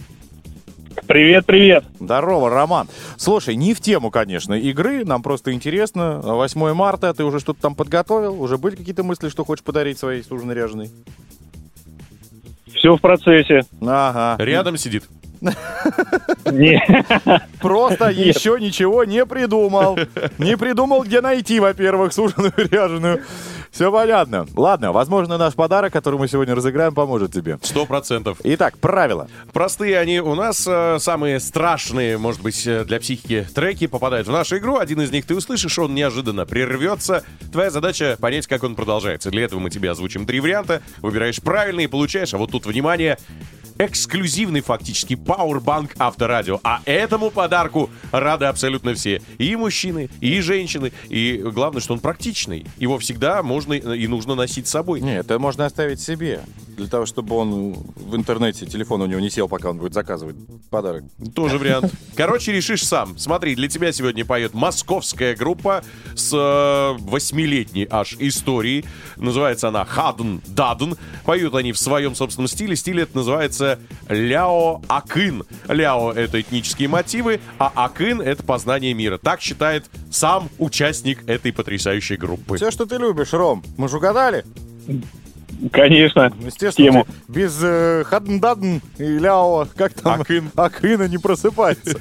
Привет, 1.09 1.46
привет. 1.46 1.85
Здорово, 1.98 2.48
Роман. 2.48 2.87
Слушай, 3.16 3.57
не 3.57 3.74
в 3.74 3.81
тему, 3.81 4.12
конечно, 4.12 4.55
игры, 4.55 5.05
нам 5.05 5.20
просто 5.20 5.53
интересно. 5.53 6.20
8 6.22 6.72
марта, 6.72 7.12
ты 7.12 7.24
уже 7.24 7.40
что-то 7.40 7.61
там 7.61 7.74
подготовил? 7.74 8.40
Уже 8.40 8.57
были 8.57 8.76
какие-то 8.76 9.03
мысли, 9.03 9.31
что 9.31 9.44
хочешь 9.44 9.64
подарить 9.64 9.98
своей 9.98 10.22
суженой 10.22 10.55
ряженой? 10.55 10.92
Все 12.72 12.94
в 12.94 13.00
процессе. 13.00 13.62
Ага. 13.81 14.37
Рядом 14.38 14.76
сидит. 14.76 15.09
Просто 17.61 18.11
еще 18.11 18.59
ничего 18.61 19.05
не 19.05 19.24
придумал. 19.24 19.98
Не 20.38 20.57
придумал, 20.57 21.05
где 21.05 21.20
найти, 21.20 21.61
во-первых, 21.61 22.12
суженую 22.12 22.53
ряженую. 22.57 23.22
Все 23.70 23.92
понятно. 23.92 24.46
Ладно, 24.57 24.92
возможно, 24.92 25.38
наш 25.38 25.55
подарок, 25.55 25.92
который 25.92 26.18
мы 26.18 26.29
сегодня 26.29 26.55
разыграем, 26.55 26.92
поможет 26.92 27.33
тебе. 27.33 27.59
Сто 27.62 27.87
процентов. 27.87 28.38
Итак, 28.42 28.76
правила. 28.79 29.29
Простые 29.53 29.98
они 29.98 30.20
у 30.20 30.35
нас, 30.35 30.66
э, 30.66 30.98
самые 30.98 31.38
страшные, 31.38 32.18
может 32.18 32.42
быть, 32.42 32.66
э, 32.66 32.85
для 32.85 32.98
психики 32.98 33.46
треки 33.55 33.87
попадают 33.87 34.26
в 34.26 34.33
нашу 34.33 34.59
игру. 34.59 34.79
Один 34.79 35.00
из 35.00 35.12
них 35.12 35.24
ты 35.24 35.37
услышишь, 35.37 35.79
он 35.79 35.94
неожиданно 35.94 36.46
прервется. 36.46 37.22
Твоя 37.53 37.70
задача 37.70 38.16
понять, 38.20 38.48
как 38.48 38.64
он 38.64 38.74
продолжается. 38.74 39.31
Для 39.31 39.44
этого 39.44 39.61
мы 39.61 39.70
тебе 39.70 39.90
озвучим 39.90 40.26
три 40.26 40.40
варианта. 40.40 40.83
Выбираешь 40.98 41.40
правильный 41.40 41.85
и 41.85 41.88
получаешь. 41.88 42.35
А 42.35 42.38
вот 42.38 42.50
тут, 42.50 42.66
внимание, 42.66 43.18
эксклюзивный 43.79 44.61
фактически 44.61 45.14
пауэрбанк 45.31 45.95
Авторадио. 45.97 46.59
А 46.64 46.81
этому 46.87 47.31
подарку 47.31 47.88
рады 48.11 48.47
абсолютно 48.47 48.95
все. 48.95 49.23
И 49.38 49.55
мужчины, 49.55 50.11
и 50.21 50.40
женщины. 50.40 50.90
И 51.09 51.37
главное, 51.37 51.81
что 51.81 51.95
он 51.95 52.01
практичный. 52.01 52.66
Его 52.79 52.99
всегда 52.99 53.45
можно 53.45 53.75
и 53.75 54.09
нужно 54.09 54.35
носить 54.35 54.66
с 54.66 54.71
собой. 54.71 55.01
Нет, 55.01 55.27
это 55.27 55.38
можно 55.38 55.66
оставить 55.66 56.01
себе. 56.01 56.40
Для 56.77 56.88
того, 56.88 57.07
чтобы 57.07 57.37
он 57.37 57.75
в 57.75 58.16
интернете, 58.16 58.66
телефон 58.66 59.03
у 59.03 59.07
него 59.07 59.21
не 59.21 59.31
сел, 59.31 59.47
пока 59.47 59.71
он 59.71 59.79
будет 59.79 59.95
заказывать 59.95 60.35
подарок. 60.69 61.05
Тоже 61.33 61.59
вариант. 61.59 61.93
Короче, 62.16 62.51
решишь 62.51 62.85
сам. 62.85 63.16
Смотри, 63.16 63.55
для 63.55 63.69
тебя 63.69 63.93
сегодня 63.93 64.25
поет 64.25 64.53
московская 64.53 65.37
группа 65.37 65.85
с 66.16 66.33
э, 66.33 67.03
восьмилетней 67.03 67.87
аж 67.88 68.16
историей. 68.19 68.85
Называется 69.16 69.69
она 69.69 69.85
Хадн 69.85 70.38
Дадн. 70.49 70.95
Поют 71.25 71.55
они 71.55 71.71
в 71.71 71.79
своем 71.79 72.16
собственном 72.16 72.49
стиле. 72.49 72.75
Стиль 72.75 73.03
это 73.03 73.16
называется 73.16 73.79
Ляо 74.09 74.83
Акын. 75.20 75.44
Ляо— 75.68 76.12
это 76.14 76.40
этнические 76.40 76.88
мотивы, 76.88 77.40
а 77.59 77.70
Акын— 77.74 78.20
это 78.22 78.42
познание 78.42 78.94
мира. 78.94 79.18
Так 79.18 79.40
считает 79.40 79.85
сам 80.11 80.48
участник 80.59 81.28
этой 81.28 81.52
потрясающей 81.52 82.16
группы. 82.16 82.56
Все, 82.56 82.70
что 82.70 82.87
ты 82.87 82.96
любишь, 82.96 83.33
Ром. 83.33 83.62
Мы 83.76 83.88
же 83.88 83.98
угадали? 83.98 84.44
конечно. 85.72 86.33
Естественно, 86.40 86.90
Тему. 86.90 87.06
без 87.28 87.59
э, 87.62 88.02
хадн-дадн 88.04 88.80
и 88.96 89.18
ляо, 89.18 89.66
как 89.76 89.92
там? 89.92 90.22
Акын. 90.22 90.50
Акына 90.56 91.06
не 91.06 91.18
просыпается. 91.18 91.98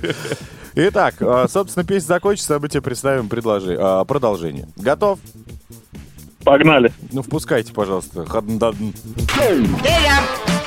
Итак, 0.76 1.16
э, 1.20 1.46
собственно, 1.50 1.84
песня 1.86 2.08
закончится, 2.08 2.56
а 2.56 2.60
мы 2.60 2.70
тебе 2.70 2.82
представим 2.82 3.28
предложи- 3.28 3.76
э, 4.02 4.06
продолжение. 4.06 4.70
Готов? 4.78 5.20
Погнали. 6.46 6.94
Ну, 7.12 7.22
впускайте, 7.22 7.74
пожалуйста, 7.74 8.24
хадн-дадн. 8.24 8.94
Федя! 9.28 10.59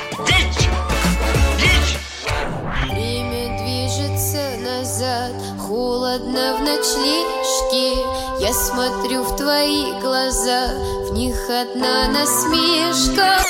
Холодно 6.03 6.57
в 6.57 6.59
ночлежке. 6.59 8.01
Я 8.41 8.53
смотрю 8.53 9.23
в 9.23 9.37
твои 9.37 9.93
глаза, 10.01 10.73
в 11.09 11.13
них 11.13 11.35
одна 11.49 12.09
насмешка. 12.09 13.41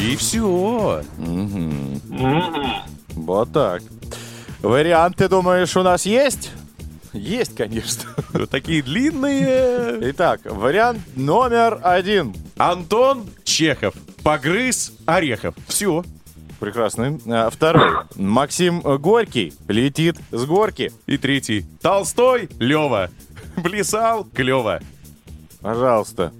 И 0.00 0.16
все. 0.16 1.02
Вот 3.14 3.52
так. 3.52 3.82
Варианты, 4.60 5.28
думаешь, 5.28 5.76
у 5.76 5.84
нас 5.84 6.04
есть? 6.04 6.50
Есть, 7.12 7.54
конечно. 7.54 8.10
Вот 8.32 8.50
такие 8.50 8.82
длинные. 8.82 10.10
Итак, 10.10 10.40
вариант 10.44 10.98
номер 11.14 11.78
один. 11.84 12.34
Антон 12.56 13.26
Чехов. 13.44 13.94
Погрыз 14.24 14.94
орехов. 15.06 15.54
Все. 15.68 16.04
Прекрасный. 16.62 17.18
А, 17.26 17.50
Второй. 17.50 17.90
Максим 18.14 18.82
Горький 18.82 19.52
летит 19.66 20.14
с 20.30 20.44
горки. 20.44 20.92
И 21.08 21.18
третий. 21.18 21.66
Толстой 21.80 22.48
Лева. 22.60 23.10
Плясал 23.64 24.24
клево. 24.32 24.78
Пожалуйста. 25.60 26.32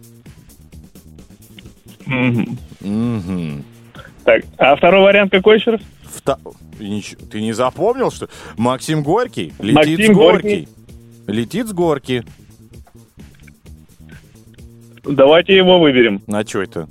Мгм. 2.07 2.57
Мгм. 2.81 3.65
Так, 4.23 4.45
а 4.59 4.77
второй 4.77 5.03
вариант 5.03 5.33
какой 5.33 5.57
еще 5.59 5.73
раз? 5.73 5.81
Ты 6.79 7.41
не 7.41 7.53
запомнил, 7.53 8.13
что 8.13 8.29
Максим 8.57 9.03
Горький 9.03 9.53
летит 9.59 9.75
Максим 9.75 10.05
с 10.05 10.17
горки. 10.17 10.43
Горький. 10.43 10.69
Летит 11.27 11.67
с 11.67 11.73
горки. 11.73 12.25
Давайте 15.03 15.57
его 15.57 15.81
выберем. 15.81 16.23
А 16.29 16.47
что 16.47 16.63
это? 16.63 16.89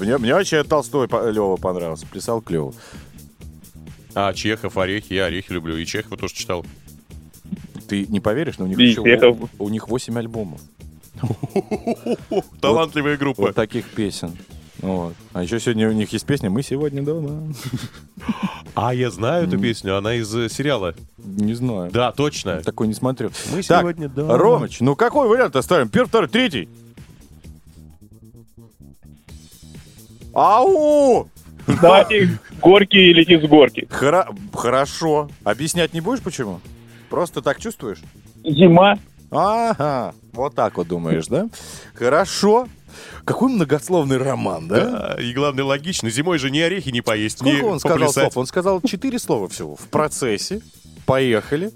Мне, 0.00 0.18
мне 0.18 0.34
вообще 0.34 0.62
Толстой 0.64 1.08
Лева 1.32 1.56
понравился. 1.56 2.06
Плясал 2.06 2.40
клево. 2.40 2.74
А, 4.14 4.32
Чехов, 4.32 4.76
орехи. 4.76 5.12
Я 5.14 5.26
орехи 5.26 5.52
люблю. 5.52 5.76
И 5.76 5.84
Чехова 5.84 6.16
тоже 6.16 6.34
читал. 6.34 6.64
Ты 7.88 8.06
не 8.06 8.20
поверишь, 8.20 8.58
но 8.58 8.64
у 8.64 8.68
них 8.68 8.78
еще 8.78 9.02
Чехов. 9.02 9.38
у, 9.58 9.64
у 9.64 9.68
них 9.68 9.88
8 9.88 10.18
альбомов. 10.18 10.60
Талантливая 12.60 13.16
группа. 13.16 13.42
Вот 13.42 13.54
таких 13.54 13.86
песен. 13.90 14.36
Вот. 14.80 15.14
А 15.32 15.42
еще 15.42 15.58
сегодня 15.58 15.88
у 15.88 15.92
них 15.92 16.12
есть 16.12 16.24
песня 16.24 16.50
«Мы 16.50 16.62
сегодня 16.62 17.02
дома». 17.02 17.52
А, 18.76 18.94
я 18.94 19.10
знаю 19.10 19.48
эту 19.48 19.58
песню. 19.58 19.96
Она 19.96 20.14
из 20.14 20.32
э, 20.32 20.48
сериала. 20.48 20.94
Не 21.16 21.54
знаю. 21.54 21.90
Да, 21.90 22.12
точно. 22.12 22.62
Такой 22.62 22.86
не 22.86 22.94
смотрю. 22.94 23.30
Мы 23.52 23.62
Так, 23.64 23.80
сегодня 23.80 24.08
дома. 24.08 24.38
Ромыч, 24.38 24.78
ну 24.78 24.94
какой 24.94 25.28
вариант 25.28 25.56
оставим? 25.56 25.88
Первый, 25.88 26.06
второй, 26.06 26.28
третий? 26.28 26.68
Ау! 30.38 31.28
Давайте 31.82 32.38
горки 32.62 32.96
и 32.96 33.12
летит 33.12 33.42
с 33.44 33.46
горки. 33.48 33.86
Хора- 33.90 34.28
Хорошо. 34.54 35.28
Объяснять 35.44 35.92
не 35.92 36.00
будешь, 36.00 36.22
почему? 36.22 36.60
Просто 37.10 37.42
так 37.42 37.60
чувствуешь? 37.60 37.98
Зима. 38.44 38.98
Ага, 39.30 40.14
вот 40.32 40.54
так 40.54 40.76
вот 40.78 40.88
думаешь, 40.88 41.26
да? 41.26 41.48
Хорошо. 41.94 42.66
Какой 43.24 43.50
многословный 43.50 44.16
роман, 44.16 44.68
да? 44.68 45.14
Да, 45.16 45.22
и 45.22 45.32
главное, 45.34 45.64
логично. 45.64 46.08
Зимой 46.08 46.38
же 46.38 46.50
ни 46.50 46.58
орехи 46.58 46.88
не 46.88 47.02
поесть, 47.02 47.38
Сколько 47.38 47.58
ни 47.58 47.62
он 47.62 47.78
сказал 47.78 47.98
поплясать. 47.98 48.32
слов? 48.32 48.36
Он 48.38 48.46
сказал 48.46 48.80
четыре 48.80 49.18
слова 49.18 49.48
всего. 49.48 49.76
В 49.76 49.88
процессе. 49.88 50.62
Поехали. 51.04 51.70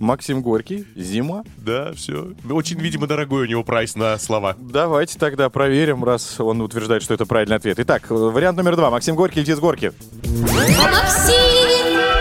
Максим 0.00 0.40
Горький. 0.42 0.86
Зима. 0.96 1.44
Да, 1.58 1.92
все. 1.92 2.32
Очень, 2.50 2.80
видимо, 2.80 3.06
дорогой 3.06 3.42
у 3.42 3.46
него 3.46 3.62
прайс 3.62 3.94
на 3.94 4.18
слова. 4.18 4.56
Давайте 4.58 5.18
тогда 5.18 5.50
проверим, 5.50 6.02
раз 6.02 6.40
он 6.40 6.62
утверждает, 6.62 7.02
что 7.02 7.14
это 7.14 7.26
правильный 7.26 7.56
ответ. 7.56 7.78
Итак, 7.78 8.04
вариант 8.08 8.56
номер 8.56 8.76
два. 8.76 8.90
Максим 8.90 9.14
Горький 9.14 9.40
летит 9.40 9.58
с 9.58 9.60
горки. 9.60 9.92
Максим 10.24 11.36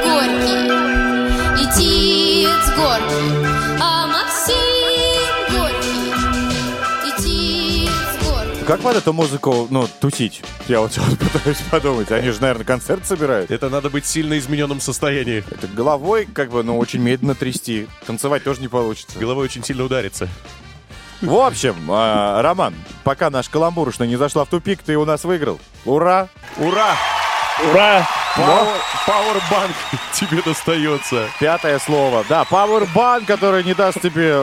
Горький 0.03 0.67
летит 1.57 2.49
с 2.65 2.75
горки. 2.75 3.38
Как 8.69 8.81
под 8.81 8.97
эту 8.97 9.13
музыку, 9.13 9.65
ну, 9.71 9.87
тусить? 9.99 10.43
Я 10.67 10.81
вот 10.81 10.93
сейчас 10.93 11.05
пытаюсь 11.33 11.57
подумать. 11.71 12.11
Они 12.11 12.29
же, 12.29 12.39
наверное, 12.39 12.65
концерт 12.65 13.03
собирают. 13.03 13.49
Это 13.49 13.67
надо 13.67 13.89
быть 13.89 14.05
в 14.05 14.07
сильно 14.07 14.37
измененном 14.37 14.79
состоянии. 14.79 15.43
Это 15.49 15.65
головой, 15.65 16.27
как 16.31 16.51
бы, 16.51 16.61
ну, 16.61 16.77
очень 16.77 17.01
медленно 17.01 17.33
трясти. 17.33 17.87
Танцевать 18.05 18.43
тоже 18.43 18.61
не 18.61 18.67
получится. 18.67 19.17
Головой 19.17 19.45
очень 19.45 19.63
сильно 19.63 19.83
ударится. 19.83 20.29
В 21.19 21.33
общем, 21.33 21.77
а, 21.89 22.43
Роман, 22.43 22.75
пока 23.03 23.31
наш 23.31 23.49
каламбурушная 23.49 24.07
не 24.07 24.17
зашла 24.17 24.45
в 24.45 24.49
тупик, 24.49 24.83
ты 24.83 24.97
у 24.97 25.05
нас 25.05 25.23
выиграл. 25.23 25.59
Ура! 25.83 26.27
Ура! 26.57 26.95
Ура! 27.71 28.07
Пауэрбанк 29.05 29.75
тебе 30.13 30.41
достается. 30.41 31.27
Пятое 31.39 31.79
слово. 31.79 32.23
Да, 32.29 32.45
Powerbank, 32.49 33.25
который 33.25 33.63
не 33.63 33.73
даст 33.73 34.01
тебе, 34.01 34.33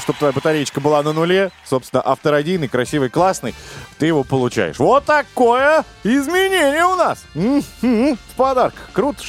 чтобы 0.00 0.18
твоя 0.18 0.32
батареечка 0.32 0.80
была 0.80 1.02
на 1.02 1.12
нуле. 1.12 1.50
Собственно, 1.64 2.02
автородийный, 2.02 2.68
красивый, 2.68 3.08
классный. 3.10 3.54
Ты 3.98 4.06
его 4.06 4.24
получаешь. 4.24 4.78
Вот 4.78 5.04
такое 5.04 5.84
изменение 6.04 6.84
у 6.86 6.94
нас. 6.96 7.24
М-м-м, 7.34 8.16
В 8.16 8.34
подарок. 8.36 8.74
Круто. 8.92 9.22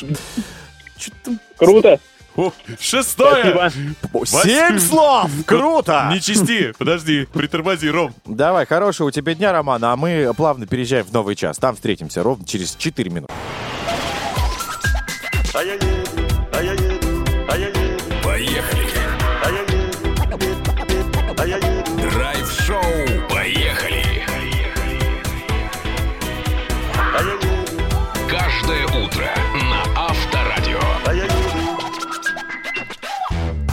Круто! 1.57 1.99
О, 2.35 2.51
Шестое! 2.79 3.71
Спасибо. 4.13 4.25
Семь 4.43 4.79
слов! 4.79 5.31
Круто! 5.47 6.07
Не 6.11 6.21
чисти, 6.21 6.71
подожди, 6.77 7.25
притормози, 7.33 7.89
Ром. 7.89 8.13
Давай, 8.25 8.67
хорошего 8.67 9.07
у 9.07 9.11
тебя 9.11 9.33
дня, 9.33 9.51
Роман, 9.51 9.83
а 9.83 9.95
мы 9.95 10.31
плавно 10.37 10.67
переезжаем 10.67 11.05
в 11.05 11.11
новый 11.11 11.35
час. 11.35 11.57
Там 11.57 11.73
встретимся 11.75 12.21
ровно 12.21 12.45
через 12.45 12.75
4 12.75 13.09
минуты. 13.09 13.33
Поехали. 15.57 15.89
Драйв-шоу. 22.11 22.83
Поехали. 23.27 24.03
Каждое 28.29 28.85
утро 28.85 29.25
на 29.55 29.81
Авторадио. 29.95 30.79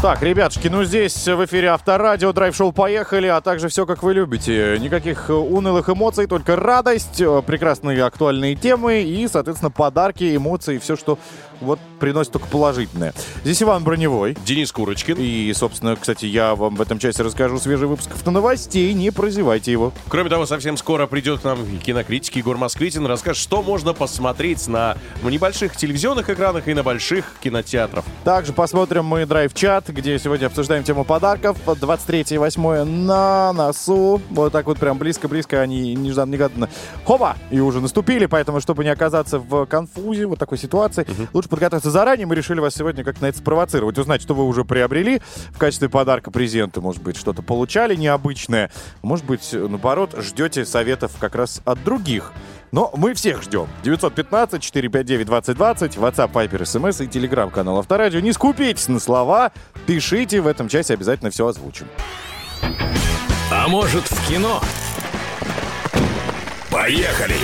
Так, 0.04 0.22
ребятушки, 0.22 0.68
ну 0.68 0.84
здесь 0.84 1.26
в 1.26 1.44
эфире 1.46 1.68
Авторадио, 1.68 2.34
драйв-шоу 2.34 2.72
«Поехали», 2.72 3.26
а 3.26 3.40
также 3.40 3.68
все, 3.68 3.86
как 3.86 4.02
вы 4.02 4.12
любите. 4.12 4.78
Никаких 4.78 5.30
э, 5.30 5.32
унылых 5.32 5.88
эмоций, 5.88 6.26
только 6.26 6.56
радость, 6.56 7.22
э, 7.22 7.40
прекрасные 7.40 8.04
актуальные 8.04 8.54
темы 8.54 9.00
и, 9.00 9.26
соответственно, 9.28 9.70
подарки, 9.70 10.36
эмоции, 10.36 10.76
все, 10.76 10.96
что 10.96 11.18
вот 11.64 11.80
приносит 11.98 12.32
только 12.32 12.46
положительное. 12.48 13.14
Здесь 13.42 13.62
Иван 13.62 13.84
Броневой. 13.84 14.36
Денис 14.44 14.70
Курочкин. 14.70 15.16
И, 15.18 15.52
собственно, 15.54 15.96
кстати, 15.96 16.26
я 16.26 16.54
вам 16.54 16.76
в 16.76 16.80
этом 16.80 16.98
часе 16.98 17.22
расскажу 17.22 17.58
свежий 17.58 17.88
выпуск 17.88 18.10
новостей, 18.34 18.92
не 18.94 19.10
прозевайте 19.10 19.72
его. 19.72 19.92
Кроме 20.08 20.28
того, 20.28 20.44
совсем 20.44 20.76
скоро 20.76 21.06
придет 21.06 21.40
к 21.40 21.44
нам 21.44 21.58
кинокритик 21.78 22.36
Егор 22.36 22.56
Москвитин, 22.56 23.06
расскажет, 23.06 23.40
что 23.40 23.62
можно 23.62 23.94
посмотреть 23.94 24.66
на 24.66 24.96
небольших 25.22 25.76
телевизионных 25.76 26.28
экранах 26.30 26.68
и 26.68 26.74
на 26.74 26.82
больших 26.82 27.24
кинотеатрах. 27.40 28.04
Также 28.24 28.52
посмотрим 28.52 29.04
мы 29.04 29.24
драйв-чат, 29.24 29.88
где 29.88 30.18
сегодня 30.18 30.46
обсуждаем 30.46 30.84
тему 30.84 31.04
подарков. 31.04 31.56
23 31.64 32.26
и 32.30 32.38
8 32.38 32.84
на 32.84 33.52
носу. 33.52 34.20
Вот 34.30 34.52
так 34.52 34.66
вот 34.66 34.78
прям 34.78 34.98
близко-близко 34.98 35.60
они 35.60 35.94
нежданно-негаданно. 35.94 36.68
Хоба! 37.04 37.36
И 37.50 37.60
уже 37.60 37.80
наступили, 37.80 38.26
поэтому, 38.26 38.60
чтобы 38.60 38.84
не 38.84 38.90
оказаться 38.90 39.38
в 39.38 39.66
конфузе, 39.66 40.26
вот 40.26 40.38
такой 40.38 40.58
ситуации, 40.58 41.06
лучше 41.32 41.48
подготовиться 41.54 41.90
заранее. 41.90 42.26
Мы 42.26 42.34
решили 42.34 42.58
вас 42.58 42.74
сегодня 42.74 43.04
как 43.04 43.20
на 43.20 43.26
это 43.26 43.38
спровоцировать. 43.38 43.96
Узнать, 43.96 44.20
что 44.20 44.34
вы 44.34 44.44
уже 44.44 44.64
приобрели 44.64 45.22
в 45.50 45.58
качестве 45.58 45.88
подарка 45.88 46.32
презента. 46.32 46.80
Может 46.80 47.00
быть, 47.02 47.16
что-то 47.16 47.42
получали 47.42 47.94
необычное. 47.94 48.72
Может 49.02 49.24
быть, 49.24 49.50
наоборот, 49.52 50.16
ждете 50.18 50.64
советов 50.64 51.12
как 51.20 51.36
раз 51.36 51.62
от 51.64 51.84
других. 51.84 52.32
Но 52.72 52.90
мы 52.96 53.14
всех 53.14 53.44
ждем. 53.44 53.68
915-459-2020, 53.84 55.96
WhatsApp, 55.96 56.32
Viber, 56.32 56.62
SMS 56.62 57.04
и 57.04 57.06
телеграм-канал 57.06 57.78
Авторадио. 57.78 58.18
Не 58.18 58.32
скупитесь 58.32 58.88
на 58.88 58.98
слова, 58.98 59.52
пишите, 59.86 60.40
в 60.40 60.48
этом 60.48 60.68
часе 60.68 60.94
обязательно 60.94 61.30
все 61.30 61.46
озвучим. 61.46 61.86
А 63.52 63.68
может 63.68 64.10
в 64.10 64.28
кино? 64.28 64.60
Поехали. 66.68 67.36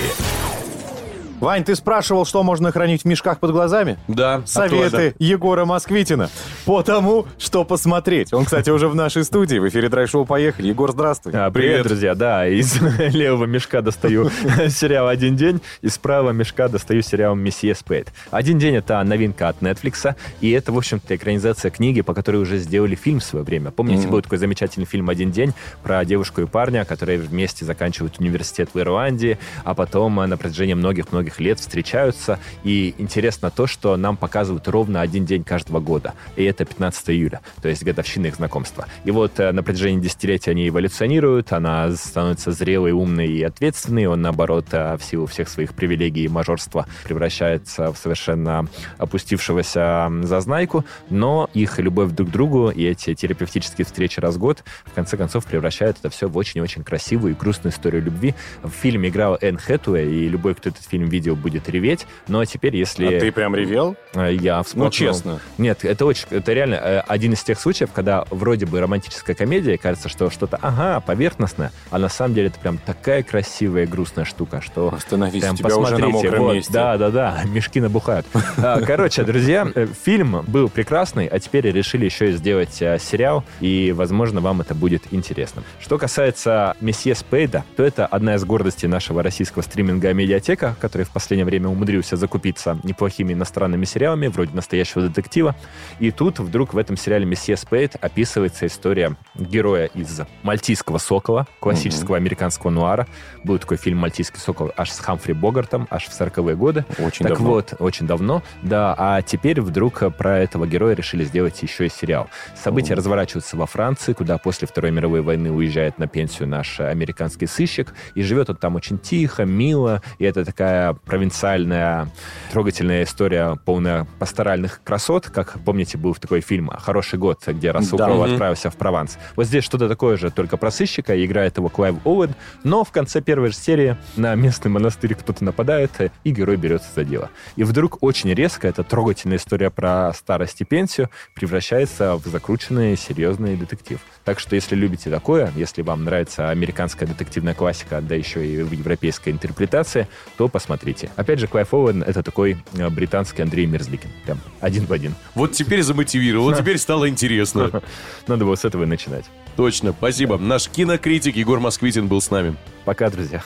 Вань, 1.41 1.63
ты 1.63 1.75
спрашивал, 1.75 2.23
что 2.27 2.43
можно 2.43 2.71
хранить 2.71 3.01
в 3.01 3.05
мешках 3.05 3.39
под 3.39 3.49
глазами? 3.49 3.97
Да, 4.07 4.43
Советы 4.45 5.15
Егора 5.17 5.65
Москвитина 5.65 6.29
по 6.65 6.83
тому, 6.83 7.25
что 7.39 7.65
посмотреть. 7.65 8.31
Он, 8.31 8.45
кстати, 8.45 8.69
уже 8.69 8.87
в 8.87 8.93
нашей 8.93 9.23
студии. 9.23 9.57
В 9.57 9.67
эфире 9.67 9.89
драйв-шоу 9.89 10.25
«Поехали». 10.25 10.67
Егор, 10.67 10.91
здравствуй. 10.91 11.33
А, 11.35 11.49
привет, 11.49 11.71
Привет. 11.71 11.87
друзья. 11.87 12.13
Да, 12.13 12.47
из 12.47 12.79
левого 12.99 13.45
мешка 13.45 13.81
достаю 13.81 14.29
сериал 14.69 15.07
«Один 15.07 15.35
день», 15.35 15.61
из 15.81 15.97
правого 15.97 16.29
мешка 16.29 16.67
достаю 16.67 17.01
сериал 17.01 17.33
«Месье 17.33 17.73
Спейд». 17.73 18.13
«Один 18.29 18.59
день»— 18.59 18.75
это 18.77 19.01
новинка 19.03 19.49
от 19.49 19.61
Netflix, 19.61 20.15
и 20.41 20.51
это, 20.51 20.71
в 20.71 20.77
общем-то, 20.77 21.15
экранизация 21.15 21.71
книги, 21.71 22.01
по 22.01 22.13
которой 22.13 22.37
уже 22.37 22.59
сделали 22.59 22.93
фильм 22.93 23.19
в 23.19 23.23
свое 23.23 23.43
время. 23.43 23.71
Помните, 23.71 24.07
был 24.07 24.21
такой 24.21 24.37
замечательный 24.37 24.85
фильм 24.85 25.09
«Один 25.09 25.31
день» 25.31 25.53
про 25.81 26.05
девушку 26.05 26.41
и 26.41 26.45
парня, 26.45 26.85
которые 26.85 27.17
вместе 27.17 27.65
заканчивают 27.65 28.19
университет 28.19 28.69
в 28.75 28.79
Ирландии, 28.79 29.39
а 29.63 29.73
потом 29.73 30.19
э, 30.19 30.27
на 30.27 30.37
протяжении 30.37 30.75
многих-многих 30.75 31.30
лет 31.39 31.59
встречаются. 31.59 32.39
И 32.63 32.95
интересно 32.97 33.51
то, 33.51 33.67
что 33.67 33.95
нам 33.97 34.17
показывают 34.17 34.67
ровно 34.67 35.01
один 35.01 35.25
день 35.25 35.43
каждого 35.43 35.79
года, 35.79 36.13
и 36.35 36.43
это 36.43 36.65
15 36.65 37.09
июля, 37.11 37.41
то 37.61 37.69
есть 37.69 37.83
годовщина 37.83 38.27
их 38.27 38.35
знакомства. 38.35 38.87
И 39.03 39.11
вот 39.11 39.39
э, 39.39 39.51
на 39.51 39.63
протяжении 39.63 40.01
десятилетий 40.01 40.51
они 40.51 40.67
эволюционируют, 40.67 41.51
она 41.53 41.91
становится 41.91 42.51
зрелой, 42.51 42.91
умной 42.91 43.27
и 43.27 43.43
ответственной, 43.43 44.05
он, 44.05 44.21
наоборот, 44.21 44.67
э, 44.71 44.97
в 44.97 45.03
силу 45.03 45.25
всех 45.25 45.49
своих 45.49 45.73
привилегий 45.73 46.25
и 46.25 46.27
мажорства 46.27 46.85
превращается 47.03 47.91
в 47.91 47.97
совершенно 47.97 48.67
опустившегося 48.97 50.11
зазнайку, 50.23 50.85
но 51.09 51.49
их 51.53 51.79
любовь 51.79 52.11
друг 52.11 52.29
к 52.29 52.31
другу 52.31 52.69
и 52.69 52.83
эти 52.83 53.13
терапевтические 53.13 53.85
встречи 53.85 54.19
раз 54.19 54.35
в 54.35 54.39
год 54.39 54.63
в 54.85 54.93
конце 54.93 55.17
концов 55.17 55.45
превращают 55.45 55.97
это 55.99 56.09
все 56.09 56.27
в 56.27 56.37
очень-очень 56.37 56.83
красивую 56.83 57.33
и 57.33 57.37
грустную 57.37 57.73
историю 57.73 58.03
любви. 58.03 58.35
В 58.63 58.69
фильме 58.69 59.09
играл 59.09 59.37
Энн 59.41 59.57
Хэтуэй, 59.57 60.11
и 60.11 60.29
любой, 60.29 60.55
кто 60.55 60.69
этот 60.69 60.83
фильм 60.83 61.07
видел, 61.07 61.20
будет 61.29 61.69
реветь. 61.69 62.07
Но 62.27 62.43
теперь, 62.45 62.75
если... 62.75 63.15
А 63.15 63.19
ты 63.19 63.31
прям 63.31 63.55
ревел? 63.55 63.95
Э, 64.13 64.33
Я 64.33 64.63
вспомнил. 64.63 64.91
честно. 64.91 65.39
Нет, 65.57 65.85
это 65.85 66.05
очень, 66.05 66.25
это 66.29 66.53
реально 66.53 66.75
э, 66.75 66.99
один 67.07 67.33
из 67.33 67.43
тех 67.43 67.59
случаев, 67.59 67.91
когда 67.93 68.25
вроде 68.29 68.65
бы 68.65 68.79
романтическая 68.79 69.35
комедия, 69.35 69.77
кажется, 69.77 70.09
что 70.09 70.29
что-то, 70.29 70.57
ага, 70.61 70.99
поверхностное, 71.01 71.71
а 71.89 71.99
на 71.99 72.09
самом 72.09 72.35
деле 72.35 72.47
это 72.47 72.59
прям 72.59 72.77
такая 72.77 73.23
красивая 73.23 73.83
и 73.83 73.85
грустная 73.85 74.25
штука, 74.25 74.61
что 74.61 74.93
Остановись, 74.93 75.41
прям 75.41 75.55
тебя 75.55 75.75
уже 75.77 75.97
на 75.97 76.09
мокром 76.09 76.39
вот, 76.39 76.55
месте. 76.55 76.73
Да, 76.73 76.97
да, 76.97 77.09
да, 77.09 77.43
мешки 77.45 77.79
набухают. 77.79 78.25
А, 78.57 78.81
Короче, 78.81 79.23
друзья, 79.23 79.67
э, 79.73 79.87
фильм 80.03 80.43
был 80.47 80.69
прекрасный, 80.69 81.27
а 81.27 81.39
теперь 81.39 81.69
решили 81.69 82.05
еще 82.05 82.29
и 82.29 82.33
сделать 82.33 82.81
э, 82.81 82.97
сериал, 82.99 83.43
и, 83.59 83.93
возможно, 83.95 84.41
вам 84.41 84.61
это 84.61 84.75
будет 84.75 85.03
интересно. 85.11 85.63
Что 85.79 85.97
касается 85.97 86.75
месье 86.81 87.15
Спейда, 87.15 87.63
то 87.75 87.83
это 87.83 88.05
одна 88.05 88.35
из 88.35 88.43
гордостей 88.43 88.87
нашего 88.87 89.23
российского 89.23 89.61
стриминга 89.61 90.13
«Медиатека», 90.13 90.75
который 90.79 91.00
в 91.03 91.09
последнее 91.09 91.45
время 91.45 91.69
умудрился 91.69 92.15
закупиться 92.15 92.79
неплохими 92.83 93.33
иностранными 93.33 93.85
сериалами, 93.85 94.27
вроде 94.27 94.53
«Настоящего 94.53 95.03
детектива». 95.03 95.55
И 95.99 96.11
тут 96.11 96.39
вдруг 96.39 96.73
в 96.73 96.77
этом 96.77 96.97
сериале 96.97 97.25
«Месье 97.25 97.57
Спейд» 97.57 97.95
описывается 97.99 98.67
история 98.67 99.15
героя 99.35 99.85
из 99.85 100.21
«Мальтийского 100.43 100.97
сокола», 100.97 101.47
классического 101.59 102.17
американского 102.17 102.71
нуара. 102.71 103.07
Был 103.43 103.57
такой 103.57 103.77
фильм 103.77 103.99
«Мальтийский 103.99 104.39
сокол» 104.39 104.71
аж 104.75 104.91
с 104.91 104.99
Хамфри 104.99 105.33
Богартом, 105.33 105.87
аж 105.89 106.05
в 106.05 106.19
40-е 106.19 106.55
годы. 106.55 106.85
Очень 106.99 107.25
так 107.25 107.37
давно. 107.37 107.49
вот, 107.49 107.73
очень 107.79 108.07
давно, 108.07 108.43
да. 108.61 108.95
А 108.97 109.21
теперь 109.21 109.61
вдруг 109.61 110.03
про 110.17 110.39
этого 110.39 110.67
героя 110.67 110.95
решили 110.95 111.23
сделать 111.23 111.61
еще 111.61 111.85
и 111.85 111.89
сериал. 111.89 112.29
События 112.55 112.93
разворачиваются 112.93 113.57
во 113.57 113.65
Франции, 113.65 114.13
куда 114.13 114.37
после 114.37 114.67
Второй 114.67 114.91
мировой 114.91 115.21
войны 115.21 115.51
уезжает 115.51 115.97
на 115.97 116.07
пенсию 116.07 116.47
наш 116.47 116.79
американский 116.79 117.47
сыщик, 117.47 117.93
и 118.15 118.21
живет 118.21 118.49
он 118.49 118.55
там 118.57 118.75
очень 118.75 118.99
тихо, 118.99 119.45
мило, 119.45 120.01
и 120.19 120.25
это 120.25 120.45
такая 120.45 120.90
провинциальная, 120.93 122.09
трогательная 122.51 123.03
история, 123.03 123.57
полная 123.65 124.07
пасторальных 124.19 124.81
красот, 124.83 125.29
как, 125.29 125.57
помните, 125.63 125.97
был 125.97 126.15
такой 126.15 126.41
фильм 126.41 126.69
«Хороший 126.69 127.17
год», 127.19 127.41
где 127.47 127.71
Рассел 127.71 127.97
Да. 127.97 128.05
Кроу 128.05 128.21
отправился 128.23 128.69
в 128.69 128.75
Прованс. 128.75 129.17
Вот 129.35 129.45
здесь 129.45 129.63
что-то 129.63 129.87
такое 129.87 130.17
же, 130.17 130.31
только 130.31 130.57
про 130.57 130.71
сыщика, 130.71 131.15
и 131.15 131.25
играет 131.25 131.57
его 131.57 131.69
Клайв 131.69 131.95
Оуэн, 132.05 132.33
но 132.63 132.83
в 132.83 132.91
конце 132.91 133.21
первой 133.21 133.49
же 133.49 133.55
серии 133.55 133.97
на 134.15 134.35
местный 134.35 134.69
монастырь 134.71 135.15
кто-то 135.15 135.43
нападает, 135.43 135.91
и 136.23 136.31
герой 136.31 136.57
берется 136.57 136.89
за 136.95 137.03
дело. 137.03 137.29
И 137.55 137.63
вдруг 137.63 137.97
очень 138.01 138.33
резко 138.33 138.67
эта 138.67 138.83
трогательная 138.83 139.37
история 139.37 139.69
про 139.69 140.11
старость 140.13 140.61
и 140.61 140.65
пенсию 140.65 141.09
превращается 141.35 142.15
в 142.15 142.25
закрученный 142.25 142.97
серьезный 142.97 143.55
детектив. 143.55 143.99
Так 144.23 144.39
что, 144.39 144.55
если 144.55 144.75
любите 144.75 145.09
такое, 145.09 145.51
если 145.55 145.81
вам 145.81 146.03
нравится 146.03 146.49
американская 146.49 147.07
детективная 147.07 147.53
классика, 147.53 148.01
да 148.01 148.15
еще 148.15 148.45
и 148.45 148.61
в 148.61 148.71
европейской 148.71 149.29
интерпретации, 149.29 150.07
то 150.37 150.47
посмотрите. 150.47 150.80
Опять 151.15 151.39
же, 151.39 151.47
Клайв 151.47 151.73
Оуэн— 151.73 152.03
это 152.07 152.23
такой 152.23 152.57
э, 152.73 152.89
британский 152.89 153.41
Андрей 153.41 153.65
Мерзликин. 153.65 154.09
Прям 154.25 154.39
один 154.59 154.85
в 154.85 154.93
один. 154.93 155.15
Вот 155.35 155.53
теперь 155.53 155.83
замотивировал, 155.83 156.53
теперь 156.53 156.77
стало 156.77 157.07
интересно. 157.09 157.81
Надо 158.27 158.45
было 158.45 158.55
с 158.55 158.65
этого 158.65 158.83
и 158.83 158.85
начинать. 158.85 159.25
Точно, 159.55 159.93
спасибо. 159.97 160.37
Наш 160.37 160.69
кинокритик 160.69 161.35
Егор 161.35 161.59
Москвитин 161.59 162.07
был 162.07 162.21
с 162.21 162.31
нами. 162.31 162.55
Пока, 162.85 163.09
друзья. 163.09 163.43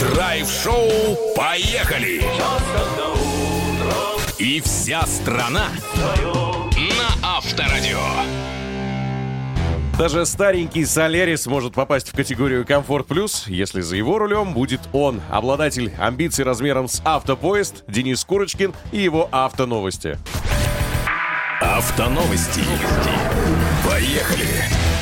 Драйв-шоу 0.00 1.34
«Поехали!» 1.36 2.22
И 4.38 4.60
вся 4.60 5.06
страна 5.06 5.68
на 6.76 7.36
Авторадио. 7.36 8.53
Даже 9.98 10.26
старенький 10.26 10.84
Солярис 10.84 11.46
может 11.46 11.74
попасть 11.74 12.08
в 12.08 12.16
категорию 12.16 12.66
«Комфорт 12.66 13.06
Плюс», 13.06 13.46
если 13.46 13.80
за 13.80 13.94
его 13.94 14.18
рулем 14.18 14.52
будет 14.52 14.80
он, 14.92 15.20
обладатель 15.30 15.92
амбиций 15.98 16.44
размером 16.44 16.88
с 16.88 17.00
автопоезд 17.04 17.84
Денис 17.86 18.24
Курочкин 18.24 18.74
и 18.90 18.98
его 18.98 19.28
автоновости. 19.30 20.18
Автоновости. 21.60 22.60
Поехали! 23.88 24.93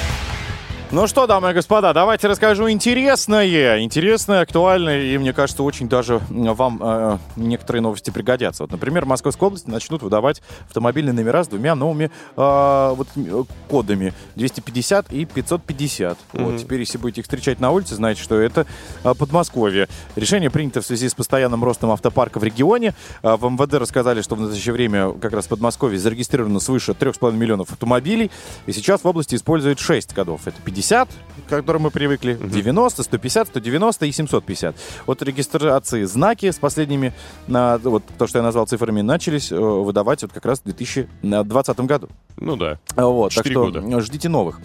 Ну 0.93 1.07
что, 1.07 1.27
дамы 1.27 1.53
и 1.53 1.55
господа, 1.55 1.95
давайте 1.95 2.29
расскажу 2.29 2.69
интересное, 2.69 3.81
интересное, 3.81 4.43
актуальное, 4.43 5.01
и 5.05 5.17
мне 5.17 5.33
кажется, 5.33 5.63
очень 5.63 5.89
даже 5.89 6.21
вам 6.29 6.81
э, 6.83 7.19
некоторые 7.37 7.81
новости 7.81 8.11
пригодятся. 8.11 8.65
Вот, 8.65 8.73
например, 8.73 9.07
в 9.07 9.09
Московской 9.09 9.47
области 9.47 9.71
начнут 9.71 10.03
выдавать 10.03 10.43
автомобильные 10.67 11.15
номера 11.15 11.45
с 11.45 11.49
двумя 11.49 11.75
новыми 11.75 12.11
э, 12.37 12.95
вот, 12.95 13.09
кодами 13.71 14.13
250 14.37 15.15
и 15.15 15.25
550. 15.25 16.19
Вот, 16.35 16.59
теперь, 16.59 16.81
если 16.81 16.99
будете 16.99 17.23
их 17.23 17.25
встречать 17.25 17.59
на 17.59 17.71
улице, 17.71 17.95
знаете, 17.95 18.23
что 18.23 18.39
это 18.39 18.67
э, 19.03 19.15
Подмосковье. 19.15 19.89
Решение 20.15 20.51
принято 20.51 20.83
в 20.83 20.85
связи 20.85 21.09
с 21.09 21.15
постоянным 21.15 21.65
ростом 21.65 21.91
автопарка 21.91 22.39
в 22.39 22.45
регионе. 22.45 22.93
Э, 23.23 23.37
в 23.37 23.51
МВД 23.51 23.77
рассказали, 23.77 24.21
что 24.21 24.35
в 24.35 24.41
настоящее 24.43 24.75
время 24.75 25.13
как 25.15 25.33
раз 25.33 25.47
в 25.47 25.49
Подмосковье 25.49 25.99
зарегистрировано 25.99 26.61
свыше 26.61 26.93
3,5 26.93 27.33
миллионов 27.33 27.73
автомобилей, 27.73 28.31
и 28.67 28.73
сейчас 28.73 29.05
в 29.05 29.07
области 29.07 29.37
используют 29.37 29.79
6 29.79 30.13
кодов. 30.13 30.47
Это 30.47 30.61
50, 30.63 30.82
к 31.47 31.49
которым 31.49 31.83
мы 31.83 31.91
привыкли, 31.91 32.39
90, 32.41 33.03
150, 33.03 33.49
190 33.49 34.07
и 34.07 34.13
750. 34.13 34.77
Вот 35.07 35.23
регистрации 35.23 36.05
знаки 36.05 36.51
с 36.51 36.57
последними, 36.57 37.13
вот 37.47 38.03
то, 38.19 38.27
что 38.27 38.39
я 38.39 38.43
назвал 38.43 38.67
цифрами, 38.67 39.01
начались 39.01 39.51
э, 39.51 39.57
выдавать 39.57 40.23
вот 40.23 40.33
как 40.33 40.45
раз 40.45 40.61
в 40.61 40.65
2020 40.65 41.81
году. 41.81 42.09
Ну 42.37 42.57
да. 42.57 42.79
Вот, 42.97 43.35
так 43.35 43.47
что 43.47 43.65
года. 43.71 44.01
ждите 44.01 44.29
новых. 44.29 44.61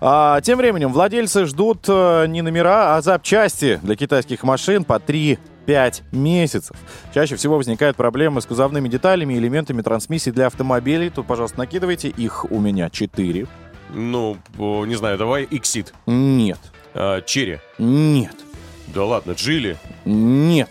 А, 0.00 0.40
тем 0.40 0.58
временем 0.58 0.92
владельцы 0.92 1.46
ждут 1.46 1.84
э, 1.88 2.26
не 2.28 2.42
номера, 2.42 2.96
а 2.96 3.02
запчасти 3.02 3.80
для 3.82 3.96
китайских 3.96 4.42
машин 4.42 4.84
по 4.84 4.98
3 4.98 5.38
5 5.66 6.04
месяцев. 6.12 6.76
Чаще 7.12 7.36
всего 7.36 7.56
возникают 7.56 7.96
проблемы 7.96 8.40
с 8.40 8.46
кузовными 8.46 8.88
деталями 8.88 9.34
и 9.34 9.38
элементами 9.38 9.82
трансмиссии 9.82 10.30
для 10.30 10.46
автомобилей. 10.46 11.10
Тут, 11.10 11.26
пожалуйста, 11.26 11.58
накидывайте. 11.58 12.08
Их 12.08 12.50
у 12.50 12.60
меня 12.60 12.88
4. 12.88 13.46
Ну, 13.96 14.36
не 14.84 14.94
знаю, 14.94 15.16
давай 15.16 15.46
Иксид. 15.50 15.94
Нет. 16.06 16.58
А, 16.94 17.22
Черри. 17.22 17.58
Нет. 17.78 18.34
Да 18.88 19.04
ладно, 19.04 19.32
Джили. 19.32 19.78
Нет. 20.04 20.70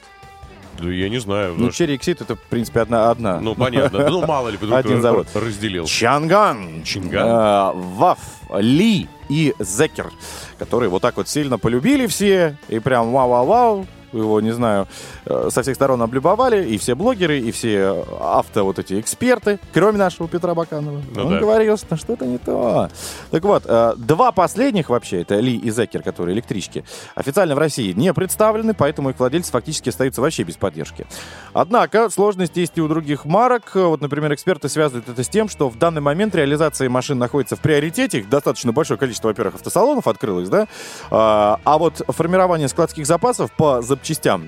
Да 0.80 0.90
я 0.92 1.10
не 1.10 1.20
знаю. 1.20 1.56
Ну, 1.58 1.66
да 1.68 1.72
Cherry 1.72 1.98
Exit 1.98 2.18
это, 2.22 2.36
в 2.36 2.42
принципе, 2.42 2.82
одна. 2.82 3.10
одна. 3.10 3.40
Ну, 3.40 3.56
понятно. 3.56 4.10
Ну, 4.10 4.26
мало 4.26 4.50
ли, 4.50 4.58
вдруг 4.58 4.74
Один 4.78 5.02
завод. 5.02 5.28
разделил. 5.34 5.86
Чанган, 5.86 6.84
Чинган. 6.84 7.28
э, 7.28 7.72
Ваф, 7.96 8.20
Ли 8.60 9.08
и 9.30 9.54
Зекер, 9.60 10.12
которые 10.60 10.90
вот 10.90 11.02
так 11.02 11.18
вот 11.18 11.28
сильно 11.30 11.58
полюбили 11.58 12.08
все, 12.08 12.58
и 12.68 12.80
прям 12.80 13.12
вау-вау-вау, 13.12 13.88
его, 14.18 14.42
не 14.42 14.52
знаю, 14.52 14.88
э, 15.26 15.50
со 15.52 15.62
всех 15.62 15.76
сторон 15.76 16.02
облюбовали, 16.02 16.66
и 16.66 16.78
все 16.78 16.96
блогеры, 16.96 17.40
и 17.40 17.52
все 17.52 18.06
авто 18.20 18.64
вот 18.64 18.80
эти 18.80 19.00
эксперты, 19.00 19.60
кроме 19.74 19.98
нашего 19.98 20.28
Петра 20.28 20.54
Баканова. 20.54 21.02
Ну 21.14 21.26
Он 21.26 21.30
да. 21.34 21.40
говорил, 21.40 21.78
что 21.78 21.98
что-то 21.98 22.26
не 22.26 22.38
то. 22.38 22.90
Так 23.32 23.44
вот, 23.44 23.64
э, 23.66 23.94
два 23.98 24.32
последних 24.32 24.90
вообще, 24.90 25.22
это 25.22 25.40
Ли 25.40 25.56
и 25.56 25.70
Зекер, 25.72 26.02
которые 26.02 26.36
электрички, 26.36 26.84
официально 27.16 27.56
в 27.56 27.58
России 27.58 27.92
не 27.94 28.14
представлены, 28.14 28.74
поэтому 28.74 29.10
их 29.10 29.20
владельцы 29.20 29.52
фактически 29.52 29.90
остаются 29.90 30.22
вообще 30.22 30.44
без 30.44 30.56
поддержки. 30.56 31.06
Однако 31.54 32.10
сложность 32.10 32.58
есть 32.58 32.74
и 32.78 32.82
у 32.82 32.88
других 32.88 33.26
марок. 33.26 33.72
Вот, 33.76 34.02
например, 34.02 34.34
эксперты 34.34 34.70
связывают 34.70 35.10
это 35.10 35.24
с 35.24 35.30
тем, 35.30 35.50
что 35.50 35.70
в 35.70 35.78
данный 35.78 36.02
момент 36.02 36.36
реализация 36.36 36.90
машин 36.90 37.18
находится 37.18 37.56
в 37.56 37.60
приоритете. 37.60 38.20
Их 38.20 38.30
достаточно 38.30 38.72
большое 38.72 38.98
количество, 38.98 39.28
во-первых, 39.28 39.56
автосалонов 39.56 40.08
открылось, 40.08 40.50
да? 40.50 40.68
А, 41.12 41.60
а 41.64 41.78
вот 41.78 42.02
формирование 42.08 42.68
складских 42.68 43.06
запасов 43.06 43.52
по 43.52 43.82
запчастям 43.82 44.05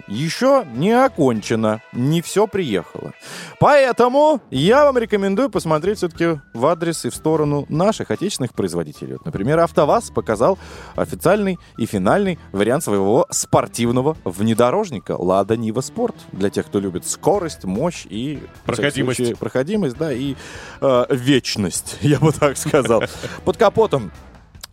еще 0.07 0.65
не 0.73 0.91
окончено. 0.91 1.81
Не 1.93 2.21
все 2.21 2.47
приехало. 2.47 3.13
Поэтому 3.59 4.41
я 4.51 4.85
вам 4.85 4.97
рекомендую 4.97 5.49
посмотреть 5.49 5.97
все-таки 5.97 6.39
в 6.53 6.65
адрес 6.65 7.05
и 7.05 7.09
в 7.09 7.15
сторону 7.15 7.65
наших 7.69 8.11
отечественных 8.11 8.53
производителей. 8.53 9.13
Вот, 9.13 9.25
например, 9.25 9.59
АвтоВАЗ 9.59 10.11
показал 10.11 10.59
официальный 10.95 11.57
и 11.77 11.85
финальный 11.85 12.39
вариант 12.51 12.83
своего 12.83 13.25
спортивного 13.29 14.15
внедорожника 14.23 15.15
«Лада 15.17 15.57
Нива 15.57 15.81
Спорт». 15.81 16.15
Для 16.31 16.49
тех, 16.49 16.67
кто 16.67 16.79
любит 16.79 17.05
скорость, 17.05 17.63
мощь 17.63 18.05
и... 18.09 18.39
Проходимость. 18.65 19.17
случае, 19.17 19.35
проходимость, 19.35 19.97
да, 19.97 20.13
и 20.13 20.35
э, 20.81 21.05
вечность, 21.09 21.97
я 22.01 22.19
бы 22.19 22.31
так 22.31 22.57
сказал. 22.57 23.03
Под 23.45 23.57
капотом 23.57 24.11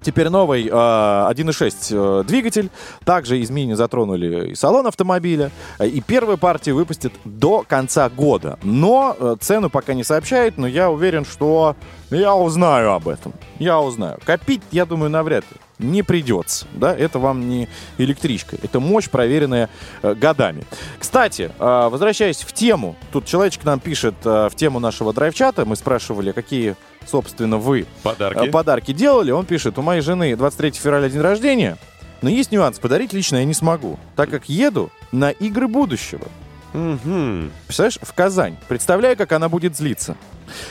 Теперь 0.04 0.28
новый 0.28 0.66
э, 0.66 0.70
1.6 0.70 2.20
э, 2.20 2.24
двигатель. 2.24 2.70
Также 3.04 3.40
изменения 3.42 3.74
затронули 3.74 4.50
и 4.50 4.54
салон 4.54 4.86
автомобиля. 4.86 5.50
Э, 5.78 5.88
И 5.88 6.00
первую 6.00 6.38
партию 6.38 6.76
выпустят 6.76 7.12
до 7.24 7.64
конца 7.66 8.08
года. 8.10 8.58
Но 8.62 9.16
э, 9.18 9.36
цену 9.40 9.70
пока 9.70 9.94
не 9.94 10.04
сообщают, 10.04 10.58
но 10.58 10.66
я 10.66 10.90
уверен, 10.90 11.24
что 11.24 11.74
я 12.10 12.34
узнаю 12.34 12.92
об 12.92 13.08
этом. 13.08 13.32
Я 13.58 13.80
узнаю. 13.80 14.18
Копить, 14.24 14.62
я 14.70 14.84
думаю, 14.84 15.10
навряд 15.10 15.44
ли. 15.50 15.56
Не 15.80 16.04
придется, 16.04 16.66
да, 16.72 16.94
это 16.94 17.18
вам 17.18 17.48
не 17.48 17.68
электричка, 17.98 18.56
это 18.62 18.78
мощь, 18.78 19.08
проверенная 19.10 19.68
э, 20.02 20.14
годами. 20.14 20.62
Кстати, 21.00 21.50
э, 21.58 21.88
возвращаясь 21.90 22.42
в 22.42 22.52
тему, 22.52 22.94
тут 23.12 23.24
человечек 23.24 23.64
нам 23.64 23.80
пишет 23.80 24.14
э, 24.24 24.48
в 24.48 24.54
тему 24.54 24.78
нашего 24.78 25.12
драйв-чата, 25.12 25.64
мы 25.64 25.74
спрашивали, 25.74 26.30
какие, 26.30 26.76
собственно, 27.08 27.58
вы 27.58 27.86
Подарки. 28.02 28.48
э, 28.48 28.50
подарки 28.50 28.92
делали. 28.92 29.30
Он 29.30 29.46
пишет, 29.46 29.78
у 29.78 29.82
моей 29.82 30.00
жены 30.00 30.36
23 30.36 30.72
февраля 30.72 31.08
день 31.08 31.20
рождения, 31.20 31.76
но 32.22 32.30
есть 32.30 32.52
нюанс, 32.52 32.78
подарить 32.78 33.12
лично 33.12 33.36
я 33.36 33.44
не 33.44 33.54
смогу, 33.54 33.98
так 34.16 34.30
как 34.30 34.48
еду 34.48 34.90
на 35.12 35.30
игры 35.30 35.68
будущего. 35.68 36.26
Мгм. 36.72 37.52
Представляешь, 37.66 37.98
в 38.02 38.12
Казань. 38.14 38.56
Представляю, 38.68 39.16
как 39.16 39.32
она 39.32 39.48
будет 39.48 39.76
злиться. 39.76 40.16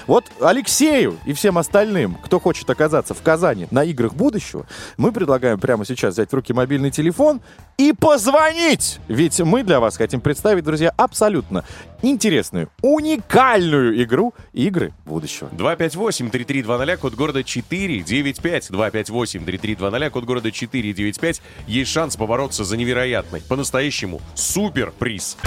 Вот 0.08 0.26
Алексею 0.42 1.18
и 1.26 1.34
всем 1.34 1.58
остальным, 1.58 2.16
кто 2.24 2.40
хочет 2.40 2.70
оказаться 2.70 3.14
в 3.14 3.22
Казани 3.22 3.68
на 3.72 3.84
играх 3.84 4.14
будущего, 4.14 4.66
мы 4.98 5.12
предлагаем 5.12 5.60
прямо 5.60 5.86
сейчас 5.86 6.14
взять 6.14 6.30
в 6.30 6.34
руки 6.34 6.54
мобильный 6.54 6.92
телефон 6.92 7.42
и 7.78 7.94
позвонить. 7.94 9.00
Ведь 9.08 9.40
мы 9.40 9.64
для 9.64 9.80
вас 9.80 9.98
хотим 9.98 10.22
представить, 10.22 10.64
друзья, 10.64 10.94
абсолютно 10.96 11.64
интересную, 12.02 12.70
уникальную 12.82 14.02
игру 14.04 14.34
«Игры 14.54 14.94
будущего». 15.06 15.50
258-3320, 15.54 16.98
код 16.98 17.16
города 17.16 17.44
495. 17.44 18.70
258-3320, 18.70 20.10
код 20.10 20.26
города 20.26 20.52
495. 20.52 21.42
Есть 21.68 21.92
шанс 21.92 22.16
побороться 22.16 22.64
за 22.64 22.78
невероятный, 22.78 23.42
по-настоящему 23.42 24.22
супер-приз. 24.36 25.38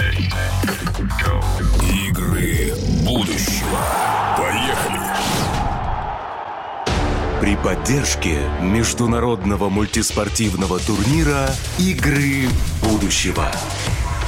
Игры 2.37 2.75
будущего. 3.03 3.79
Поехали! 4.37 4.99
При 7.41 7.55
поддержке 7.55 8.41
международного 8.61 9.69
мультиспортивного 9.69 10.79
турнира 10.79 11.49
«Игры 11.79 12.47
будущего». 12.83 13.47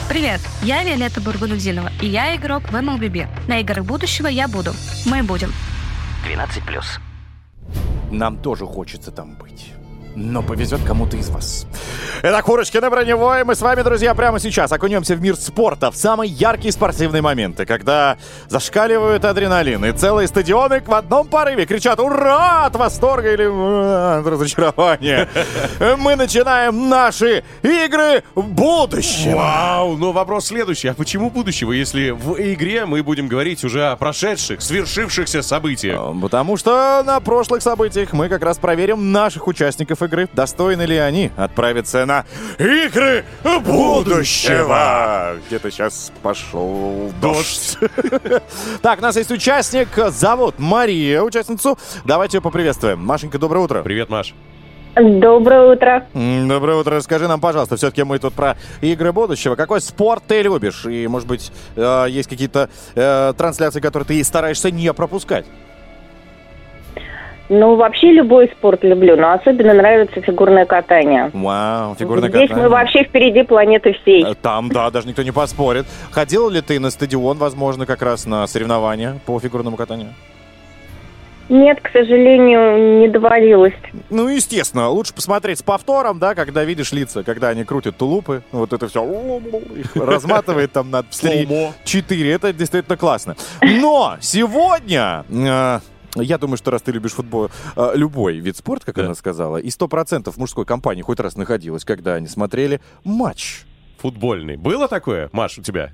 Привет, 0.08 0.42
я 0.64 0.84
Виолетта 0.84 1.22
Бургудудинова, 1.22 1.92
и 2.02 2.08
я 2.08 2.36
игрок 2.36 2.64
в 2.72 2.76
MLBB. 2.76 3.28
На 3.48 3.60
играх 3.60 3.86
будущего 3.86 4.28
я 4.28 4.48
буду. 4.48 4.74
Мы 5.06 5.22
будем. 5.22 5.54
12+. 6.28 6.84
Нам 8.12 8.38
тоже 8.38 8.66
хочется 8.66 9.12
там 9.12 9.36
быть. 9.36 9.74
Но 10.16 10.42
повезет 10.42 10.82
кому-то 10.86 11.18
из 11.18 11.30
вас. 11.30 11.66
Это 12.22 12.42
Курочки 12.42 12.78
на 12.78 12.90
броневой. 12.90 13.44
Мы 13.44 13.56
с 13.56 13.62
вами, 13.62 13.82
друзья, 13.82 14.14
прямо 14.14 14.40
сейчас 14.40 14.72
окунемся 14.72 15.16
в 15.16 15.22
мир 15.22 15.36
спорта, 15.36 15.92
в 15.92 15.96
самые 15.96 16.32
яркие 16.32 16.72
спортивные 16.72 17.22
моменты, 17.22 17.66
когда 17.66 18.18
зашкаливают 18.48 19.24
адреналин, 19.24 19.86
и 19.86 19.92
целые 19.94 20.28
стадионы 20.28 20.82
в 20.82 20.94
одном 20.94 21.28
порыве 21.28 21.66
кричат 21.66 22.00
«Ура!» 22.00 22.66
от 22.66 22.76
восторга 22.76 23.34
или 23.34 23.46
«Ура!» 23.46 24.20
от 24.20 24.28
разочарования. 24.28 25.30
Мы 26.00 26.16
начинаем 26.16 26.90
наши 26.90 27.44
игры 27.62 28.24
будущего. 28.36 29.38
Вау, 29.38 29.98
но 29.98 30.12
вопрос 30.12 30.48
следующий. 30.48 30.90
А 30.90 30.94
почему 30.94 31.30
будущего, 31.30 31.72
если 31.72 32.10
в 32.10 32.36
игре 32.40 32.86
мы 32.86 33.04
будем 33.04 33.28
говорить 33.28 33.64
уже 33.64 33.88
о 33.88 33.96
прошедших, 33.96 34.62
свершившихся 34.62 35.42
событиях? 35.42 36.00
Потому 36.22 36.58
что 36.58 37.04
на 37.06 37.20
прошлых 37.20 37.62
событиях 37.62 38.14
мы 38.14 38.30
как 38.30 38.44
раз 38.44 38.58
проверим 38.58 39.12
наших 39.12 39.48
участников 39.48 39.99
участников 40.00 40.04
игры. 40.04 40.30
Достойны 40.34 40.84
ли 40.84 40.98
они 40.98 41.32
отправиться 41.36 42.06
на 42.06 42.26
игры 42.58 43.26
будущего? 43.44 45.38
Где-то 45.48 45.72
сейчас 45.72 46.12
пошел 46.22 47.12
дождь. 47.22 47.78
Так, 48.82 49.00
у 49.00 49.02
нас 49.02 49.16
есть 49.18 49.32
участник. 49.32 49.90
Зовут 50.10 50.56
Мария, 50.58 51.22
участницу. 51.22 51.78
Давайте 52.06 52.38
ее 52.38 52.42
поприветствуем. 52.42 53.00
Машенька, 53.00 53.38
доброе 53.38 53.60
утро. 53.62 53.82
Привет, 53.84 54.10
Маш. 54.10 54.34
Доброе 54.96 55.74
утро. 55.74 56.08
Доброе 56.14 56.78
утро. 56.78 57.00
Скажи 57.02 57.28
нам, 57.28 57.40
пожалуйста, 57.40 57.78
все-таки 57.78 58.04
мы 58.04 58.20
тут 58.20 58.34
про 58.34 58.58
игры 58.82 59.14
будущего. 59.14 59.56
Какой 59.56 59.82
спорт 59.82 60.24
ты 60.28 60.42
любишь? 60.42 60.86
И, 60.86 61.08
может 61.08 61.28
быть, 61.28 61.52
э, 61.76 62.08
есть 62.10 62.28
какие-то 62.28 62.70
э, 62.96 63.34
трансляции, 63.38 63.80
которые 63.80 64.08
ты 64.08 64.24
стараешься 64.24 64.72
не 64.72 64.92
пропускать? 64.94 65.46
Ну, 67.50 67.76
вообще 67.76 68.12
любой 68.12 68.48
спорт 68.50 68.84
люблю, 68.84 69.18
но 69.18 69.34
особенно 69.34 69.74
нравится 69.74 70.22
фигурное 70.22 70.66
катание. 70.66 71.32
Вау, 71.34 71.96
фигурное 71.96 72.30
Здесь 72.30 72.44
катание. 72.50 72.64
мы 72.64 72.70
вообще 72.70 73.04
впереди 73.04 73.42
планеты 73.44 73.94
всей. 74.02 74.24
Э, 74.24 74.36
Там, 74.40 74.70
да, 74.70 74.92
даже 74.92 75.08
никто 75.08 75.24
не 75.24 75.32
поспорит. 75.32 75.88
Ходила 76.12 76.50
ли 76.50 76.62
ты 76.62 76.80
на 76.80 76.92
стадион, 76.92 77.38
возможно, 77.40 77.88
как 77.88 78.04
раз 78.04 78.28
на 78.28 78.46
соревнования 78.46 79.20
по 79.26 79.40
фигурному 79.40 79.78
катанию? 79.78 80.14
Нет, 81.50 81.82
к 81.82 81.90
сожалению, 81.92 83.00
не 83.00 83.08
доводилось. 83.08 83.74
Ну, 84.12 84.28
естественно, 84.28 84.90
лучше 84.90 85.16
посмотреть 85.16 85.58
с 85.58 85.64
повтором, 85.64 86.20
да, 86.20 86.36
когда 86.36 86.64
видишь 86.64 86.92
лица, 86.92 87.24
когда 87.24 87.50
они 87.50 87.64
крутят 87.64 87.98
тулупы, 87.98 88.44
вот 88.52 88.72
это 88.72 88.88
все 88.88 89.04
разматывает 89.96 90.72
там 90.72 90.92
на 90.92 91.00
3-4, 91.00 91.76
это 92.36 92.54
действительно 92.54 92.98
классно. 92.98 93.36
Но 93.62 94.18
сегодня... 94.22 95.24
я 96.16 96.38
думаю, 96.38 96.58
что 96.58 96.72
раз 96.72 96.82
ты 96.82 96.92
любишь 96.92 97.12
футбол, 97.12 97.50
э, 97.76 97.92
любой 97.96 98.38
вид 98.38 98.58
спорта, 98.58 98.88
как 98.88 98.98
она 99.00 99.16
сказала, 99.16 99.58
и 99.58 99.70
100% 99.70 100.38
мужской 100.38 100.66
компании 100.66 101.02
хоть 101.02 101.20
раз 101.20 101.36
находилась, 101.36 101.86
когда 101.86 102.16
они 102.16 102.28
смотрели 102.28 102.82
матч. 103.04 103.62
Футбольный. 104.00 104.56
Было 104.56 104.88
такое, 104.88 105.30
Маш, 105.34 105.58
у 105.58 105.62
тебя? 105.62 105.90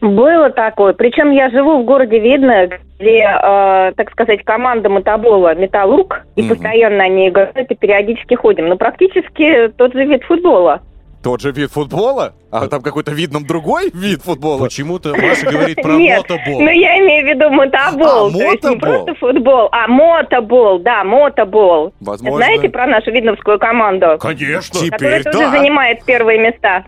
Было 0.00 0.50
такое. 0.50 0.92
Причем 0.92 1.30
я 1.30 1.50
живу 1.50 1.82
в 1.82 1.84
городе 1.84 2.20
Видно, 2.20 2.68
где, 2.98 3.22
э, 3.22 3.92
так 3.96 4.10
сказать, 4.12 4.44
команда 4.44 4.88
мотобола 4.88 5.54
«Металлург», 5.54 6.24
и 6.36 6.42
постоянно 6.48 7.04
они 7.04 7.28
играют, 7.28 7.56
и 7.56 7.74
периодически 7.74 8.34
ходим. 8.34 8.68
Но 8.68 8.76
практически 8.76 9.68
тот 9.76 9.92
же 9.92 10.04
вид 10.04 10.22
футбола. 10.24 10.82
Тот 11.28 11.42
же 11.42 11.52
вид 11.52 11.70
футбола? 11.70 12.32
А 12.50 12.68
там 12.68 12.80
какой-то 12.80 13.12
видном 13.12 13.44
другой 13.46 13.90
вид 13.92 14.22
футбола? 14.22 14.64
Почему-то 14.64 15.14
Маша 15.14 15.44
говорит 15.44 15.76
про 15.76 15.92
Нет, 15.92 16.22
мотобол. 16.26 16.62
ну 16.62 16.70
я 16.70 16.98
имею 17.00 17.26
в 17.26 17.28
виду 17.28 17.50
мотобол. 17.50 18.28
А, 18.28 18.32
то 18.32 18.38
есть 18.38 18.64
не 18.64 18.70
мотобол. 18.70 18.78
просто 18.78 19.14
футбол, 19.16 19.68
а 19.70 19.88
мотобол, 19.88 20.78
да, 20.78 21.04
мотобол. 21.04 21.92
Возможно. 22.00 22.38
Знаете 22.38 22.70
про 22.70 22.86
нашу 22.86 23.10
видновскую 23.10 23.58
команду? 23.58 24.16
Конечно. 24.18 24.80
Которая 24.80 25.18
Теперь 25.18 25.22
тоже 25.24 25.50
да. 25.50 25.58
занимает 25.58 26.02
первые 26.06 26.38
места. 26.38 26.86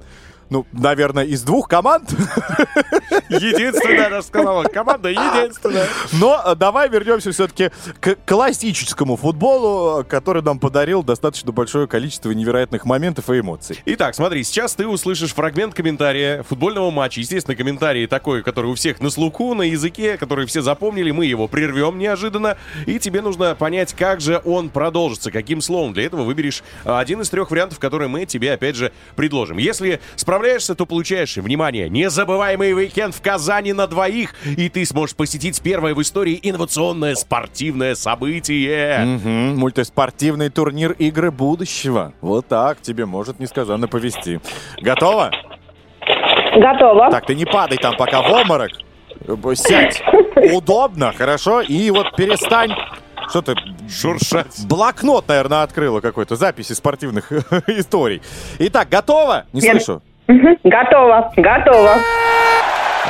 Ну, 0.50 0.66
наверное, 0.72 1.24
из 1.24 1.42
двух 1.44 1.68
команд. 1.68 2.10
Единственная, 3.28 4.08
она 4.08 4.22
сказала, 4.22 4.64
команда 4.64 5.08
единственная. 5.08 5.86
Но 6.14 6.42
э, 6.44 6.56
давай 6.56 6.88
вернемся 6.88 7.30
все-таки 7.30 7.70
к 8.00 8.16
классическому 8.26 9.16
футболу, 9.16 10.04
который 10.04 10.42
нам 10.42 10.58
подарил 10.58 11.04
достаточно 11.04 11.52
большое 11.52 11.86
количество 11.86 12.32
невероятных 12.32 12.84
моментов 12.84 13.30
и 13.30 13.38
эмоций. 13.38 13.80
Итак, 13.86 14.16
смотри, 14.16 14.42
сейчас 14.42 14.74
ты 14.74 14.88
услышишь 14.88 15.34
фрагмент 15.34 15.74
комментария 15.74 16.42
футбольного 16.42 16.90
матча. 16.90 17.20
Естественно, 17.20 17.56
комментарий 17.56 18.08
такой, 18.08 18.42
который 18.42 18.72
у 18.72 18.74
всех 18.74 19.00
на 19.00 19.10
слуху, 19.10 19.54
на 19.54 19.62
языке, 19.62 20.16
который 20.18 20.46
все 20.46 20.62
запомнили. 20.62 21.12
Мы 21.12 21.26
его 21.26 21.46
прервем 21.46 21.96
неожиданно. 21.96 22.58
И 22.86 22.98
тебе 22.98 23.22
нужно 23.22 23.54
понять, 23.54 23.94
как 23.94 24.20
же 24.20 24.42
он 24.44 24.68
продолжится, 24.68 25.30
каким 25.30 25.60
словом. 25.60 25.92
Для 25.92 26.06
этого 26.06 26.24
выберешь 26.24 26.64
один 26.82 27.20
из 27.20 27.30
трех 27.30 27.52
вариантов, 27.52 27.78
которые 27.78 28.08
мы 28.08 28.26
тебе, 28.26 28.52
опять 28.52 28.74
же, 28.74 28.90
предложим. 29.14 29.58
Если 29.58 30.00
справляешься, 30.16 30.39
то 30.74 30.86
получаешь, 30.86 31.36
внимание, 31.36 31.88
незабываемый 31.88 32.74
уикенд 32.74 33.14
в 33.14 33.20
Казани 33.20 33.72
на 33.72 33.86
двоих. 33.86 34.34
И 34.44 34.68
ты 34.68 34.84
сможешь 34.84 35.14
посетить 35.16 35.60
первое 35.62 35.94
в 35.94 36.02
истории 36.02 36.38
инновационное 36.42 37.14
спортивное 37.14 37.94
событие. 37.94 38.98
Мгм, 39.04 39.58
Мультиспортивный 39.58 40.48
турнир 40.50 40.92
игры 40.92 41.30
будущего. 41.30 42.12
Вот 42.20 42.46
так 42.48 42.80
тебе 42.80 43.06
может 43.06 43.38
несказанно 43.40 43.88
повести. 43.88 44.40
Готово? 44.80 45.30
Готово. 46.56 47.10
Так, 47.10 47.26
ты 47.26 47.34
не 47.34 47.44
падай 47.44 47.78
там 47.78 47.96
пока 47.96 48.22
в 48.22 48.30
обморок. 48.30 48.70
Э, 49.26 49.36
Сядь. 49.54 50.02
Удобно, 50.52 51.12
хорошо. 51.12 51.60
И 51.60 51.90
вот 51.90 52.16
перестань... 52.16 52.72
Что 53.28 53.42
ты? 53.42 53.54
Шуршать. 53.88 54.64
Блокнот, 54.66 55.28
наверное, 55.28 55.62
открыла 55.62 56.00
какой-то. 56.00 56.34
Записи 56.34 56.72
спортивных 56.72 57.30
историй. 57.68 58.22
Итак, 58.58 58.88
готово? 58.88 59.44
Не 59.52 59.60
Я- 59.60 59.72
слышу. 59.72 60.02
Мгм. 60.30 60.56
Готово, 60.62 61.32
готово. 61.36 61.96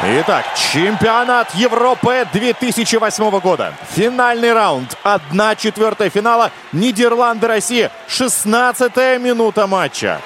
Итак, 0.03 0.47
чемпионат 0.55 1.55
Европы 1.55 2.27
2008 2.33 3.41
года. 3.41 3.75
Финальный 3.91 4.55
раунд. 4.55 4.97
Одна 5.03 5.55
четвертая 5.55 6.09
финала. 6.09 6.51
Нидерланды-Россия. 6.73 7.91
16 8.09 9.19
минута 9.19 9.67
матча. 9.67 10.19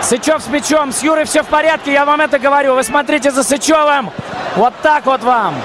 Сычев 0.00 0.40
с 0.40 0.46
мячом, 0.46 0.92
с 0.92 1.02
Юрой 1.02 1.24
все 1.24 1.42
в 1.42 1.46
порядке, 1.46 1.92
я 1.92 2.04
вам 2.04 2.20
это 2.20 2.38
говорю. 2.38 2.76
Вы 2.76 2.84
смотрите 2.84 3.32
за 3.32 3.42
Сычевым. 3.42 4.10
Вот 4.54 4.74
так 4.82 5.04
вот 5.06 5.24
вам. 5.24 5.56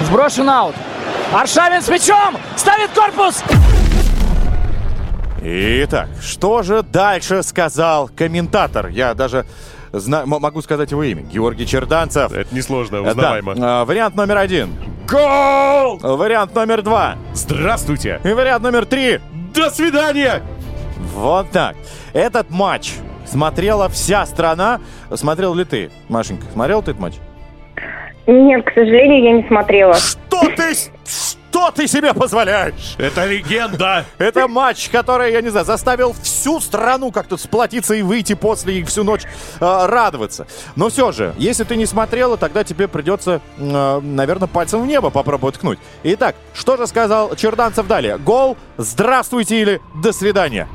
Сброшен 0.00 0.50
аут. 0.50 0.74
Аршавин 1.32 1.80
с 1.80 1.88
мячом, 1.88 2.36
ставит 2.56 2.90
корпус. 2.90 3.44
Итак, 5.44 6.08
что 6.22 6.62
же 6.62 6.82
дальше 6.82 7.42
сказал 7.42 8.08
комментатор? 8.16 8.86
Я 8.88 9.14
даже 9.14 9.44
зна- 9.92 10.24
могу 10.24 10.62
сказать 10.62 10.92
его 10.92 11.02
имя. 11.02 11.22
Георгий 11.22 11.66
Черданцев. 11.66 12.32
Это 12.32 12.54
несложно, 12.54 13.02
Да. 13.02 13.10
узнаваемо. 13.10 13.54
А, 13.58 13.84
Вариант 13.84 14.14
номер 14.14 14.38
один. 14.38 14.70
Гол! 15.10 15.98
Вариант 16.00 16.54
номер 16.54 16.82
два. 16.82 17.16
Здравствуйте! 17.34 18.20
И 18.24 18.28
вариант 18.28 18.62
номер 18.62 18.86
три. 18.86 19.18
До 19.54 19.68
свидания! 19.70 20.42
Вот 21.12 21.50
так. 21.50 21.74
Этот 22.12 22.50
матч 22.50 22.94
смотрела 23.26 23.88
вся 23.88 24.24
страна. 24.26 24.80
Смотрел 25.12 25.54
ли 25.54 25.64
ты, 25.64 25.90
Машенька? 26.08 26.46
Смотрел 26.52 26.82
ты 26.82 26.92
этот 26.92 27.00
матч? 27.02 27.14
Нет, 28.28 28.64
к 28.64 28.68
сожалению, 28.72 29.24
я 29.24 29.32
не 29.32 29.48
смотрела. 29.48 29.94
Что 29.94 30.42
ты, 30.56 30.72
что 31.52 31.70
ты 31.70 31.86
себе 31.86 32.14
позволяешь? 32.14 32.94
Это 32.96 33.26
легенда! 33.26 34.06
Это 34.16 34.48
матч, 34.48 34.88
который, 34.88 35.32
я 35.32 35.42
не 35.42 35.50
знаю, 35.50 35.66
заставил 35.66 36.14
всю 36.22 36.60
страну 36.60 37.12
как-то 37.12 37.36
сплотиться 37.36 37.92
и 37.94 38.00
выйти 38.00 38.32
после 38.34 38.78
и 38.78 38.84
всю 38.84 39.04
ночь 39.04 39.24
э, 39.24 39.86
радоваться. 39.86 40.46
Но 40.76 40.88
все 40.88 41.12
же, 41.12 41.34
если 41.36 41.64
ты 41.64 41.76
не 41.76 41.84
смотрела, 41.84 42.38
тогда 42.38 42.64
тебе 42.64 42.88
придется, 42.88 43.42
э, 43.58 44.00
наверное, 44.02 44.48
пальцем 44.48 44.82
в 44.82 44.86
небо 44.86 45.10
попробовать 45.10 45.56
ткнуть. 45.56 45.78
Итак, 46.04 46.36
что 46.54 46.78
же 46.78 46.86
сказал 46.86 47.36
Черданцев 47.36 47.86
далее? 47.86 48.16
Гол, 48.16 48.56
здравствуйте 48.78 49.60
или 49.60 49.80
до 50.02 50.12
свидания? 50.12 50.68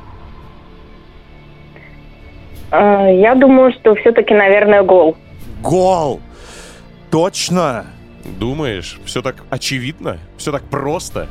Э, 2.71 3.19
Я 3.19 3.33
думаю, 3.33 3.73
что 3.73 3.95
все-таки, 3.95 4.35
наверное, 4.35 4.83
гол. 4.83 5.17
Гол! 5.63 6.19
Точно! 7.09 7.87
Думаешь, 8.27 8.99
все 9.05 9.21
так 9.21 9.37
очевидно? 9.49 10.19
Все 10.37 10.51
так 10.51 10.63
просто? 10.63 11.27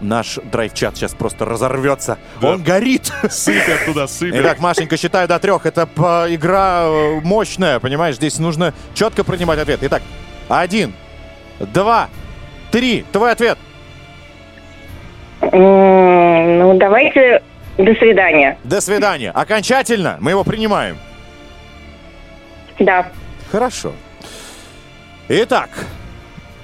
Наш 0.00 0.38
драйв-чат 0.52 0.94
сейчас 0.96 1.14
просто 1.14 1.46
разорвется. 1.46 2.18
Да. 2.42 2.50
Он 2.50 2.62
горит! 2.62 3.10
Сыпят 3.30 3.86
туда, 3.86 4.06
сыпят. 4.06 4.40
Итак, 4.40 4.58
Машенька, 4.60 4.96
считаю 4.98 5.26
до 5.26 5.38
трех. 5.38 5.64
Это 5.64 5.86
по- 5.86 6.26
игра 6.28 6.82
э, 6.84 7.20
мощная, 7.22 7.80
понимаешь? 7.80 8.16
Здесь 8.16 8.38
нужно 8.38 8.74
четко 8.94 9.24
принимать 9.24 9.58
ответ. 9.58 9.78
Итак, 9.82 10.02
один, 10.48 10.92
два, 11.60 12.10
три. 12.70 13.06
Твой 13.10 13.32
ответ. 13.32 13.58
Ну, 15.40 16.76
давайте 16.78 17.42
до 17.78 17.94
свидания. 17.94 18.58
До 18.64 18.80
свидания. 18.82 19.30
Окончательно 19.30 20.18
мы 20.20 20.32
его 20.32 20.44
принимаем. 20.44 20.98
Да. 22.78 23.08
Хорошо. 23.50 23.92
Итак, 25.28 25.70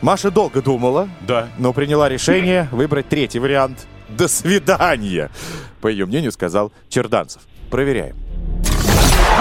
Маша 0.00 0.30
долго 0.30 0.62
думала, 0.62 1.08
Да. 1.22 1.48
но 1.58 1.72
приняла 1.72 2.08
решение 2.08 2.68
выбрать 2.70 3.08
третий 3.08 3.38
вариант. 3.38 3.86
До 4.08 4.28
свидания. 4.28 5.30
По 5.80 5.88
ее 5.88 6.06
мнению, 6.06 6.32
сказал 6.32 6.72
Черданцев. 6.88 7.42
Проверяем. 7.70 8.16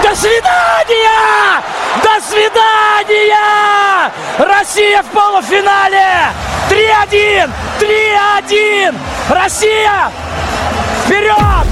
До 0.02 0.14
свидания! 0.16 1.62
До 2.02 2.20
свидания! 2.26 4.10
Россия 4.38 5.02
в 5.02 5.06
полуфинале! 5.10 6.32
3-1! 6.70 7.50
3-1! 7.78 8.94
Россия! 9.28 10.10
Вперед! 11.04 11.66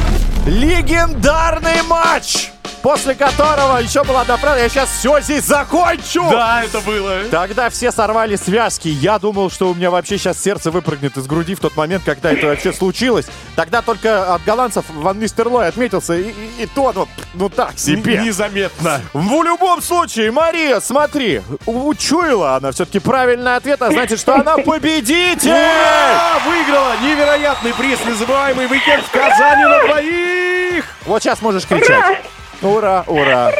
Легендарный 0.47 1.83
матч! 1.89 2.51
После 2.83 3.14
которого 3.14 3.78
еще 3.78 4.03
была 4.05 4.22
одна 4.22 4.37
фраза, 4.37 4.61
я 4.61 4.68
сейчас 4.68 4.89
все 4.91 5.20
здесь 5.20 5.45
закончу! 5.45 6.26
Да, 6.31 6.62
это 6.64 6.81
было. 6.81 7.24
Тогда 7.31 7.68
все 7.70 7.93
сорвали 7.93 8.37
связки. 8.37 8.89
Я 8.89 9.18
думал, 9.18 9.51
что 9.51 9.70
у 9.70 9.74
меня 9.74 9.91
вообще 9.91 10.18
сейчас 10.18 10.43
сердце 10.43 10.70
выпрыгнет 10.70 11.16
из 11.16 11.26
груди 11.26 11.55
в 11.55 11.61
тот 11.61 11.76
момент, 11.76 12.03
когда 12.05 12.33
это 12.33 12.47
вообще 12.49 12.72
случилось. 12.72 13.26
Тогда 13.57 13.83
только 13.83 14.35
от 14.35 14.45
голландцев 14.45 14.85
Ван 14.91 15.18
Нистерлой 15.18 15.68
отметился, 15.68 16.14
и, 16.14 16.31
и- 16.31 16.62
и 16.62 16.66
то, 16.66 16.93
ну, 16.95 17.09
ну 17.35 17.49
так 17.49 17.78
себе. 17.78 18.18
Незаметно. 18.18 19.01
В 19.12 19.43
любом 19.43 19.83
случае, 19.83 20.31
Мария, 20.31 20.81
смотри, 20.81 21.43
учуяла 21.66 22.57
она 22.57 22.72
все-таки 22.72 22.99
правильный 22.99 23.57
ответ, 23.57 23.83
а 23.83 23.91
значит, 23.91 24.18
что 24.20 24.35
она 24.35 24.57
победитель! 24.59 25.51
Ура! 25.51 26.39
Выиграла 26.47 26.93
невероятный 27.03 27.74
приз, 27.74 27.99
незабываемый 28.07 28.66
уикенд 28.66 29.05
в 29.05 29.11
Казани 29.11 29.64
на 29.64 29.87
двоих! 29.87 30.85
Вот 31.07 31.22
сейчас 31.22 31.41
можешь 31.43 31.66
кричать. 31.66 32.20
Ура, 32.63 33.05
ура. 33.07 33.53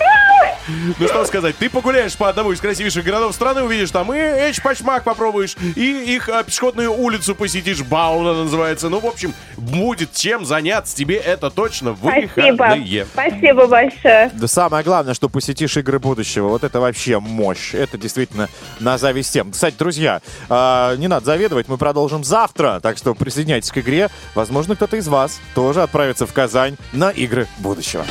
Ну 0.99 1.09
что 1.09 1.25
сказать, 1.25 1.57
ты 1.57 1.69
погуляешь 1.69 2.17
по 2.17 2.29
одному 2.29 2.53
из 2.53 2.61
красивейших 2.61 3.05
городов 3.05 3.35
страны, 3.35 3.63
увидишь 3.63 3.91
там 3.91 4.13
и 4.13 4.19
Эчпачмак 4.19 5.05
попробуешь, 5.05 5.57
и 5.75 6.15
их 6.15 6.29
а, 6.29 6.43
пешеходную 6.45 6.93
улицу 6.93 7.35
посетишь, 7.35 7.83
Бауна 7.83 8.45
называется. 8.45 8.89
Ну, 8.89 9.01
в 9.01 9.07
общем, 9.07 9.35
будет 9.57 10.13
чем 10.13 10.45
заняться 10.45 10.95
тебе 10.95 11.17
это 11.17 11.51
точно 11.51 11.93
в 11.93 11.99
Спасибо. 11.99 12.53
выходные. 12.53 13.07
Спасибо 13.13 13.67
большое. 13.67 14.31
Да 14.35 14.47
самое 14.47 14.85
главное, 14.85 15.15
что 15.15 15.29
посетишь 15.29 15.77
игры 15.77 15.99
будущего. 15.99 16.49
Вот 16.49 16.63
это 16.63 16.79
вообще 16.81 17.19
мощь. 17.19 17.75
Это 17.75 17.99
действительно 17.99 18.49
на 18.79 18.99
зависть 18.99 19.31
всем. 19.31 19.53
Кстати, 19.53 19.75
друзья, 19.77 20.21
а, 20.49 20.95
не 20.97 21.09
надо 21.09 21.27
заведовать, 21.27 21.69
мы 21.69 21.79
продолжим 21.79 22.23
завтра. 22.23 22.81
Так 22.81 22.97
что 22.99 23.15
присоединяйтесь 23.15 23.73
к 23.73 23.79
игре. 23.79 24.09
Возможно, 24.35 24.77
кто-то 24.77 24.97
из 24.97 25.09
вас 25.09 25.41
тоже 25.55 25.83
отправится 25.83 26.27
в 26.27 26.33
Казань 26.33 26.77
на 26.93 27.11
игры 27.11 27.49
будущего. 27.59 28.05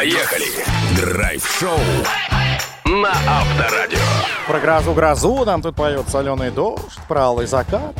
Поехали! 0.00 0.46
Драйв-шоу 0.96 1.76
на 2.86 3.10
Авторадио. 3.10 3.98
Про 4.46 4.58
грозу-грозу 4.58 5.44
нам 5.44 5.60
тут 5.60 5.76
поет 5.76 6.08
соленый 6.08 6.50
дождь, 6.50 6.98
про 7.06 7.24
алый 7.24 7.46
закат. 7.46 7.94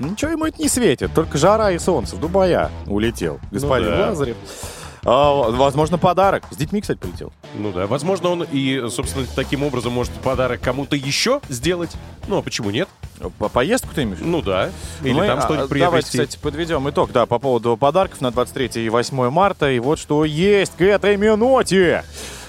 Ничего 0.00 0.32
ему 0.32 0.46
это 0.46 0.60
не 0.60 0.68
светит, 0.68 1.14
только 1.14 1.38
жара 1.38 1.70
и 1.70 1.78
солнце. 1.78 2.16
В 2.16 2.20
Дубая 2.20 2.72
улетел 2.88 3.38
господин 3.52 3.90
да. 3.90 4.08
Лазарев. 4.08 4.36
А, 5.08 5.50
возможно, 5.52 5.98
подарок. 5.98 6.42
С 6.50 6.56
детьми, 6.56 6.80
кстати, 6.80 6.98
полетел. 6.98 7.32
Ну 7.54 7.70
да, 7.70 7.86
возможно, 7.86 8.30
он 8.30 8.42
и, 8.42 8.88
собственно, 8.90 9.24
таким 9.36 9.62
образом 9.62 9.92
может 9.92 10.12
подарок 10.14 10.60
кому-то 10.60 10.96
еще 10.96 11.40
сделать. 11.48 11.92
Ну, 12.26 12.38
а 12.38 12.42
почему 12.42 12.70
нет? 12.70 12.88
По 13.38 13.48
поездку 13.48 13.94
ты 13.94 14.02
имеешь? 14.02 14.18
Ну 14.20 14.42
да. 14.42 14.70
Или 15.04 15.12
Мы, 15.12 15.26
там 15.28 15.38
а, 15.38 15.42
что-нибудь 15.42 15.68
Давайте, 15.68 15.74
приобрести. 15.74 16.18
кстати, 16.18 16.38
подведем 16.42 16.90
итог, 16.90 17.12
да, 17.12 17.24
по 17.24 17.38
поводу 17.38 17.76
подарков 17.76 18.20
на 18.20 18.32
23 18.32 18.84
и 18.84 18.88
8 18.88 19.30
марта. 19.30 19.70
И 19.70 19.78
вот 19.78 20.00
что 20.00 20.24
есть 20.24 20.72
к 20.76 20.80
этой 20.82 21.16
минуте. 21.16 22.04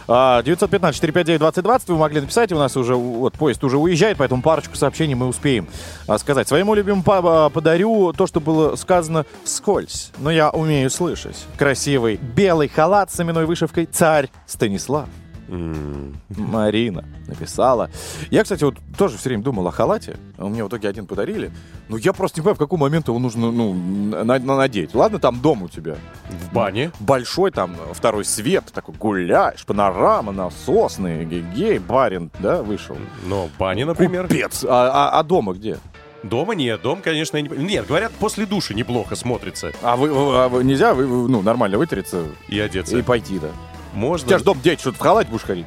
А, 0.08 0.42
915-459-2020 0.44 1.82
вы 1.88 1.98
могли 1.98 2.22
написать, 2.22 2.52
у 2.52 2.58
нас 2.58 2.78
уже 2.78 2.96
вот 2.96 3.34
поезд 3.34 3.64
уже 3.64 3.78
уезжает, 3.78 4.18
поэтому 4.18 4.42
парочку 4.42 4.76
сообщений 4.76 5.16
мы 5.16 5.28
успеем 5.28 5.68
а, 6.08 6.18
сказать. 6.18 6.48
Своему 6.48 6.74
любимому 6.74 7.04
па- 7.04 7.46
а, 7.46 7.50
подарю 7.50 8.14
то, 8.14 8.28
что 8.28 8.40
было 8.40 8.76
сказано 8.76 9.26
вскользь, 9.44 10.12
но 10.18 10.32
я 10.32 10.50
умею 10.50 10.90
слышать. 10.90 11.46
Красивый 11.58 12.18
белый 12.18 12.70
халат 12.70 13.12
с 13.12 13.20
именной 13.20 13.46
вышивкой 13.46 13.86
«Царь 13.86 14.30
Станислав». 14.46 15.08
Марина 15.48 17.06
написала. 17.28 17.90
Я, 18.30 18.44
кстати, 18.44 18.64
вот 18.64 18.76
тоже 18.98 19.18
все 19.18 19.30
время 19.30 19.44
думал 19.44 19.68
о 19.68 19.72
халате. 19.72 20.18
Мне 20.38 20.64
в 20.64 20.68
итоге 20.68 20.88
один 20.90 21.06
подарили. 21.08 21.52
Но 21.90 21.98
я 21.98 22.14
просто 22.14 22.40
не 22.40 22.44
понимаю, 22.44 22.56
в 22.56 22.60
какой 22.60 22.78
момент 22.80 23.08
его 23.08 23.20
нужно 23.20 23.52
ну, 23.52 23.74
на- 23.74 24.24
на- 24.24 24.58
надеть. 24.58 24.94
Ладно, 24.94 25.20
там 25.20 25.40
дом 25.40 25.64
у 25.64 25.68
тебя. 25.70 25.96
В 26.30 26.54
бане. 26.54 26.92
Большой 27.00 27.52
там 27.52 27.76
второй 27.94 28.26
свет, 28.26 28.66
такой 28.74 28.96
гуляешь, 28.96 29.66
панорама, 29.66 30.32
насосный, 30.32 31.26
гей, 31.26 31.80
барин, 31.80 32.30
да, 32.40 32.62
вышел. 32.64 32.98
Но 33.26 33.48
в 33.48 33.58
бане, 33.58 33.86
например. 33.86 34.24
Купец. 34.28 34.66
А, 34.68 35.10
а- 35.14 35.20
а 35.20 35.24
дома 35.24 35.54
где? 35.54 35.78
Дома 36.24 36.56
нет, 36.56 36.82
дом, 36.82 37.02
конечно, 37.02 37.38
я 37.38 37.44
не... 37.44 37.50
Нет, 37.50 37.88
говорят, 37.88 38.12
после 38.14 38.46
души 38.48 38.74
неплохо 38.74 39.16
смотрится. 39.16 39.72
А 39.84 39.96
вы, 39.96 40.12
вы- 40.12 40.36
а 40.44 40.50
вы- 40.50 40.64
нельзя 40.64 40.94
вы- 40.94 41.06
вы, 41.06 41.30
ну, 41.30 41.42
нормально 41.44 41.78
вытереться 41.78 42.24
И 42.50 42.60
одеться. 42.60 42.98
и 42.98 43.02
пойти, 43.04 43.38
да? 43.40 43.50
У 43.98 44.00
Можно. 44.00 44.28
тебя 44.28 44.38
же 44.38 44.44
дом 44.44 44.62
деть, 44.62 44.80
что 44.80 44.92
ты 44.92 45.00
в 45.00 45.02
халате 45.02 45.32
будешь 45.32 45.44
ходить? 45.44 45.66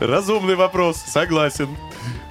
Разумный 0.00 0.56
вопрос, 0.56 0.96
согласен. 0.96 1.68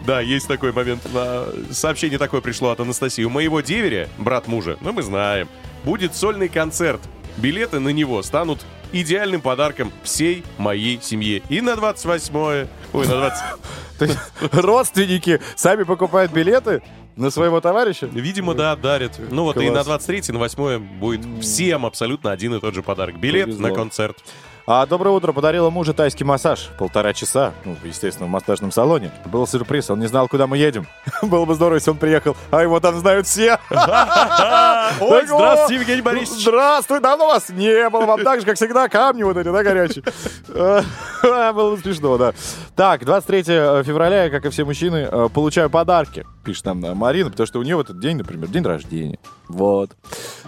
Да, 0.05 0.19
есть 0.19 0.49
такой 0.49 0.73
момент. 0.73 1.01
А, 1.13 1.53
Сообщение 1.71 2.19
такое 2.19 2.41
пришло 2.41 2.71
от 2.71 2.79
Анастасии. 2.81 3.23
У 3.23 3.29
моего 3.29 3.61
деверя, 3.61 4.09
брат 4.17 4.47
мужа, 4.47 4.77
ну 4.81 4.91
мы 4.91 5.01
знаем, 5.01 5.47
будет 5.85 6.13
сольный 6.13 6.49
концерт. 6.49 6.99
Билеты 7.37 7.79
на 7.79 7.89
него 7.89 8.21
станут 8.21 8.65
идеальным 8.91 9.39
подарком 9.39 9.93
всей 10.03 10.43
моей 10.57 10.99
семье. 11.01 11.41
И 11.47 11.61
на 11.61 11.75
28-е, 11.75 12.67
ой, 12.91 13.07
на 13.07 13.15
20... 13.15 13.43
То 13.99 14.05
есть 14.05 14.17
родственники 14.51 15.39
сами 15.55 15.83
покупают 15.83 16.33
билеты 16.33 16.81
на 17.17 17.29
своего 17.31 17.59
товарища? 17.59 18.05
Видимо, 18.05 18.53
да, 18.53 18.75
дарят. 18.75 19.19
Ну 19.31 19.43
вот 19.43 19.57
и 19.57 19.67
на 19.67 19.83
Класс. 19.83 20.05
23 20.05 20.33
на 20.33 20.39
8 20.39 20.99
будет 20.99 21.21
всем 21.41 21.85
абсолютно 21.85 22.31
один 22.31 22.55
и 22.55 22.59
тот 22.59 22.73
же 22.73 22.83
подарок. 22.83 23.19
Билет 23.19 23.45
Повезло. 23.45 23.67
на 23.67 23.73
концерт. 23.73 24.17
А 24.69 24.85
доброе 24.85 25.11
утро. 25.11 25.31
Подарила 25.31 25.69
мужу 25.69 25.93
тайский 25.93 26.25
массаж. 26.25 26.71
Полтора 26.77 27.13
часа. 27.13 27.53
Ну, 27.63 27.77
естественно, 27.85 28.27
в 28.27 28.29
массажном 28.29 28.73
салоне. 28.73 29.11
Был 29.23 29.47
сюрприз. 29.47 29.89
Он 29.91 29.99
не 30.01 30.07
знал, 30.07 30.27
куда 30.27 30.45
мы 30.45 30.57
едем. 30.57 30.85
Было 31.21 31.45
бы 31.45 31.55
здорово, 31.55 31.75
если 31.75 31.91
он 31.91 31.95
приехал, 31.95 32.35
а 32.51 32.61
его 32.63 32.81
там 32.81 32.99
знают 32.99 33.27
все. 33.27 33.59
Ой, 33.69 35.25
здравствуйте, 35.25 35.75
Евгений 35.75 36.01
Борисович. 36.01 36.41
Здравствуй, 36.41 36.99
давно 36.99 37.27
вас 37.27 37.47
не 37.47 37.89
было. 37.89 38.05
Вам 38.05 38.25
так 38.25 38.41
же, 38.41 38.45
как 38.45 38.57
всегда, 38.57 38.89
камни 38.89 39.23
вот 39.23 39.37
эти, 39.37 39.49
да, 39.49 39.63
горячие. 39.63 40.03
Было 41.53 41.75
бы 41.75 41.77
смешно, 41.77 42.17
да. 42.17 42.33
Так, 42.75 43.05
23 43.05 43.43
февраля, 43.85 44.25
я, 44.25 44.29
как 44.29 44.45
и 44.47 44.49
все 44.49 44.65
мужчины, 44.65 45.07
э, 45.09 45.29
получаю 45.33 45.69
подарки. 45.69 46.25
Пишет 46.43 46.65
нам 46.65 46.83
э, 46.83 46.93
Марина, 46.93 47.29
потому 47.29 47.47
что 47.47 47.59
у 47.59 47.63
нее 47.63 47.77
в 47.77 47.79
этот 47.79 48.01
день, 48.01 48.17
например, 48.17 48.49
день 48.49 48.63
рождения. 48.63 49.19
Вот. 49.47 49.91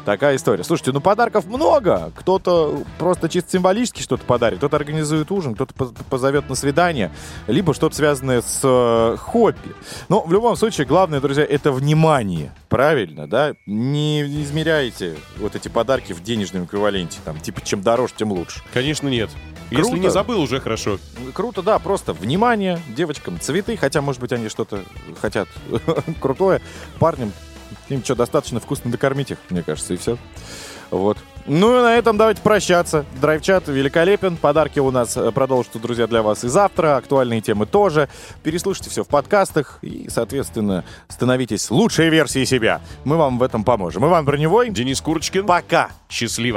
Такая 0.10 0.38
история. 0.38 0.64
Слушайте, 0.64 0.91
ну 0.91 1.01
подарков 1.01 1.45
много. 1.45 2.12
Кто-то 2.16 2.82
просто 2.97 3.30
чисто 3.30 3.51
символически 3.51 4.01
что-то 4.01 4.26
подарит, 4.26 4.57
кто-то 4.57 4.76
организует 4.76 5.30
ужин, 5.30 5.53
кто-то 5.53 5.76
поз- 5.76 5.93
позовет 6.10 6.49
на 6.49 6.55
свидание, 6.55 7.12
либо 7.45 7.76
что-то 7.76 7.95
связанное 7.95 8.41
с 8.41 8.62
э, 8.64 9.18
хобби. 9.20 9.76
Но 10.07 10.22
в 10.24 10.34
любом 10.34 10.55
случае, 10.55 10.88
главное, 10.88 11.22
друзья, 11.22 11.45
это 11.47 11.72
внимание. 11.72 12.51
Правильно, 12.70 13.28
да? 13.28 13.53
Не 13.68 14.24
измеряйте 14.41 15.16
вот 15.38 15.55
эти 15.55 15.68
подарки 15.68 16.12
в 16.12 16.24
денежном 16.24 16.66
эквиваленте. 16.66 17.20
Там, 17.24 17.39
типа, 17.39 17.62
чем 17.62 17.84
дороже, 17.84 18.14
тем 18.18 18.32
лучше. 18.32 18.62
Конечно, 18.74 19.10
нет. 19.10 19.30
Если 19.70 19.84
Круто. 19.84 19.99
не 19.99 20.10
забыл, 20.10 20.41
уже 20.41 20.60
хорошо. 20.60 20.97
Круто, 21.36 21.62
да, 21.62 21.78
просто 21.78 22.14
внимание 22.14 22.82
девочкам, 22.97 23.39
цветы, 23.39 23.78
хотя, 23.78 24.01
может 24.01 24.20
быть, 24.20 24.32
они 24.32 24.49
что-то 24.49 24.82
хотят 25.22 25.47
крутое. 26.20 26.62
Парням 26.97 27.32
им 27.89 28.03
что, 28.03 28.15
достаточно 28.15 28.59
вкусно 28.59 28.91
докормить 28.91 29.31
их, 29.31 29.37
мне 29.49 29.63
кажется, 29.63 29.93
и 29.93 29.97
все. 29.97 30.17
Вот. 30.91 31.17
Ну 31.45 31.79
и 31.79 31.81
на 31.81 31.95
этом 31.95 32.17
давайте 32.17 32.41
прощаться. 32.41 33.05
Драйвчат 33.19 33.67
великолепен. 33.67 34.37
Подарки 34.37 34.79
у 34.79 34.91
нас 34.91 35.17
э, 35.17 35.31
продолжатся, 35.31 35.79
друзья, 35.79 36.05
для 36.05 36.21
вас 36.21 36.43
и 36.43 36.47
завтра. 36.47 36.97
Актуальные 36.97 37.41
темы 37.41 37.65
тоже. 37.65 38.07
Переслушайте 38.43 38.89
все 38.89 39.03
в 39.03 39.07
подкастах 39.07 39.79
и, 39.81 40.07
соответственно, 40.09 40.83
становитесь 41.07 41.71
лучшей 41.71 42.09
версией 42.09 42.45
себя. 42.45 42.81
Мы 43.03 43.17
вам 43.17 43.39
в 43.39 43.43
этом 43.43 43.63
поможем. 43.63 44.05
Иван 44.05 44.25
Броневой. 44.25 44.69
Денис 44.69 45.01
Курочкин. 45.01 45.45
Пока. 45.45 45.89
Счастливо. 46.09 46.47